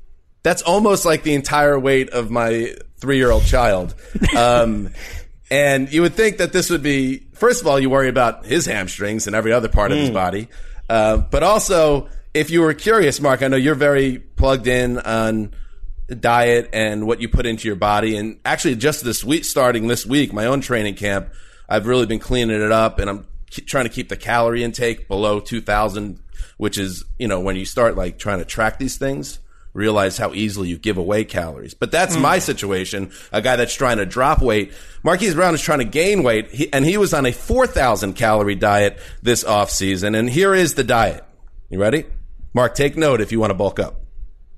That's 0.42 0.60
almost 0.62 1.04
like 1.04 1.22
the 1.22 1.34
entire 1.34 1.78
weight 1.78 2.10
of 2.10 2.32
my 2.32 2.74
three 2.98 3.16
year 3.16 3.30
old 3.30 3.44
child. 3.44 3.94
Um, 4.36 4.90
and 5.52 5.90
you 5.92 6.02
would 6.02 6.14
think 6.14 6.38
that 6.38 6.52
this 6.52 6.68
would 6.68 6.82
be, 6.82 7.28
first 7.34 7.60
of 7.60 7.68
all, 7.68 7.78
you 7.78 7.88
worry 7.88 8.08
about 8.08 8.44
his 8.44 8.66
hamstrings 8.66 9.28
and 9.28 9.36
every 9.36 9.52
other 9.52 9.68
part 9.68 9.92
of 9.92 9.98
his 9.98 10.10
body. 10.10 10.48
Uh, 10.90 11.18
but 11.18 11.44
also, 11.44 12.08
if 12.34 12.50
you 12.50 12.60
were 12.60 12.74
curious, 12.74 13.20
Marc, 13.20 13.42
I 13.42 13.48
know 13.48 13.56
you're 13.56 13.76
very 13.76 14.18
plugged 14.18 14.66
in 14.66 14.98
on 14.98 15.54
diet 16.14 16.70
and 16.72 17.06
what 17.06 17.20
you 17.20 17.28
put 17.28 17.46
into 17.46 17.68
your 17.68 17.76
body. 17.76 18.16
And 18.16 18.38
actually, 18.44 18.76
just 18.76 19.04
this 19.04 19.24
week, 19.24 19.44
starting 19.44 19.86
this 19.86 20.06
week, 20.06 20.32
my 20.32 20.46
own 20.46 20.60
training 20.60 20.94
camp, 20.94 21.32
I've 21.68 21.86
really 21.86 22.06
been 22.06 22.18
cleaning 22.18 22.60
it 22.60 22.72
up 22.72 22.98
and 22.98 23.08
I'm 23.08 23.26
trying 23.50 23.84
to 23.84 23.90
keep 23.90 24.08
the 24.08 24.16
calorie 24.16 24.62
intake 24.62 25.08
below 25.08 25.40
2000, 25.40 26.20
which 26.56 26.78
is, 26.78 27.04
you 27.18 27.28
know, 27.28 27.40
when 27.40 27.56
you 27.56 27.64
start 27.64 27.96
like 27.96 28.18
trying 28.18 28.38
to 28.38 28.44
track 28.44 28.78
these 28.78 28.96
things, 28.96 29.38
realize 29.74 30.18
how 30.18 30.32
easily 30.34 30.68
you 30.68 30.78
give 30.78 30.98
away 30.98 31.24
calories. 31.24 31.74
But 31.74 31.90
that's 31.90 32.16
my 32.16 32.38
mm. 32.38 32.42
situation. 32.42 33.10
A 33.32 33.40
guy 33.40 33.56
that's 33.56 33.74
trying 33.74 33.98
to 33.98 34.06
drop 34.06 34.42
weight. 34.42 34.72
Marquise 35.02 35.34
Brown 35.34 35.54
is 35.54 35.62
trying 35.62 35.78
to 35.78 35.84
gain 35.84 36.22
weight. 36.22 36.50
He, 36.50 36.72
and 36.72 36.84
he 36.84 36.96
was 36.96 37.14
on 37.14 37.26
a 37.26 37.32
4,000 37.32 38.14
calorie 38.14 38.54
diet 38.54 38.98
this 39.22 39.44
off 39.44 39.70
season. 39.70 40.14
And 40.14 40.28
here 40.28 40.54
is 40.54 40.74
the 40.74 40.84
diet. 40.84 41.24
You 41.70 41.80
ready? 41.80 42.04
Marc, 42.54 42.74
take 42.74 42.96
note 42.96 43.20
if 43.20 43.32
you 43.32 43.40
want 43.40 43.50
to 43.50 43.54
bulk 43.54 43.80
up 43.80 44.02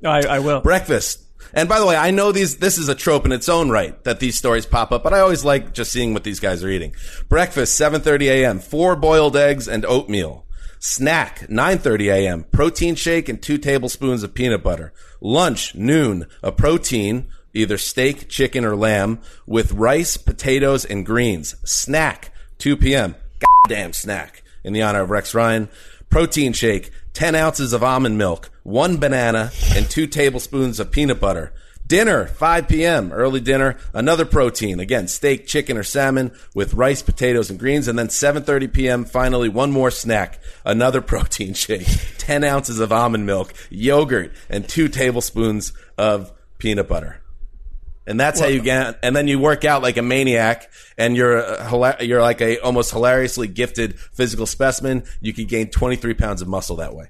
I, 0.04 0.26
I 0.26 0.38
will. 0.40 0.60
breakfast. 0.60 1.20
And 1.52 1.68
by 1.68 1.78
the 1.78 1.86
way, 1.86 1.96
I 1.96 2.10
know 2.10 2.32
these, 2.32 2.58
this 2.58 2.78
is 2.78 2.88
a 2.88 2.94
trope 2.94 3.24
in 3.26 3.32
its 3.32 3.48
own 3.48 3.70
right 3.70 4.02
that 4.04 4.20
these 4.20 4.36
stories 4.36 4.66
pop 4.66 4.92
up, 4.92 5.02
but 5.02 5.12
I 5.12 5.20
always 5.20 5.44
like 5.44 5.72
just 5.72 5.92
seeing 5.92 6.12
what 6.12 6.24
these 6.24 6.40
guys 6.40 6.64
are 6.64 6.68
eating. 6.68 6.94
Breakfast, 7.28 7.78
7.30 7.80 8.22
a.m., 8.22 8.58
four 8.58 8.96
boiled 8.96 9.36
eggs 9.36 9.68
and 9.68 9.84
oatmeal. 9.84 10.44
Snack, 10.80 11.40
9.30 11.48 12.12
a.m., 12.12 12.44
protein 12.50 12.94
shake 12.94 13.28
and 13.28 13.40
two 13.40 13.56
tablespoons 13.56 14.22
of 14.22 14.34
peanut 14.34 14.62
butter. 14.62 14.92
Lunch, 15.20 15.74
noon, 15.74 16.26
a 16.42 16.52
protein, 16.52 17.28
either 17.54 17.78
steak, 17.78 18.28
chicken, 18.28 18.64
or 18.64 18.76
lamb 18.76 19.20
with 19.46 19.72
rice, 19.72 20.16
potatoes, 20.16 20.84
and 20.84 21.06
greens. 21.06 21.56
Snack, 21.64 22.32
2 22.58 22.76
p.m. 22.76 23.14
Goddamn 23.38 23.92
snack 23.92 24.42
in 24.62 24.72
the 24.72 24.82
honor 24.82 25.02
of 25.02 25.10
Rex 25.10 25.34
Ryan. 25.34 25.68
Protein 26.10 26.52
shake, 26.52 26.90
10 27.14 27.34
ounces 27.34 27.72
of 27.72 27.82
almond 27.82 28.18
milk, 28.18 28.50
one 28.64 28.96
banana, 28.96 29.52
and 29.74 29.88
two 29.88 30.06
tablespoons 30.08 30.80
of 30.80 30.90
peanut 30.90 31.20
butter. 31.20 31.52
Dinner, 31.86 32.26
5 32.26 32.66
p.m. 32.66 33.12
Early 33.12 33.40
dinner, 33.40 33.76
another 33.92 34.24
protein. 34.24 34.80
Again, 34.80 35.06
steak, 35.06 35.46
chicken, 35.46 35.76
or 35.76 35.82
salmon 35.82 36.32
with 36.54 36.72
rice, 36.72 37.02
potatoes, 37.02 37.50
and 37.50 37.58
greens. 37.58 37.88
And 37.88 37.98
then 37.98 38.08
7.30 38.08 38.72
p.m. 38.72 39.04
Finally, 39.04 39.50
one 39.50 39.70
more 39.70 39.90
snack. 39.90 40.40
Another 40.64 41.00
protein 41.02 41.52
shake. 41.52 41.86
10 42.16 42.42
ounces 42.42 42.80
of 42.80 42.90
almond 42.90 43.26
milk, 43.26 43.52
yogurt, 43.68 44.32
and 44.48 44.66
two 44.66 44.88
tablespoons 44.88 45.74
of 45.98 46.32
peanut 46.56 46.88
butter. 46.88 47.20
And 48.06 48.18
that's 48.18 48.40
how 48.40 48.46
you 48.46 48.60
get, 48.60 48.98
and 49.02 49.16
then 49.16 49.28
you 49.28 49.38
work 49.38 49.64
out 49.64 49.82
like 49.82 49.96
a 49.96 50.02
maniac, 50.02 50.70
and 50.98 51.16
you're 51.16 51.38
a, 51.38 51.64
hila- 51.64 52.06
you're 52.06 52.20
like 52.20 52.42
a 52.42 52.58
almost 52.58 52.92
hilariously 52.92 53.48
gifted 53.48 53.98
physical 53.98 54.44
specimen. 54.44 55.04
You 55.22 55.32
could 55.32 55.48
gain 55.48 55.70
23 55.70 56.12
pounds 56.12 56.42
of 56.42 56.48
muscle 56.48 56.76
that 56.76 56.94
way. 56.94 57.08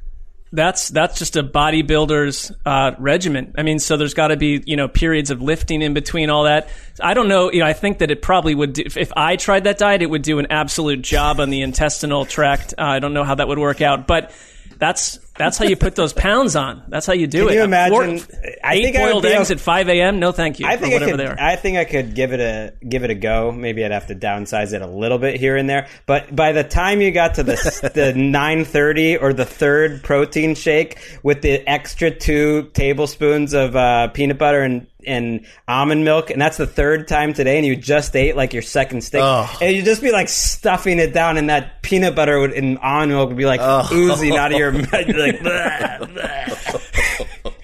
That's 0.54 0.88
that's 0.88 1.18
just 1.18 1.36
a 1.36 1.42
bodybuilder's 1.42 2.52
uh, 2.64 2.92
regimen. 2.98 3.54
I 3.58 3.62
mean, 3.62 3.78
so 3.78 3.96
there's 3.96 4.14
got 4.14 4.28
to 4.28 4.36
be 4.36 4.62
you 4.64 4.76
know 4.76 4.86
periods 4.88 5.30
of 5.30 5.42
lifting 5.42 5.82
in 5.82 5.94
between 5.94 6.30
all 6.30 6.44
that. 6.44 6.68
I 7.00 7.14
don't 7.14 7.28
know. 7.28 7.50
You 7.50 7.60
know, 7.60 7.66
I 7.66 7.72
think 7.72 7.98
that 7.98 8.10
it 8.10 8.22
probably 8.22 8.54
would. 8.54 8.74
Do, 8.74 8.82
if, 8.86 8.96
if 8.96 9.12
I 9.16 9.36
tried 9.36 9.64
that 9.64 9.78
diet, 9.78 10.02
it 10.02 10.10
would 10.10 10.22
do 10.22 10.38
an 10.38 10.46
absolute 10.50 11.02
job 11.02 11.40
on 11.40 11.50
the 11.50 11.62
intestinal 11.62 12.24
tract. 12.24 12.74
Uh, 12.78 12.82
I 12.82 12.98
don't 13.00 13.14
know 13.14 13.24
how 13.24 13.34
that 13.34 13.48
would 13.48 13.58
work 13.58 13.80
out, 13.80 14.06
but 14.06 14.32
that's 14.78 15.18
that's 15.36 15.58
how 15.58 15.64
you 15.64 15.76
put 15.76 15.94
those 15.96 16.12
pounds 16.12 16.54
on. 16.56 16.82
That's 16.88 17.06
how 17.06 17.12
you 17.12 17.26
do 17.26 17.44
Can 17.46 17.48
it. 17.48 17.54
you 17.56 17.60
Uh, 17.62 17.64
imagine- 17.64 18.18
four- 18.18 18.38
I 18.62 18.74
eight 18.76 18.94
boiled 18.94 19.26
eggs 19.26 19.50
at 19.50 19.60
5 19.60 19.88
a.m. 19.88 20.18
No, 20.20 20.32
thank 20.32 20.58
you. 20.60 20.66
I 20.66 20.76
think 20.76 20.94
I 20.94 21.10
could. 21.10 21.20
I 21.20 21.56
think 21.56 21.76
I 21.76 21.84
could 21.84 22.14
give 22.14 22.32
it 22.32 22.40
a 22.40 22.72
give 22.88 23.04
it 23.04 23.10
a 23.10 23.14
go. 23.14 23.52
Maybe 23.52 23.84
I'd 23.84 23.90
have 23.90 24.06
to 24.06 24.14
downsize 24.14 24.72
it 24.72 24.80
a 24.80 24.86
little 24.86 25.18
bit 25.18 25.38
here 25.38 25.56
and 25.56 25.68
there. 25.68 25.86
But 26.06 26.34
by 26.34 26.52
the 26.52 26.64
time 26.64 27.00
you 27.00 27.10
got 27.10 27.34
to 27.34 27.42
the 27.42 27.90
the 27.94 28.14
nine 28.14 28.64
thirty 28.64 29.16
or 29.16 29.32
the 29.32 29.44
third 29.44 30.02
protein 30.02 30.54
shake 30.54 30.98
with 31.22 31.42
the 31.42 31.66
extra 31.68 32.10
two 32.10 32.70
tablespoons 32.72 33.52
of 33.54 33.76
uh, 33.76 34.08
peanut 34.08 34.38
butter 34.38 34.62
and 34.62 34.86
and 35.06 35.46
almond 35.68 36.04
milk, 36.04 36.30
and 36.30 36.40
that's 36.40 36.56
the 36.56 36.66
third 36.66 37.08
time 37.08 37.32
today, 37.34 37.56
and 37.58 37.66
you 37.66 37.76
just 37.76 38.14
ate 38.16 38.36
like 38.36 38.52
your 38.52 38.62
second 38.62 39.02
steak, 39.02 39.22
Ugh. 39.22 39.58
and 39.60 39.76
you'd 39.76 39.84
just 39.84 40.02
be 40.02 40.12
like 40.12 40.28
stuffing 40.28 40.98
it 40.98 41.12
down, 41.14 41.36
and 41.36 41.50
that 41.50 41.82
peanut 41.82 42.14
butter 42.14 42.38
would, 42.40 42.52
and 42.52 42.78
almond 42.78 43.12
milk 43.12 43.28
would 43.28 43.36
be 43.38 43.46
like 43.46 43.60
oozing 43.92 44.36
out 44.36 44.52
of 44.52 44.58
your 44.58 44.72
mouth, 44.72 44.92
like. 44.92 45.06
"Bleh, 45.40 45.98
bleh." 45.98 47.62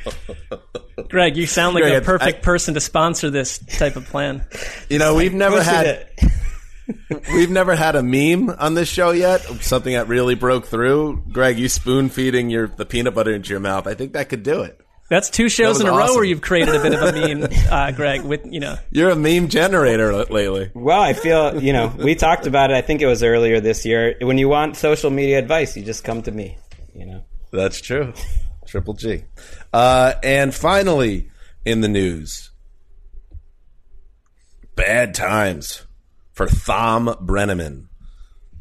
Greg, 1.09 1.37
you 1.37 1.47
sound 1.47 1.75
like 1.75 1.83
Greg, 1.83 1.95
a 1.95 1.97
I- 1.97 2.01
perfect 2.01 2.43
person 2.43 2.75
to 2.75 2.81
sponsor 2.81 3.31
this 3.31 3.59
type 3.59 3.97
of 3.97 4.05
plan. 4.07 4.45
You 4.89 4.99
know, 4.99 5.15
we've 5.15 5.35
never 5.35 5.63
had 5.63 6.07
to- 6.19 6.31
we've 7.33 7.51
never 7.51 7.75
had 7.75 7.97
a 7.97 8.03
meme 8.03 8.51
on 8.59 8.75
this 8.75 8.89
show 8.89 9.11
yet. 9.11 9.41
Something 9.61 9.95
that 9.95 10.07
really 10.09 10.35
broke 10.37 10.67
through. 10.67 11.25
Greg, 11.33 11.59
you 11.59 11.69
spoon 11.69 12.11
feeding 12.11 12.51
your 12.51 12.69
the 12.69 12.87
peanut 12.87 13.15
butter 13.15 13.33
into 13.33 13.51
your 13.51 13.61
mouth. 13.61 13.87
I 13.87 13.95
think 13.95 14.13
that 14.13 14.29
could 14.29 14.43
do 14.43 14.63
it. 14.63 14.81
That's 15.11 15.29
two 15.29 15.49
shows 15.49 15.75
was 15.75 15.81
in 15.81 15.89
a 15.89 15.91
row 15.91 16.15
where 16.15 16.23
you've 16.23 16.41
created 16.41 16.73
a 16.73 16.81
bit 16.81 16.95
of 16.95 17.03
a 17.03 17.13
meme, 17.13 17.49
uh, 17.71 17.91
Greg. 17.91 18.23
With 18.23 18.47
you 18.47 18.61
know, 18.61 18.77
You're 18.93 19.11
a 19.11 19.17
meme 19.17 19.49
generator 19.49 20.13
lately. 20.27 20.71
Well, 20.73 21.01
I 21.01 21.15
feel, 21.15 21.61
you 21.61 21.73
know, 21.73 21.93
we 21.99 22.15
talked 22.15 22.47
about 22.47 22.71
it. 22.71 22.75
I 22.75 22.81
think 22.81 23.03
it 23.03 23.07
was 23.07 23.25
earlier 23.25 23.61
this 23.61 23.85
year. 23.85 24.15
When 24.21 24.39
you 24.39 24.49
want 24.49 24.77
social 24.77 25.11
media 25.11 25.41
advice, 25.41 25.77
you 25.77 25.83
just 25.83 26.05
come 26.05 26.23
to 26.23 26.31
me, 26.31 26.59
you 26.95 27.07
know. 27.07 27.25
That's 27.51 27.81
true. 27.81 28.13
Triple 28.69 28.95
G. 28.95 29.25
Uh, 29.73 30.15
and 30.23 30.55
finally, 30.55 31.29
in 31.65 31.81
the 31.81 31.89
news, 31.89 32.53
bad 34.77 35.13
times 35.13 35.87
for 36.31 36.47
Thom 36.47 37.07
Brenneman. 37.21 37.89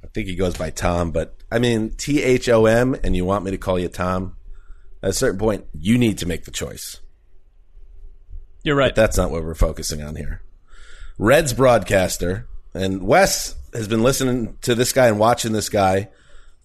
I 0.04 0.08
think 0.08 0.28
he 0.28 0.36
goes 0.36 0.58
by 0.58 0.72
Tom, 0.72 1.12
but 1.12 1.36
I 1.52 1.60
mean 1.60 1.92
T 1.92 2.24
H 2.24 2.50
O 2.50 2.66
M, 2.66 2.96
and 3.04 3.16
you 3.16 3.24
want 3.24 3.46
me 3.46 3.52
to 3.52 3.60
call 3.60 3.78
you 3.78 3.88
Tom? 3.88 4.36
At 5.02 5.12
a 5.12 5.14
certain 5.14 5.40
point, 5.40 5.66
you 5.74 5.98
need 5.98 6.18
to 6.20 6.26
make 6.26 6.46
the 6.46 6.52
choice. 6.52 7.00
you're 8.64 8.76
right. 8.76 8.94
That's 8.94 9.18
not 9.18 9.32
what 9.32 9.44
we're 9.44 9.56
focusing 9.56 10.04
on 10.04 10.16
here. 10.16 10.42
Reds 11.18 11.54
broadcaster, 11.54 12.48
and 12.74 13.04
Wes 13.04 13.56
has 13.74 13.88
been 13.88 14.04
listening 14.04 14.58
to 14.62 14.76
this 14.76 14.94
guy 14.94 15.08
and 15.08 15.20
watching 15.20 15.52
this 15.52 15.70
guy 15.70 16.10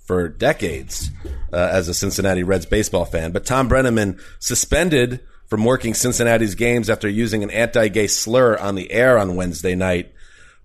for 0.05 0.29
decades 0.29 1.11
uh, 1.53 1.69
as 1.73 1.89
a 1.89 1.95
Cincinnati 1.95 2.43
Reds 2.43 2.67
baseball 2.67 3.05
fan. 3.05 3.33
But 3.33 3.47
Thom 3.47 3.69
Brenneman 3.69 4.21
suspended 4.39 5.21
from 5.47 5.65
working 5.65 5.95
Cincinnati's 5.95 6.55
games 6.55 6.91
after 6.91 7.09
using 7.09 7.43
an 7.43 7.51
anti-gay 7.51 8.07
slur 8.07 8.59
on 8.59 8.75
the 8.75 8.91
air 8.91 9.19
on 9.19 9.37
Wednesday 9.37 9.75
night, 9.75 10.13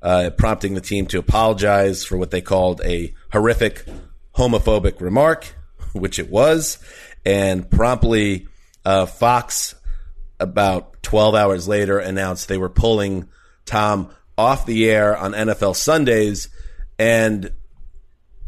uh, 0.01 0.32
prompting 0.38 0.74
the 0.74 0.82
team 0.82 1.05
to 1.07 1.20
apologize 1.20 2.03
for 2.03 2.17
what 2.17 2.32
they 2.32 2.41
called 2.41 2.82
a 2.84 3.13
horrific 3.32 3.86
homophobic 4.36 5.01
remark, 5.01 5.53
which 5.93 6.20
it 6.20 6.30
was, 6.30 6.78
and 7.30 7.69
promptly 7.69 8.47
uh, 8.84 9.05
Fox 9.05 9.75
about 10.39 11.03
12 11.03 11.36
hours 11.36 11.67
later 11.67 11.99
announced 11.99 12.47
they 12.47 12.57
were 12.57 12.69
pulling 12.69 13.30
Tom 13.67 14.09
off 14.36 14.65
the 14.65 14.89
air 14.89 15.15
on 15.15 15.34
NFL 15.34 15.75
Sundays. 15.75 16.49
And, 16.97 17.51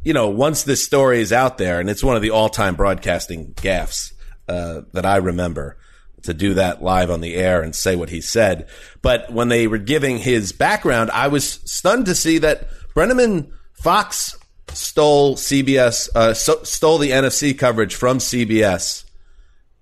you 0.04 0.14
know, 0.14 0.30
once 0.30 0.64
this 0.64 0.84
story 0.84 1.22
is 1.22 1.32
out 1.32 1.60
there, 1.60 1.80
and 1.80 1.92
it's 1.92 2.04
one 2.04 2.16
of 2.16 2.24
the 2.24 2.32
all 2.32 2.50
time 2.50 2.74
broadcasting 2.76 3.54
gaffes 3.54 4.14
uh, 4.48 4.82
that 4.94 5.06
I 5.06 5.18
remember, 5.18 5.78
to 6.24 6.34
do 6.34 6.56
that 6.56 6.82
live 6.82 7.12
on 7.12 7.22
the 7.22 7.36
air 7.36 7.62
and 7.62 7.76
say 7.76 7.96
what 7.96 8.10
he 8.10 8.20
said. 8.22 8.68
But 9.04 9.32
when 9.32 9.50
they 9.50 9.68
were 9.68 9.78
giving 9.78 10.18
his 10.18 10.54
background, 10.54 11.12
I 11.12 11.28
was 11.28 11.48
stunned 11.66 12.08
to 12.08 12.16
see 12.16 12.40
that 12.40 12.68
Brenneman 12.96 13.52
Fox 13.74 14.36
stole 14.70 15.36
CBS, 15.36 16.10
uh, 16.16 16.34
so, 16.34 16.64
stole 16.64 16.98
the 16.98 17.12
NFC 17.12 17.58
coverage 17.58 17.96
from 17.96 18.20
CBS 18.20 19.06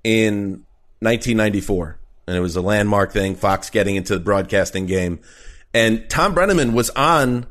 in 0.04 0.66
1994. 1.00 2.00
And 2.28 2.38
it 2.38 2.42
was 2.42 2.56
a 2.56 2.62
landmark 2.62 3.12
thing, 3.12 3.36
Fox 3.36 3.70
getting 3.70 3.96
into 3.96 4.14
the 4.14 4.20
broadcasting 4.20 4.86
game. 4.86 5.20
And 5.74 6.10
Thom 6.10 6.36
Brenneman 6.36 6.74
was 6.74 6.90
on 6.92 7.46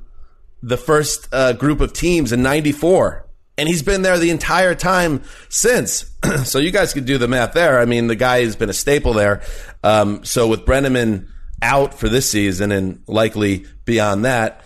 the 0.63 0.77
first 0.77 1.29
uh, 1.33 1.53
group 1.53 1.81
of 1.81 1.93
teams 1.93 2.33
in 2.33 2.43
94 2.43 3.29
and 3.59 3.69
he's 3.69 3.83
been 3.83 4.03
there 4.03 4.17
the 4.19 4.31
entire 4.31 4.75
time 4.75 5.23
since. 5.49 6.09
so 6.45 6.61
you 6.61 6.71
guys 6.71 6.95
could 6.95 7.05
do 7.05 7.19
the 7.19 7.29
math 7.29 7.53
there. 7.53 7.81
I 7.81 7.85
mean, 7.85 8.07
the 8.07 8.15
guy 8.15 8.43
has 8.43 8.55
been 8.55 8.71
a 8.71 8.75
staple 8.75 9.13
there. 9.13 9.43
Um, 9.83 10.25
so 10.25 10.47
with 10.47 10.65
Brenneman 10.65 11.29
out 11.61 11.93
for 11.93 12.09
this 12.09 12.31
season 12.31 12.71
and 12.71 13.03
likely 13.09 13.67
beyond 13.85 14.25
that, 14.25 14.63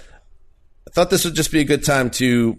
thought 0.93 1.11
this 1.11 1.25
would 1.25 1.35
just 1.35 1.53
be 1.53 1.61
a 1.61 1.65
good 1.65 1.85
time 1.85 2.11
to 2.11 2.59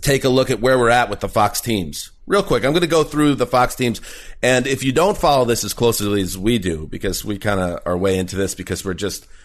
take 0.00 0.24
a 0.24 0.28
look 0.28 0.50
at 0.50 0.60
where 0.60 0.78
we're 0.78 0.90
at 0.90 1.10
with 1.10 1.20
the 1.20 1.28
Fox 1.28 1.60
teams. 1.60 2.10
Real 2.26 2.42
quick, 2.42 2.64
I'm 2.64 2.72
going 2.72 2.82
to 2.82 2.88
go 2.88 3.04
through 3.04 3.36
the 3.36 3.46
Fox 3.46 3.74
teams. 3.74 4.00
And 4.42 4.66
if 4.66 4.82
you 4.82 4.92
don't 4.92 5.16
follow 5.16 5.44
this 5.44 5.64
as 5.64 5.74
closely 5.74 6.20
as 6.20 6.36
we 6.36 6.58
do, 6.58 6.86
because 6.86 7.24
we 7.24 7.38
kind 7.38 7.60
of 7.60 7.80
are 7.86 7.96
way 7.96 8.18
into 8.18 8.36
this 8.36 8.54
because 8.54 8.84
we're 8.84 8.94
just– 8.94 9.26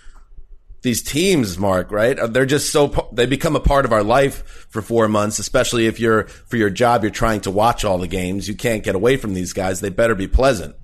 these 0.81 1.03
teams, 1.03 1.57
Marc, 1.57 1.91
right? 1.91 2.17
Uh, 2.17 2.27
they're 2.27 2.45
just 2.45 2.71
so, 2.71 3.09
they 3.11 3.25
become 3.25 3.55
a 3.55 3.59
part 3.59 3.85
of 3.85 3.93
our 3.93 4.03
life 4.03 4.67
for 4.69 4.81
four 4.81 5.07
months, 5.07 5.37
especially 5.39 5.85
if 5.85 5.99
you're, 5.99 6.23
for 6.23 6.57
your 6.57 6.69
job, 6.69 7.03
you're 7.03 7.11
trying 7.11 7.41
to 7.41 7.51
watch 7.51 7.85
all 7.85 7.97
the 7.97 8.07
games. 8.07 8.47
You 8.47 8.55
can't 8.55 8.83
get 8.83 8.95
away 8.95 9.17
from 9.17 9.33
these 9.33 9.53
guys. 9.53 9.79
They 9.79 9.89
better 9.89 10.15
be 10.15 10.27
pleasant. 10.27 10.75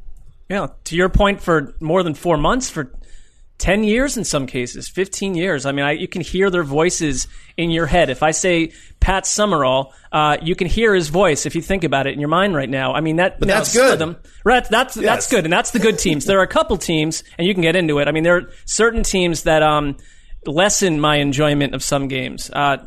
Yeah. 0.50 0.68
To 0.86 0.96
your 0.96 1.10
point, 1.10 1.42
for 1.42 1.76
more 1.80 2.04
than 2.04 2.14
four 2.14 2.38
months, 2.38 2.70
for 2.70 2.92
10 3.58 3.84
years 3.84 4.18
in 4.18 4.24
some 4.24 4.46
cases, 4.46 4.88
15 4.88 5.34
years. 5.34 5.66
I 5.66 5.72
mean, 5.72 5.86
I, 5.86 5.92
you 5.94 6.08
can 6.08 6.22
hear 6.22 6.50
their 6.50 6.64
voices 6.64 7.28
in 7.58 7.72
your 7.72 7.88
head. 7.88 8.10
If 8.10 8.22
I 8.22 8.32
say 8.32 8.72
Pat 9.00 9.26
Summerall, 9.26 9.94
uh, 10.12 10.38
you 10.42 10.56
can 10.56 10.68
hear 10.68 10.94
his 10.94 11.10
voice 11.10 11.46
if 11.48 11.56
you 11.56 11.62
think 11.62 11.84
about 11.84 12.06
it 12.06 12.14
in 12.14 12.20
your 12.20 12.30
mind 12.30 12.56
right 12.56 12.70
now. 12.70 12.94
I 12.94 13.02
mean, 13.02 13.16
that, 13.16 13.40
but 13.40 13.48
that's 13.48 13.74
good. 13.74 13.98
Them, 13.98 14.18
right. 14.44 14.64
That's, 14.70 14.96
yes. 14.96 15.06
that's 15.06 15.30
good. 15.30 15.44
And 15.44 15.52
that's 15.52 15.72
the 15.72 15.80
good 15.80 15.98
teams. 15.98 16.26
There 16.26 16.40
are 16.40 16.44
a 16.44 16.48
couple 16.48 16.78
teams, 16.78 17.24
and 17.38 17.48
you 17.48 17.54
can 17.54 17.64
get 17.64 17.76
into 17.76 17.98
it. 18.00 18.08
I 18.08 18.12
mean, 18.12 18.24
there 18.24 18.38
are 18.38 18.52
certain 18.66 19.02
teams 19.02 19.44
that, 19.44 19.64
um, 19.64 19.98
lessen 20.48 21.00
my 21.00 21.18
enjoyment 21.18 21.76
of 21.76 21.84
some 21.84 22.08
games. 22.08 22.50
Uh, 22.52 22.78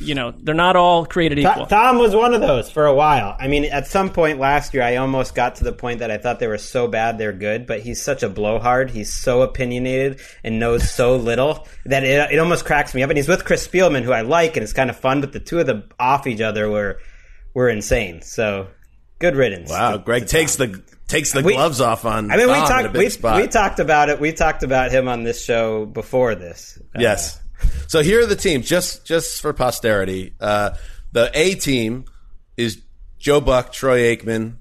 you 0.00 0.14
know, 0.14 0.32
they're 0.36 0.54
not 0.54 0.76
all 0.76 1.06
created 1.06 1.38
equal. 1.38 1.66
Tom 1.66 1.98
was 1.98 2.14
one 2.14 2.34
of 2.34 2.40
those 2.40 2.70
for 2.70 2.86
a 2.86 2.94
while. 2.94 3.36
I 3.38 3.48
mean, 3.48 3.66
at 3.66 3.86
some 3.86 4.10
point 4.10 4.38
last 4.38 4.74
year, 4.74 4.82
I 4.82 4.96
almost 4.96 5.34
got 5.34 5.56
to 5.56 5.64
the 5.64 5.72
point 5.72 6.00
that 6.00 6.10
I 6.10 6.18
thought 6.18 6.40
they 6.40 6.46
were 6.46 6.58
so 6.58 6.88
bad 6.88 7.18
they're 7.18 7.32
good, 7.32 7.66
but 7.66 7.80
he's 7.80 8.02
such 8.02 8.22
a 8.22 8.28
blowhard. 8.28 8.90
He's 8.90 9.12
so 9.12 9.42
opinionated 9.42 10.20
and 10.42 10.58
knows 10.58 10.90
so 10.90 11.16
little 11.30 11.68
that 11.84 12.04
it, 12.04 12.32
it 12.32 12.38
almost 12.38 12.64
cracks 12.64 12.94
me 12.94 13.02
up. 13.02 13.10
And 13.10 13.16
he's 13.16 13.28
with 13.28 13.44
Chris 13.44 13.66
Spielman, 13.66 14.02
who 14.02 14.12
I 14.12 14.22
like, 14.22 14.56
and 14.56 14.64
it's 14.64 14.72
kind 14.72 14.90
of 14.90 14.96
fun, 14.96 15.20
but 15.20 15.32
the 15.32 15.40
two 15.40 15.58
of 15.58 15.66
them 15.66 15.84
off 15.98 16.26
each 16.26 16.40
other 16.40 16.68
were, 16.70 16.98
were 17.54 17.68
insane. 17.68 18.22
So 18.22 18.68
good 19.18 19.36
riddance. 19.36 19.70
Wow. 19.70 19.98
Greg 19.98 20.26
takes 20.26 20.56
the 20.56 20.82
takes 21.10 21.32
the 21.32 21.42
we, 21.42 21.54
gloves 21.54 21.80
off 21.80 22.04
on. 22.04 22.30
I 22.30 22.36
mean, 22.36 22.48
we 22.48 22.54
talked 22.54 22.94
we, 22.94 23.08
we, 23.42 23.48
talked 23.48 23.80
about 23.80 24.08
it. 24.08 24.20
We 24.20 24.32
talked 24.32 24.62
about 24.62 24.90
him 24.90 25.08
on 25.08 25.24
this 25.24 25.44
show 25.44 25.84
before 25.84 26.34
this. 26.34 26.78
Uh, 26.94 27.00
yes. 27.00 27.40
So 27.88 28.02
here 28.02 28.22
are 28.22 28.26
the 28.26 28.36
teams, 28.36 28.68
just 28.68 29.04
just 29.04 29.42
for 29.42 29.52
posterity. 29.52 30.34
Uh, 30.40 30.70
the 31.12 31.30
A 31.34 31.54
team 31.54 32.06
is 32.56 32.80
Joe 33.18 33.40
Buck, 33.40 33.72
Troy 33.72 34.16
Aikman. 34.16 34.56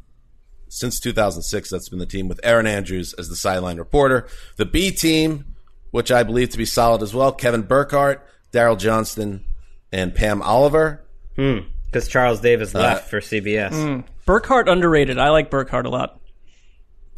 Since 0.71 0.99
2006, 0.99 1.71
that's 1.71 1.89
been 1.89 1.97
the 1.97 2.05
team 2.05 2.27
with 2.27 2.39
Erin 2.43 2.67
Andrews 2.67 3.13
as 3.13 3.27
the 3.27 3.35
sideline 3.35 3.77
reporter. 3.77 4.27
The 4.57 4.65
B 4.67 4.91
team, 4.91 5.55
which 5.89 6.11
I 6.11 6.21
believe 6.21 6.49
to 6.49 6.59
be 6.59 6.65
solid 6.65 7.01
as 7.01 7.11
well, 7.11 7.31
Kevin 7.31 7.63
Burkhardt, 7.63 8.23
Daryl 8.53 8.77
Johnston, 8.77 9.45
and 9.91 10.13
Pam 10.13 10.43
Oliver. 10.43 11.03
Hmm. 11.35 11.59
Because 11.87 12.07
Charles 12.07 12.39
Davis 12.39 12.75
left 12.75 13.05
uh, 13.05 13.07
for 13.07 13.19
CBS. 13.19 13.71
Mm. 13.71 14.03
Burkhardt 14.27 14.69
underrated. 14.69 15.17
I 15.17 15.29
like 15.29 15.49
Burkhardt 15.49 15.87
a 15.87 15.89
lot. 15.89 16.19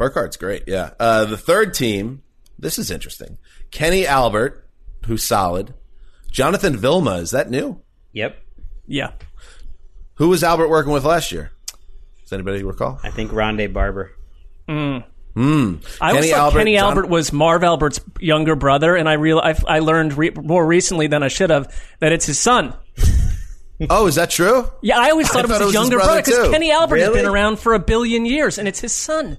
Burkhardt's 0.02 0.38
great. 0.38 0.64
Yeah. 0.66 0.92
Uh, 1.00 1.26
the 1.26 1.38
third 1.38 1.76
team. 1.76 2.24
This 2.58 2.80
is 2.80 2.90
interesting. 2.90 3.38
Kenny 3.70 4.08
Albert, 4.08 4.68
who's 5.06 5.24
solid. 5.24 5.76
Jonathan 6.32 6.76
Vilma. 6.76 7.18
Is 7.18 7.32
that 7.32 7.52
new? 7.52 7.80
Yep. 8.14 8.36
Yeah. 8.88 9.12
Who 10.16 10.30
was 10.30 10.44
Albert 10.44 10.70
working 10.70 10.92
with 10.92 11.06
last 11.06 11.32
year? 11.32 11.52
Does 12.24 12.34
anybody 12.34 12.64
recall? 12.64 13.00
I 13.04 13.12
think 13.12 13.30
Rondé 13.32 13.72
Barber. 13.72 14.12
Mm. 14.68 15.04
Mm. 15.36 15.98
I 16.02 16.10
always 16.10 16.22
Kenny 16.24 16.32
thought 16.32 16.40
Albert, 16.40 16.58
Kenny 16.60 16.76
John- 16.76 16.84
Albert 16.90 17.08
was 17.08 17.32
Marv 17.32 17.64
Albert's 17.64 18.02
younger 18.20 18.56
brother, 18.56 18.96
and 18.96 19.08
I 19.08 19.14
real 19.14 19.38
I, 19.40 19.56
I 19.68 19.80
learned 19.80 20.18
re- 20.18 20.32
more 20.32 20.66
recently 20.66 21.08
than 21.08 21.22
I 21.22 21.28
should 21.28 21.52
have 21.52 21.74
that 22.00 22.12
it's 22.12 22.26
his 22.26 22.40
son. 22.40 22.74
oh, 23.90 24.08
is 24.08 24.16
that 24.16 24.32
true? 24.32 24.68
Yeah, 24.82 25.00
I 25.00 25.12
always 25.12 25.30
thought 25.30 25.38
I 25.38 25.40
it 25.42 25.44
was 25.44 25.52
thought 25.52 25.62
his 25.62 25.62
it 25.62 25.66
was 25.66 25.74
younger 25.74 26.00
his 26.00 26.06
brother 26.08 26.22
because 26.24 26.50
Kenny 26.50 26.72
Albert 26.72 26.96
really? 26.96 27.06
has 27.08 27.16
been 27.16 27.32
around 27.32 27.60
for 27.60 27.74
a 27.74 27.80
billion 27.80 28.26
years, 28.26 28.58
and 28.58 28.68
it's 28.68 28.80
his 28.80 28.94
son. 28.94 29.38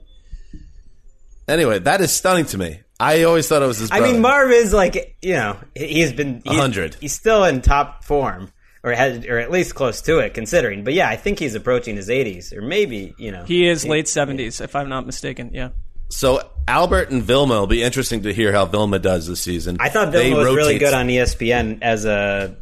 Anyway, 1.48 1.78
that 1.80 2.00
is 2.00 2.12
stunning 2.12 2.46
to 2.46 2.58
me. 2.58 2.80
I 3.00 3.24
always 3.24 3.48
thought 3.48 3.62
it 3.62 3.66
was 3.66 3.78
his. 3.78 3.90
Brother. 3.90 4.04
I 4.04 4.12
mean, 4.12 4.20
Marv 4.20 4.50
is 4.52 4.72
like 4.72 5.16
you 5.22 5.34
know 5.34 5.56
he's 5.74 6.12
been 6.12 6.40
hundred. 6.46 6.94
He's 6.94 7.14
still 7.14 7.44
in 7.44 7.60
top 7.60 8.04
form, 8.04 8.52
or 8.84 8.92
has, 8.92 9.26
or 9.26 9.38
at 9.38 9.50
least 9.50 9.74
close 9.74 10.02
to 10.02 10.18
it, 10.18 10.34
considering. 10.34 10.84
But 10.84 10.94
yeah, 10.94 11.08
I 11.08 11.16
think 11.16 11.40
he's 11.40 11.56
approaching 11.56 11.96
his 11.96 12.08
eighties, 12.08 12.52
or 12.52 12.62
maybe 12.62 13.12
you 13.18 13.32
know 13.32 13.44
he 13.44 13.66
is 13.66 13.84
late 13.84 14.06
seventies, 14.06 14.60
if 14.60 14.76
I'm 14.76 14.88
not 14.88 15.04
mistaken. 15.04 15.50
Yeah. 15.52 15.70
So 16.10 16.48
Albert 16.68 17.10
and 17.10 17.22
Vilma 17.22 17.58
will 17.58 17.66
be 17.66 17.82
interesting 17.82 18.22
to 18.22 18.32
hear 18.32 18.52
how 18.52 18.66
Vilma 18.66 19.00
does 19.00 19.26
this 19.26 19.40
season. 19.40 19.78
I 19.80 19.88
thought 19.88 20.12
Vilma 20.12 20.28
they 20.28 20.34
was 20.34 20.54
really 20.54 20.78
good 20.78 20.94
on 20.94 21.08
ESPN 21.08 21.78
as 21.82 22.04
a 22.04 22.56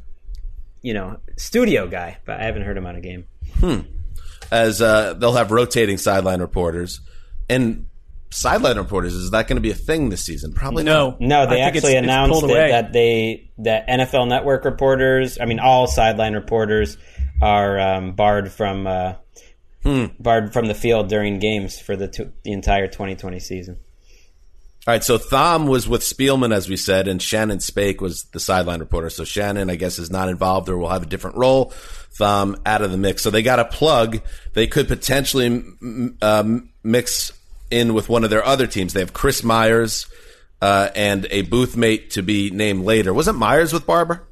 you 0.80 0.94
know 0.94 1.20
studio 1.36 1.86
guy, 1.86 2.16
but 2.24 2.40
I 2.40 2.44
haven't 2.44 2.62
heard 2.62 2.78
him 2.78 2.86
on 2.86 2.96
a 2.96 3.02
game. 3.02 3.26
Hmm. 3.58 3.80
As 4.50 4.80
uh, 4.80 5.12
they'll 5.14 5.34
have 5.34 5.50
rotating 5.50 5.98
sideline 5.98 6.40
reporters, 6.40 7.00
and 7.50 7.89
sideline 8.30 8.76
reporters. 8.76 9.14
Is 9.14 9.30
that 9.32 9.48
going 9.48 9.56
to 9.56 9.62
be 9.62 9.70
a 9.70 9.74
thing 9.74 10.08
this 10.08 10.24
season? 10.24 10.52
Probably 10.52 10.84
no. 10.84 11.10
Not. 11.10 11.20
No, 11.20 11.46
they 11.46 11.60
actually 11.60 11.94
it's, 11.94 12.04
announced 12.04 12.42
it's 12.44 12.52
it, 12.52 12.68
that 12.70 12.92
they 12.92 13.50
that 13.58 13.88
NFL 13.88 14.28
Network 14.28 14.64
reporters, 14.64 15.38
I 15.40 15.44
mean 15.44 15.60
all 15.60 15.86
sideline 15.86 16.34
reporters, 16.34 16.96
are 17.42 17.78
um, 17.78 18.12
barred 18.12 18.50
from 18.50 18.86
uh, 18.86 19.14
hmm. 19.82 20.06
barred 20.18 20.52
from 20.52 20.66
the 20.66 20.74
field 20.74 21.08
during 21.08 21.38
games 21.38 21.78
for 21.78 21.96
the 21.96 22.08
t- 22.08 22.30
the 22.44 22.52
entire 22.52 22.86
2020 22.86 23.40
season. 23.40 23.78
All 24.86 24.94
right, 24.94 25.04
so 25.04 25.18
Thom 25.18 25.66
was 25.66 25.86
with 25.86 26.00
Spielman, 26.00 26.54
as 26.54 26.66
we 26.66 26.76
said, 26.78 27.06
and 27.06 27.20
Shannon 27.20 27.60
Spake 27.60 28.00
was 28.00 28.24
the 28.32 28.40
sideline 28.40 28.80
reporter. 28.80 29.10
So 29.10 29.24
Shannon, 29.24 29.68
I 29.68 29.76
guess, 29.76 29.98
is 29.98 30.10
not 30.10 30.30
involved 30.30 30.70
or 30.70 30.78
will 30.78 30.88
have 30.88 31.02
a 31.02 31.06
different 31.06 31.36
role. 31.36 31.74
Thom 32.16 32.56
out 32.64 32.80
of 32.80 32.90
the 32.90 32.96
mix. 32.96 33.22
So 33.22 33.28
they 33.28 33.42
got 33.42 33.58
a 33.58 33.66
plug. 33.66 34.22
They 34.54 34.66
could 34.66 34.88
potentially 34.88 35.62
um, 36.22 36.70
mix 36.82 37.32
in 37.70 37.94
with 37.94 38.08
one 38.08 38.24
of 38.24 38.30
their 38.30 38.44
other 38.44 38.66
teams. 38.66 38.92
They 38.92 39.00
have 39.00 39.12
Chris 39.12 39.42
Myers 39.42 40.06
uh, 40.60 40.90
and 40.94 41.26
a 41.30 41.42
booth 41.42 41.76
mate 41.76 42.10
to 42.10 42.22
be 42.22 42.50
named 42.50 42.84
later. 42.84 43.14
Wasn't 43.14 43.38
Myers 43.38 43.72
with 43.72 43.86
Barber? 43.86 44.26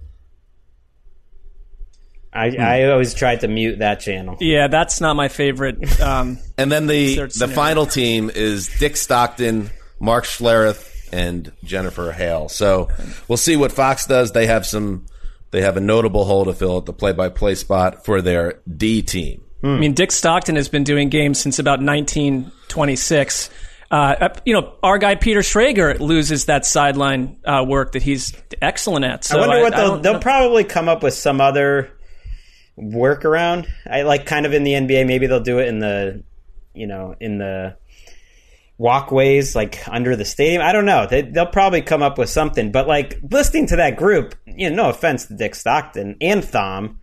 I, 2.32 2.51
hmm. 2.51 2.61
I 2.61 2.84
always 2.84 3.14
tried 3.14 3.41
to 3.41 3.49
mute 3.49 3.78
that 3.78 4.01
channel. 4.01 4.36
Yeah, 4.41 4.68
that's 4.68 5.01
not 5.01 5.16
my 5.16 5.28
favorite. 5.28 6.01
Um, 6.01 6.39
and 6.59 6.70
then 6.70 6.86
the 6.86 7.16
the 7.39 7.49
final 7.49 7.86
team 7.86 8.30
is 8.30 8.68
Dick 8.78 8.97
Stockton, 8.97 9.70
Mark 9.99 10.24
Schlereth, 10.24 11.09
and 11.12 11.51
Jennifer 11.64 12.12
Hale. 12.12 12.49
So 12.49 12.89
we'll 13.26 13.39
see 13.39 13.57
what 13.57 13.72
Fox 13.72 14.07
does. 14.07 14.32
They 14.32 14.47
have 14.47 14.66
some. 14.66 15.07
They 15.51 15.62
have 15.62 15.78
a 15.78 15.80
notable 15.80 16.26
hole 16.26 16.45
to 16.45 16.53
fill 16.53 16.76
at 16.76 16.84
the 16.84 16.93
play-by-play 16.93 17.55
spot 17.55 18.05
for 18.05 18.20
their 18.20 18.61
D 18.68 19.01
team. 19.01 19.43
Hmm. 19.61 19.66
I 19.66 19.78
mean, 19.78 19.94
Dick 19.94 20.12
Stockton 20.12 20.56
has 20.56 20.68
been 20.68 20.84
doing 20.84 21.09
games 21.09 21.40
since 21.40 21.59
about 21.59 21.80
1926. 21.80 23.50
Uh, 23.90 24.28
you 24.44 24.52
know, 24.52 24.74
our 24.82 24.98
guy 24.98 25.14
Peter 25.14 25.40
Schrager 25.40 25.98
loses 25.98 26.44
that 26.44 26.66
sideline 26.66 27.38
uh, 27.44 27.64
work 27.66 27.92
that 27.92 28.02
he's 28.02 28.34
excellent 28.61 29.04
at. 29.04 29.24
So 29.24 29.38
I 29.38 29.46
wonder 29.46 29.62
what 29.62 29.74
I, 29.74 29.80
they'll, 29.80 29.94
I 29.94 30.00
they'll 30.00 30.20
probably 30.20 30.64
come 30.64 30.88
up 30.88 31.02
with 31.02 31.14
some 31.14 31.40
other 31.40 31.90
workaround. 32.78 33.66
I 33.90 34.02
like 34.02 34.26
kind 34.26 34.46
of 34.46 34.52
in 34.52 34.62
the 34.62 34.72
NBA, 34.72 35.06
maybe 35.06 35.26
they'll 35.26 35.40
do 35.40 35.59
it 35.59 35.68
in 35.68 35.78
the, 35.78 36.22
you 36.74 36.86
know, 36.86 37.16
in 37.18 37.38
the 37.38 37.76
walkways 38.76 39.56
like 39.56 39.82
under 39.88 40.14
the 40.16 40.24
stadium. 40.24 40.62
I 40.62 40.72
don't 40.72 40.84
know. 40.84 41.06
They, 41.06 41.22
will 41.22 41.46
probably 41.46 41.82
come 41.82 42.02
up 42.02 42.18
with 42.18 42.28
something. 42.28 42.70
But 42.70 42.86
like 42.86 43.18
listening 43.28 43.66
to 43.68 43.76
that 43.76 43.96
group, 43.96 44.34
you 44.46 44.70
know, 44.70 44.84
no 44.84 44.90
offense 44.90 45.26
to 45.26 45.34
Dick 45.34 45.54
Stockton 45.54 46.16
and 46.20 46.44
Thom 46.44 47.00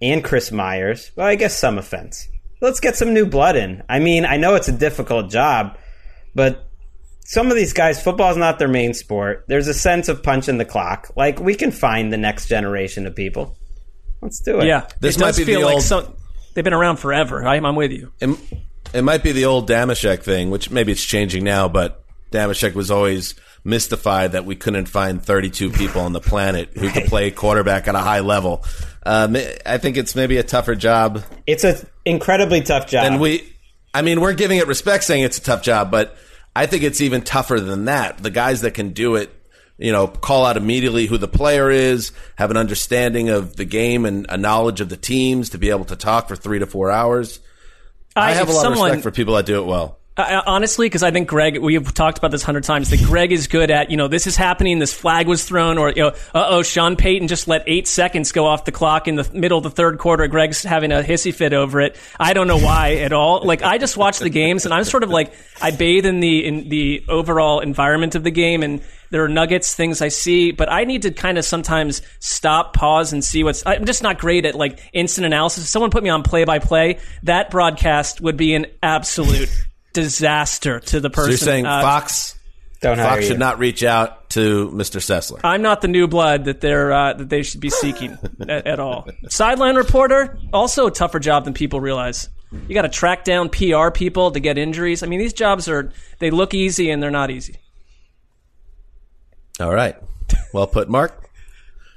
and 0.00 0.22
Chris 0.22 0.52
Myers. 0.52 1.10
Well, 1.16 1.26
I 1.26 1.34
guess 1.34 1.56
some 1.58 1.78
offense. 1.78 2.28
Let's 2.60 2.80
get 2.80 2.96
some 2.96 3.14
new 3.14 3.26
blood 3.26 3.56
in. 3.56 3.82
I 3.88 3.98
mean, 3.98 4.24
I 4.24 4.36
know 4.36 4.54
it's 4.54 4.68
a 4.68 4.72
difficult 4.72 5.30
job, 5.30 5.78
but 6.34 6.64
some 7.24 7.50
of 7.50 7.56
these 7.56 7.72
guys, 7.72 8.02
football 8.02 8.30
is 8.30 8.36
not 8.36 8.58
their 8.58 8.68
main 8.68 8.94
sport. 8.94 9.44
There's 9.48 9.68
a 9.68 9.74
sense 9.74 10.08
of 10.08 10.22
punching 10.22 10.58
the 10.58 10.64
clock. 10.64 11.10
Like 11.14 11.38
we 11.40 11.54
can 11.54 11.70
find 11.70 12.12
the 12.12 12.16
next 12.16 12.46
generation 12.48 13.06
of 13.06 13.14
people. 13.14 13.56
Let's 14.20 14.40
do 14.40 14.60
it. 14.60 14.66
Yeah, 14.66 14.88
this 15.00 15.16
it 15.16 15.20
might 15.20 15.36
be 15.36 15.44
feel 15.44 15.60
like 15.62 15.74
old... 15.74 15.82
some, 15.82 16.16
they've 16.54 16.64
been 16.64 16.72
around 16.74 16.96
forever. 16.96 17.46
I'm, 17.46 17.64
I'm 17.64 17.76
with 17.76 17.92
you. 17.92 18.12
It, 18.18 18.36
it 18.92 19.02
might 19.02 19.22
be 19.22 19.32
the 19.32 19.44
old 19.44 19.68
Damashek 19.68 20.22
thing, 20.22 20.50
which 20.50 20.70
maybe 20.70 20.90
it's 20.90 21.04
changing 21.04 21.44
now, 21.44 21.68
but 21.68 22.04
Damashek 22.30 22.74
was 22.74 22.90
always 22.90 23.34
mystified 23.64 24.32
that 24.32 24.44
we 24.44 24.56
couldn't 24.56 24.86
find 24.86 25.22
32 25.22 25.70
people 25.70 26.00
on 26.02 26.12
the 26.12 26.20
planet 26.20 26.70
who 26.76 26.90
could 26.90 27.04
play 27.04 27.30
quarterback 27.30 27.88
at 27.88 27.94
a 27.94 28.00
high 28.00 28.20
level. 28.20 28.64
Um, 29.04 29.36
I 29.64 29.78
think 29.78 29.96
it's 29.96 30.14
maybe 30.14 30.36
a 30.36 30.42
tougher 30.42 30.74
job 30.74 31.24
It's 31.46 31.64
an 31.64 31.76
incredibly 32.04 32.60
tough 32.60 32.86
job. 32.86 33.04
And 33.04 33.20
we. 33.20 33.54
I 33.94 34.02
mean, 34.02 34.20
we're 34.20 34.34
giving 34.34 34.58
it 34.58 34.66
respect, 34.66 35.04
saying 35.04 35.22
it's 35.22 35.38
a 35.38 35.42
tough 35.42 35.62
job, 35.62 35.90
but 35.90 36.14
I 36.54 36.66
think 36.66 36.82
it's 36.82 37.00
even 37.00 37.22
tougher 37.22 37.58
than 37.58 37.86
that. 37.86 38.18
The 38.18 38.30
guys 38.30 38.60
that 38.60 38.74
can 38.74 38.90
do 38.90 39.16
it, 39.16 39.30
you 39.78 39.92
know, 39.92 40.06
call 40.06 40.44
out 40.44 40.58
immediately 40.58 41.06
who 41.06 41.16
the 41.16 41.26
player 41.26 41.70
is, 41.70 42.12
have 42.36 42.50
an 42.50 42.58
understanding 42.58 43.30
of 43.30 43.56
the 43.56 43.64
game 43.64 44.04
and 44.04 44.26
a 44.28 44.36
knowledge 44.36 44.82
of 44.82 44.90
the 44.90 44.96
teams 44.96 45.50
to 45.50 45.58
be 45.58 45.70
able 45.70 45.86
to 45.86 45.96
talk 45.96 46.28
for 46.28 46.36
three 46.36 46.58
to 46.58 46.66
four 46.66 46.90
hours. 46.90 47.40
I, 48.14 48.32
have 48.32 48.48
a 48.48 48.52
lot 48.52 48.62
someone, 48.62 48.78
of 48.78 48.84
respect 48.84 49.02
for 49.04 49.10
people 49.10 49.34
that 49.34 49.46
do 49.46 49.62
it 49.62 49.66
well. 49.66 49.97
Honestly, 50.18 50.86
because 50.86 51.04
I 51.04 51.12
think 51.12 51.28
Greg, 51.28 51.58
we've 51.58 51.94
talked 51.94 52.18
about 52.18 52.32
this 52.32 52.42
hundred 52.42 52.64
times, 52.64 52.90
that 52.90 53.00
Greg 53.04 53.30
is 53.30 53.46
good 53.46 53.70
at, 53.70 53.88
you 53.90 53.96
know, 53.96 54.08
this 54.08 54.26
is 54.26 54.34
happening, 54.34 54.80
this 54.80 54.92
flag 54.92 55.28
was 55.28 55.44
thrown, 55.44 55.78
or, 55.78 55.90
you 55.90 56.02
know, 56.02 56.08
uh 56.34 56.46
oh, 56.48 56.62
Sean 56.62 56.96
Payton 56.96 57.28
just 57.28 57.46
let 57.46 57.62
eight 57.68 57.86
seconds 57.86 58.32
go 58.32 58.44
off 58.44 58.64
the 58.64 58.72
clock 58.72 59.06
in 59.06 59.14
the 59.14 59.30
middle 59.32 59.58
of 59.58 59.64
the 59.64 59.70
third 59.70 59.98
quarter. 59.98 60.26
Greg's 60.26 60.64
having 60.64 60.90
a 60.90 61.02
hissy 61.02 61.32
fit 61.32 61.52
over 61.52 61.80
it. 61.80 61.96
I 62.18 62.32
don't 62.32 62.48
know 62.48 62.58
why 62.58 62.96
at 62.96 63.12
all. 63.12 63.44
Like, 63.44 63.62
I 63.62 63.78
just 63.78 63.96
watch 63.96 64.18
the 64.18 64.28
games 64.28 64.64
and 64.64 64.74
I'm 64.74 64.84
sort 64.84 65.04
of 65.04 65.10
like, 65.10 65.32
I 65.62 65.70
bathe 65.70 66.04
in 66.04 66.18
the, 66.18 66.44
in 66.44 66.68
the 66.68 67.04
overall 67.08 67.60
environment 67.60 68.16
of 68.16 68.24
the 68.24 68.32
game 68.32 68.64
and 68.64 68.82
there 69.10 69.24
are 69.24 69.28
nuggets, 69.28 69.74
things 69.74 70.02
I 70.02 70.08
see, 70.08 70.50
but 70.50 70.70
I 70.70 70.84
need 70.84 71.02
to 71.02 71.10
kind 71.10 71.38
of 71.38 71.44
sometimes 71.44 72.02
stop, 72.18 72.74
pause, 72.74 73.12
and 73.12 73.24
see 73.24 73.42
what's. 73.42 73.62
I'm 73.64 73.86
just 73.86 74.02
not 74.02 74.18
great 74.18 74.44
at 74.44 74.54
like 74.54 74.80
instant 74.92 75.24
analysis. 75.26 75.64
If 75.64 75.68
someone 75.70 75.90
put 75.90 76.02
me 76.02 76.10
on 76.10 76.22
play 76.22 76.44
by 76.44 76.58
play, 76.58 76.98
that 77.22 77.50
broadcast 77.50 78.20
would 78.20 78.36
be 78.36 78.54
an 78.54 78.66
absolute 78.82 79.48
disaster 80.02 80.80
to 80.80 81.00
the 81.00 81.08
So 81.08 81.14
person. 81.14 81.30
you're 81.30 81.38
saying 81.38 81.66
Uh, 81.66 81.80
Fox, 81.82 82.38
Don't 82.80 82.96
Fox 82.98 83.22
should 83.24 83.32
you. 83.32 83.38
not 83.38 83.58
reach 83.58 83.82
out 83.82 84.30
to 84.30 84.70
Mr. 84.70 85.00
Sessler. 85.00 85.40
I'm 85.42 85.62
not 85.62 85.80
the 85.80 85.88
new 85.88 86.06
blood 86.06 86.44
that 86.44 86.60
they're 86.60 86.92
uh, 86.92 87.12
that 87.14 87.28
they 87.28 87.42
should 87.42 87.60
be 87.60 87.70
seeking 87.70 88.16
at, 88.40 88.66
at 88.66 88.80
all. 88.80 89.08
Sideline 89.28 89.74
reporter, 89.76 90.38
also 90.52 90.86
a 90.86 90.90
tougher 90.90 91.18
job 91.18 91.44
than 91.44 91.54
people 91.54 91.80
realize. 91.80 92.28
You 92.66 92.74
got 92.74 92.82
to 92.82 92.88
track 92.88 93.24
down 93.24 93.50
PR 93.50 93.90
people 93.90 94.30
to 94.30 94.40
get 94.40 94.56
injuries. 94.56 95.02
I 95.02 95.06
mean, 95.06 95.18
these 95.18 95.34
jobs 95.34 95.68
are 95.68 95.92
they 96.18 96.30
look 96.30 96.54
easy 96.54 96.90
and 96.90 97.02
they're 97.02 97.10
not 97.10 97.30
easy. 97.30 97.56
All 99.60 99.74
right. 99.74 99.96
Well 100.54 100.66
put, 100.66 100.88
Marc. 100.88 101.28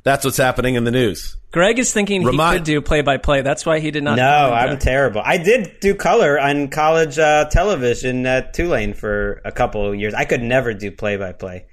That's 0.04 0.26
what's 0.26 0.38
happening 0.38 0.76
in 0.76 0.84
the 0.84 0.92
news. 0.92 1.38
Greg 1.52 1.80
is 1.80 1.92
thinking 1.92 2.22
he 2.22 2.38
could 2.38 2.64
do 2.64 2.82
play 2.82 3.02
by 3.02 3.18
play. 3.18 3.42
That's 3.42 3.66
why 3.66 3.80
he 3.80 3.92
did 3.92 4.04
not. 4.04 4.16
No, 4.16 4.54
I'm 4.54 4.80
terrible. 4.80 5.22
I 5.24 5.38
did 5.38 5.80
do 5.82 5.94
color 5.96 6.40
on 6.40 6.70
college 6.70 7.20
uh, 7.20 7.46
television 7.50 8.26
at 8.26 8.54
Tulane 8.54 8.94
for 8.94 9.42
a 9.44 9.52
couple 9.52 9.86
of 9.86 9.96
years. 9.96 10.14
I 10.14 10.24
could 10.24 10.42
never 10.42 10.74
do 10.74 10.92
play 10.92 11.18
by 11.18 11.34
play. 11.34 11.66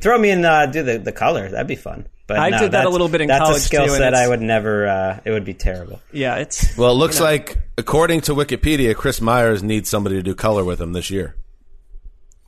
Throw 0.00 0.18
me 0.18 0.30
in, 0.30 0.44
uh, 0.44 0.66
do 0.66 0.82
the, 0.82 0.98
the 0.98 1.12
color. 1.12 1.48
That'd 1.48 1.68
be 1.68 1.76
fun. 1.76 2.08
But 2.26 2.38
I 2.38 2.50
no, 2.50 2.58
did 2.58 2.72
that 2.72 2.86
a 2.86 2.88
little 2.88 3.08
bit 3.08 3.22
in 3.22 3.28
that's 3.28 3.40
college, 3.40 3.56
a 3.56 3.60
skill 3.60 3.86
too, 3.86 3.96
set 3.96 4.14
I 4.14 4.28
would 4.28 4.40
never. 4.40 4.86
Uh, 4.86 5.20
it 5.24 5.30
would 5.30 5.44
be 5.44 5.54
terrible. 5.54 6.00
Yeah, 6.12 6.36
it's 6.36 6.76
Well, 6.76 6.90
it 6.90 6.94
looks 6.94 7.20
like, 7.20 7.56
according 7.78 8.20
to 8.22 8.34
Wikipedia, 8.34 8.94
Chris 8.94 9.20
Myers 9.20 9.62
needs 9.62 9.88
somebody 9.88 10.16
to 10.16 10.22
do 10.22 10.34
color 10.34 10.64
with 10.64 10.80
him 10.80 10.92
this 10.92 11.10
year. 11.10 11.36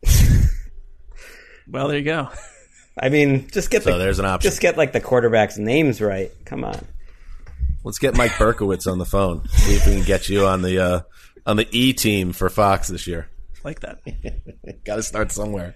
well. 1.68 1.88
There 1.88 1.98
you 1.98 2.04
go. 2.04 2.28
I 2.98 3.08
mean, 3.08 3.48
just 3.50 3.70
get 3.70 3.82
So 3.82 3.92
the, 3.92 3.98
there's 3.98 4.18
an 4.18 4.26
option. 4.26 4.50
Just 4.50 4.60
get 4.60 4.76
like 4.76 4.92
the 4.92 5.00
quarterbacks' 5.00 5.58
names 5.58 6.00
right. 6.00 6.30
Come 6.44 6.64
on. 6.64 6.86
Let's 7.84 7.98
get 7.98 8.16
Mike 8.16 8.32
Berkowitz 8.32 8.90
on 8.90 8.98
the 8.98 9.06
phone. 9.06 9.46
See 9.48 9.74
if 9.74 9.86
we 9.86 9.94
can 9.94 10.04
get 10.04 10.28
you 10.28 10.46
on 10.46 10.62
the 10.62 10.78
uh, 10.78 11.00
on 11.46 11.56
the 11.56 11.66
E 11.70 11.92
team 11.92 12.32
for 12.32 12.48
Fox 12.48 12.88
this 12.88 13.06
year. 13.06 13.28
Like 13.64 13.80
that. 13.80 14.00
Got 14.84 14.96
to 14.96 15.02
start 15.02 15.32
somewhere. 15.32 15.74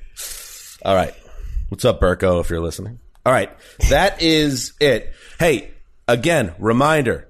All 0.85 0.95
right. 0.95 1.15
What's 1.69 1.85
up, 1.85 2.01
Burko, 2.01 2.41
if 2.41 2.51
you're 2.51 2.61
listening? 2.61 3.01
All 3.25 3.33
right. 3.33 3.51
That 3.91 4.23
is 4.23 4.73
it. 4.81 5.13
Hey, 5.39 5.71
again, 6.07 6.55
reminder 6.59 7.29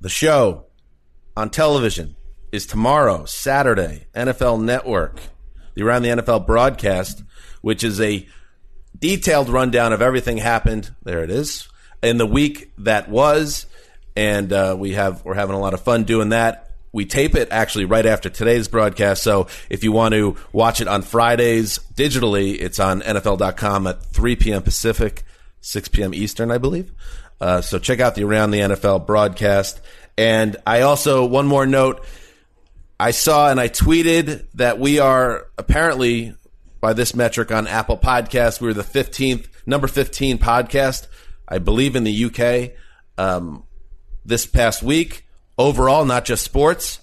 the 0.00 0.08
show 0.08 0.66
on 1.36 1.50
television 1.50 2.16
is 2.50 2.66
tomorrow, 2.66 3.24
Saturday, 3.24 4.06
NFL 4.14 4.62
Network, 4.62 5.20
the 5.74 5.82
Around 5.82 6.02
the 6.02 6.08
NFL 6.08 6.46
broadcast, 6.46 7.22
which 7.60 7.84
is 7.84 8.00
a 8.00 8.26
detailed 9.00 9.48
rundown 9.48 9.92
of 9.92 10.02
everything 10.02 10.36
happened. 10.36 10.94
There 11.02 11.24
it 11.24 11.30
is 11.30 11.68
in 12.02 12.18
the 12.18 12.26
week 12.26 12.72
that 12.78 13.08
was, 13.08 13.66
and 14.16 14.52
uh, 14.52 14.76
we 14.78 14.92
have 14.92 15.24
we're 15.24 15.34
having 15.34 15.56
a 15.56 15.60
lot 15.60 15.74
of 15.74 15.80
fun 15.80 16.04
doing 16.04 16.30
that. 16.30 16.70
We 16.92 17.06
tape 17.06 17.36
it 17.36 17.48
actually 17.52 17.84
right 17.84 18.04
after 18.04 18.28
today's 18.28 18.66
broadcast. 18.66 19.22
So 19.22 19.46
if 19.68 19.84
you 19.84 19.92
want 19.92 20.12
to 20.14 20.36
watch 20.52 20.80
it 20.80 20.88
on 20.88 21.02
Fridays 21.02 21.78
digitally, 21.94 22.60
it's 22.60 22.80
on 22.80 23.00
NFL.com 23.02 23.86
at 23.86 24.02
3 24.06 24.34
p.m. 24.36 24.62
Pacific, 24.62 25.22
6 25.60 25.88
p.m. 25.88 26.12
Eastern, 26.12 26.50
I 26.50 26.58
believe. 26.58 26.92
Uh, 27.40 27.60
so 27.60 27.78
check 27.78 28.00
out 28.00 28.16
the 28.16 28.24
Around 28.24 28.50
the 28.50 28.58
NFL 28.58 29.06
broadcast. 29.06 29.80
And 30.18 30.56
I 30.66 30.80
also 30.80 31.24
one 31.24 31.46
more 31.46 31.64
note. 31.64 32.04
I 32.98 33.12
saw 33.12 33.50
and 33.50 33.60
I 33.60 33.68
tweeted 33.68 34.46
that 34.54 34.80
we 34.80 34.98
are 34.98 35.46
apparently 35.56 36.34
by 36.80 36.92
this 36.92 37.14
metric 37.14 37.52
on 37.52 37.66
Apple 37.66 37.98
Podcasts, 37.98 38.60
we 38.60 38.68
were 38.68 38.74
the 38.74 38.82
15th, 38.82 39.48
number 39.66 39.86
15 39.86 40.38
podcast, 40.38 41.06
I 41.46 41.58
believe 41.58 41.96
in 41.96 42.04
the 42.04 42.24
UK, 42.24 42.72
um, 43.18 43.64
this 44.24 44.46
past 44.46 44.82
week. 44.82 45.26
Overall, 45.58 46.04
not 46.04 46.24
just 46.24 46.42
sports. 46.42 47.00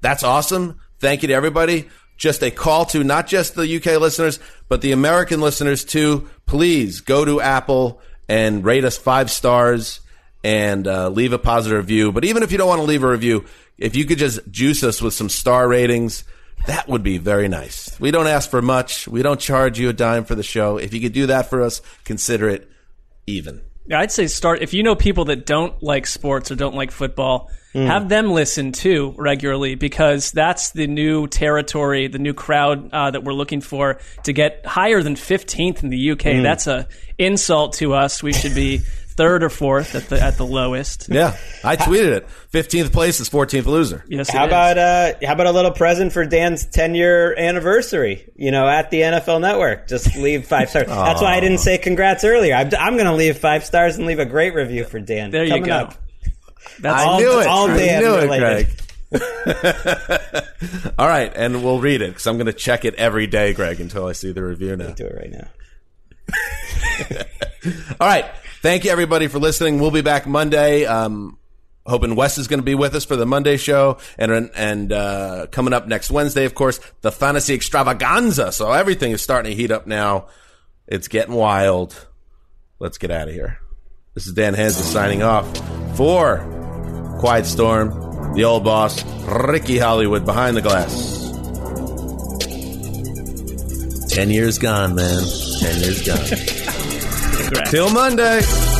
That's 0.00 0.24
awesome. 0.24 0.80
Thank 0.98 1.22
you 1.22 1.28
to 1.28 1.34
everybody. 1.34 1.88
Just 2.16 2.42
a 2.42 2.50
call 2.50 2.84
to 2.86 3.04
not 3.04 3.26
just 3.26 3.54
the 3.54 3.76
UK 3.76 4.00
listeners, 4.00 4.40
but 4.68 4.80
the 4.82 4.92
American 4.92 5.40
listeners 5.40 5.84
too. 5.84 6.28
Please 6.46 7.00
go 7.00 7.24
to 7.24 7.40
Apple 7.40 8.00
and 8.28 8.64
rate 8.64 8.84
us 8.84 8.98
five 8.98 9.30
stars 9.30 10.00
and 10.42 10.86
uh, 10.86 11.08
leave 11.08 11.32
a 11.32 11.38
positive 11.38 11.78
review. 11.78 12.12
But 12.12 12.24
even 12.24 12.42
if 12.42 12.52
you 12.52 12.58
don't 12.58 12.68
want 12.68 12.80
to 12.80 12.86
leave 12.86 13.04
a 13.04 13.08
review, 13.08 13.44
if 13.78 13.96
you 13.96 14.04
could 14.04 14.18
just 14.18 14.40
juice 14.50 14.82
us 14.82 15.00
with 15.00 15.14
some 15.14 15.28
star 15.28 15.66
ratings, 15.68 16.24
that 16.66 16.88
would 16.88 17.02
be 17.02 17.18
very 17.18 17.48
nice. 17.48 17.98
We 18.00 18.10
don't 18.10 18.26
ask 18.26 18.50
for 18.50 18.62
much. 18.62 19.08
We 19.08 19.22
don't 19.22 19.40
charge 19.40 19.78
you 19.78 19.88
a 19.88 19.92
dime 19.92 20.24
for 20.24 20.34
the 20.34 20.42
show. 20.42 20.76
If 20.76 20.92
you 20.94 21.00
could 21.00 21.12
do 21.12 21.26
that 21.26 21.50
for 21.50 21.62
us, 21.62 21.80
consider 22.04 22.48
it 22.48 22.70
even. 23.26 23.62
Yeah, 23.86 24.00
I'd 24.00 24.12
say 24.12 24.26
start 24.26 24.62
if 24.62 24.72
you 24.74 24.82
know 24.82 24.94
people 24.94 25.26
that 25.26 25.46
don't 25.46 25.82
like 25.82 26.06
sports 26.06 26.50
or 26.50 26.54
don't 26.54 26.74
like 26.74 26.90
football, 26.90 27.50
have 27.72 28.08
them 28.08 28.32
listen 28.32 28.72
too 28.72 29.14
regularly 29.16 29.76
because 29.76 30.32
that's 30.32 30.70
the 30.70 30.86
new 30.88 31.28
territory, 31.28 32.08
the 32.08 32.18
new 32.18 32.34
crowd 32.34 32.92
uh, 32.92 33.10
that 33.12 33.22
we're 33.22 33.32
looking 33.32 33.60
for 33.60 34.00
to 34.24 34.32
get 34.32 34.66
higher 34.66 35.02
than 35.02 35.14
15th 35.14 35.82
in 35.82 35.88
the 35.88 36.10
UK. 36.12 36.42
That's 36.42 36.66
a 36.66 36.88
insult 37.16 37.74
to 37.74 37.94
us. 37.94 38.22
We 38.22 38.32
should 38.32 38.54
be 38.54 38.80
third 39.16 39.42
or 39.44 39.50
fourth 39.50 39.94
at 39.94 40.08
the 40.08 40.20
at 40.22 40.36
the 40.36 40.46
lowest. 40.46 41.08
Yeah, 41.10 41.36
I 41.64 41.76
tweeted 41.76 42.12
it. 42.12 42.28
15th 42.52 42.92
place 42.92 43.20
is 43.20 43.28
14th 43.30 43.66
loser. 43.66 44.04
Yes, 44.08 44.28
it 44.28 44.34
How 44.34 44.44
is. 44.44 44.48
about 44.48 44.78
uh, 44.78 45.12
how 45.26 45.32
about 45.34 45.46
a 45.46 45.52
little 45.52 45.70
present 45.72 46.12
for 46.12 46.24
Dan's 46.24 46.66
ten 46.66 46.94
year 46.94 47.36
anniversary? 47.38 48.28
You 48.36 48.50
know, 48.50 48.66
at 48.68 48.90
the 48.90 49.00
NFL 49.02 49.40
Network, 49.40 49.86
just 49.88 50.16
leave 50.16 50.46
five 50.46 50.70
stars. 50.70 50.86
That's 50.88 51.22
why 51.22 51.34
I 51.36 51.40
didn't 51.40 51.58
say 51.58 51.78
congrats 51.78 52.24
earlier. 52.24 52.54
I'm, 52.54 52.70
I'm 52.78 52.94
going 52.94 53.06
to 53.06 53.14
leave 53.14 53.38
five 53.38 53.64
stars 53.64 53.96
and 53.96 54.06
leave 54.06 54.18
a 54.18 54.26
great 54.26 54.54
review 54.54 54.84
for 54.84 54.98
Dan. 55.00 55.30
There 55.30 55.44
you 55.44 55.50
Coming 55.50 55.64
go. 55.66 55.74
Up. 55.74 55.94
That's 56.80 57.02
I 57.02 57.04
all- 57.04 57.18
knew 57.20 57.40
it. 57.40 57.46
all 57.46 57.70
I 57.70 57.76
Dan 57.76 58.02
knew 58.02 58.14
it. 58.16 58.26
Greg. 58.38 58.68
All 60.98 61.08
right, 61.08 61.32
and 61.34 61.64
we'll 61.64 61.80
read 61.80 62.00
it 62.00 62.10
because 62.10 62.26
I'm 62.28 62.36
going 62.36 62.46
to 62.46 62.52
check 62.52 62.84
it 62.84 62.94
every 62.94 63.26
day, 63.26 63.52
Greg, 63.52 63.80
until 63.80 64.06
I 64.06 64.12
see 64.12 64.30
the 64.32 64.42
review 64.44 64.76
now. 64.76 64.90
Do 64.92 65.04
it 65.06 65.16
right 65.16 65.30
now. 65.32 65.48
All 68.00 68.06
right. 68.06 68.24
Thank 68.62 68.84
you, 68.84 68.90
everybody, 68.90 69.26
for 69.26 69.38
listening. 69.38 69.80
We'll 69.80 69.90
be 69.90 70.02
back 70.02 70.26
Monday. 70.26 70.84
Um, 70.84 71.38
hoping 71.86 72.14
Wes 72.14 72.36
is 72.36 72.46
going 72.46 72.60
to 72.60 72.64
be 72.64 72.74
with 72.74 72.94
us 72.94 73.06
for 73.06 73.16
the 73.16 73.24
Monday 73.24 73.56
show, 73.56 73.96
and 74.18 74.50
and 74.54 74.92
uh, 74.92 75.46
coming 75.50 75.72
up 75.72 75.86
next 75.86 76.10
Wednesday, 76.10 76.44
of 76.44 76.54
course, 76.54 76.78
the 77.00 77.10
fantasy 77.10 77.54
extravaganza. 77.54 78.52
So 78.52 78.70
everything 78.70 79.12
is 79.12 79.22
starting 79.22 79.50
to 79.50 79.56
heat 79.56 79.70
up 79.70 79.86
now. 79.86 80.26
It's 80.86 81.08
getting 81.08 81.34
wild. 81.34 82.06
Let's 82.78 82.98
get 82.98 83.10
out 83.10 83.28
of 83.28 83.34
here. 83.34 83.58
This 84.12 84.26
is 84.26 84.34
Dan 84.34 84.54
Hanzus 84.54 84.92
signing 84.92 85.22
off 85.22 85.46
for 85.96 86.38
Quiet 87.20 87.46
Storm, 87.46 88.34
the 88.34 88.44
old 88.44 88.64
boss, 88.64 89.02
Ricky 89.24 89.78
Hollywood 89.78 90.26
behind 90.26 90.54
the 90.54 90.62
glass. 90.62 91.16
Ten 94.12 94.28
years 94.28 94.58
gone, 94.58 94.94
man. 94.96 95.22
Ten 95.60 95.80
years 95.80 96.06
gone. 96.06 96.66
Till 97.70 97.88
Monday. 97.90 98.79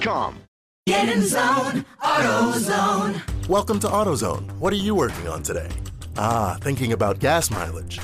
Get 0.00 1.08
in 1.08 1.22
zone, 1.22 1.84
AutoZone. 2.00 3.48
Welcome 3.48 3.80
to 3.80 3.88
AutoZone. 3.88 4.48
What 4.60 4.72
are 4.72 4.76
you 4.76 4.94
working 4.94 5.26
on 5.26 5.42
today? 5.42 5.68
Ah, 6.16 6.56
thinking 6.60 6.92
about 6.92 7.18
gas 7.18 7.50
mileage. 7.50 7.98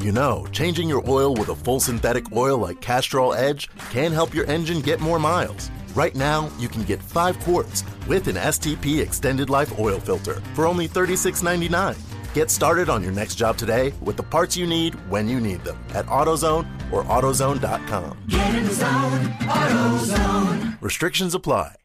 You 0.00 0.12
know, 0.12 0.46
changing 0.52 0.86
your 0.86 1.02
oil 1.08 1.34
with 1.34 1.48
a 1.48 1.54
full 1.54 1.80
synthetic 1.80 2.30
oil 2.36 2.58
like 2.58 2.82
Castrol 2.82 3.32
Edge 3.32 3.70
can 3.90 4.12
help 4.12 4.34
your 4.34 4.44
engine 4.46 4.82
get 4.82 5.00
more 5.00 5.18
miles. 5.18 5.70
Right 5.94 6.14
now, 6.14 6.50
you 6.58 6.68
can 6.68 6.82
get 6.82 7.02
5 7.02 7.40
quarts 7.40 7.84
with 8.06 8.28
an 8.28 8.36
STP 8.36 9.00
extended 9.00 9.48
life 9.48 9.78
oil 9.78 9.98
filter 9.98 10.42
for 10.54 10.66
only 10.66 10.88
$36.99. 10.88 12.09
Get 12.32 12.48
started 12.48 12.88
on 12.88 13.02
your 13.02 13.10
next 13.10 13.34
job 13.34 13.56
today 13.56 13.92
with 14.00 14.16
the 14.16 14.22
parts 14.22 14.56
you 14.56 14.64
need 14.64 14.94
when 15.10 15.28
you 15.28 15.40
need 15.40 15.64
them 15.64 15.76
at 15.94 16.06
AutoZone 16.06 16.92
or 16.92 17.02
AutoZone.com. 17.04 18.18
Get 18.28 18.54
in 18.54 18.70
zone, 18.70 19.24
AutoZone. 19.40 20.80
Restrictions 20.80 21.34
apply. 21.34 21.79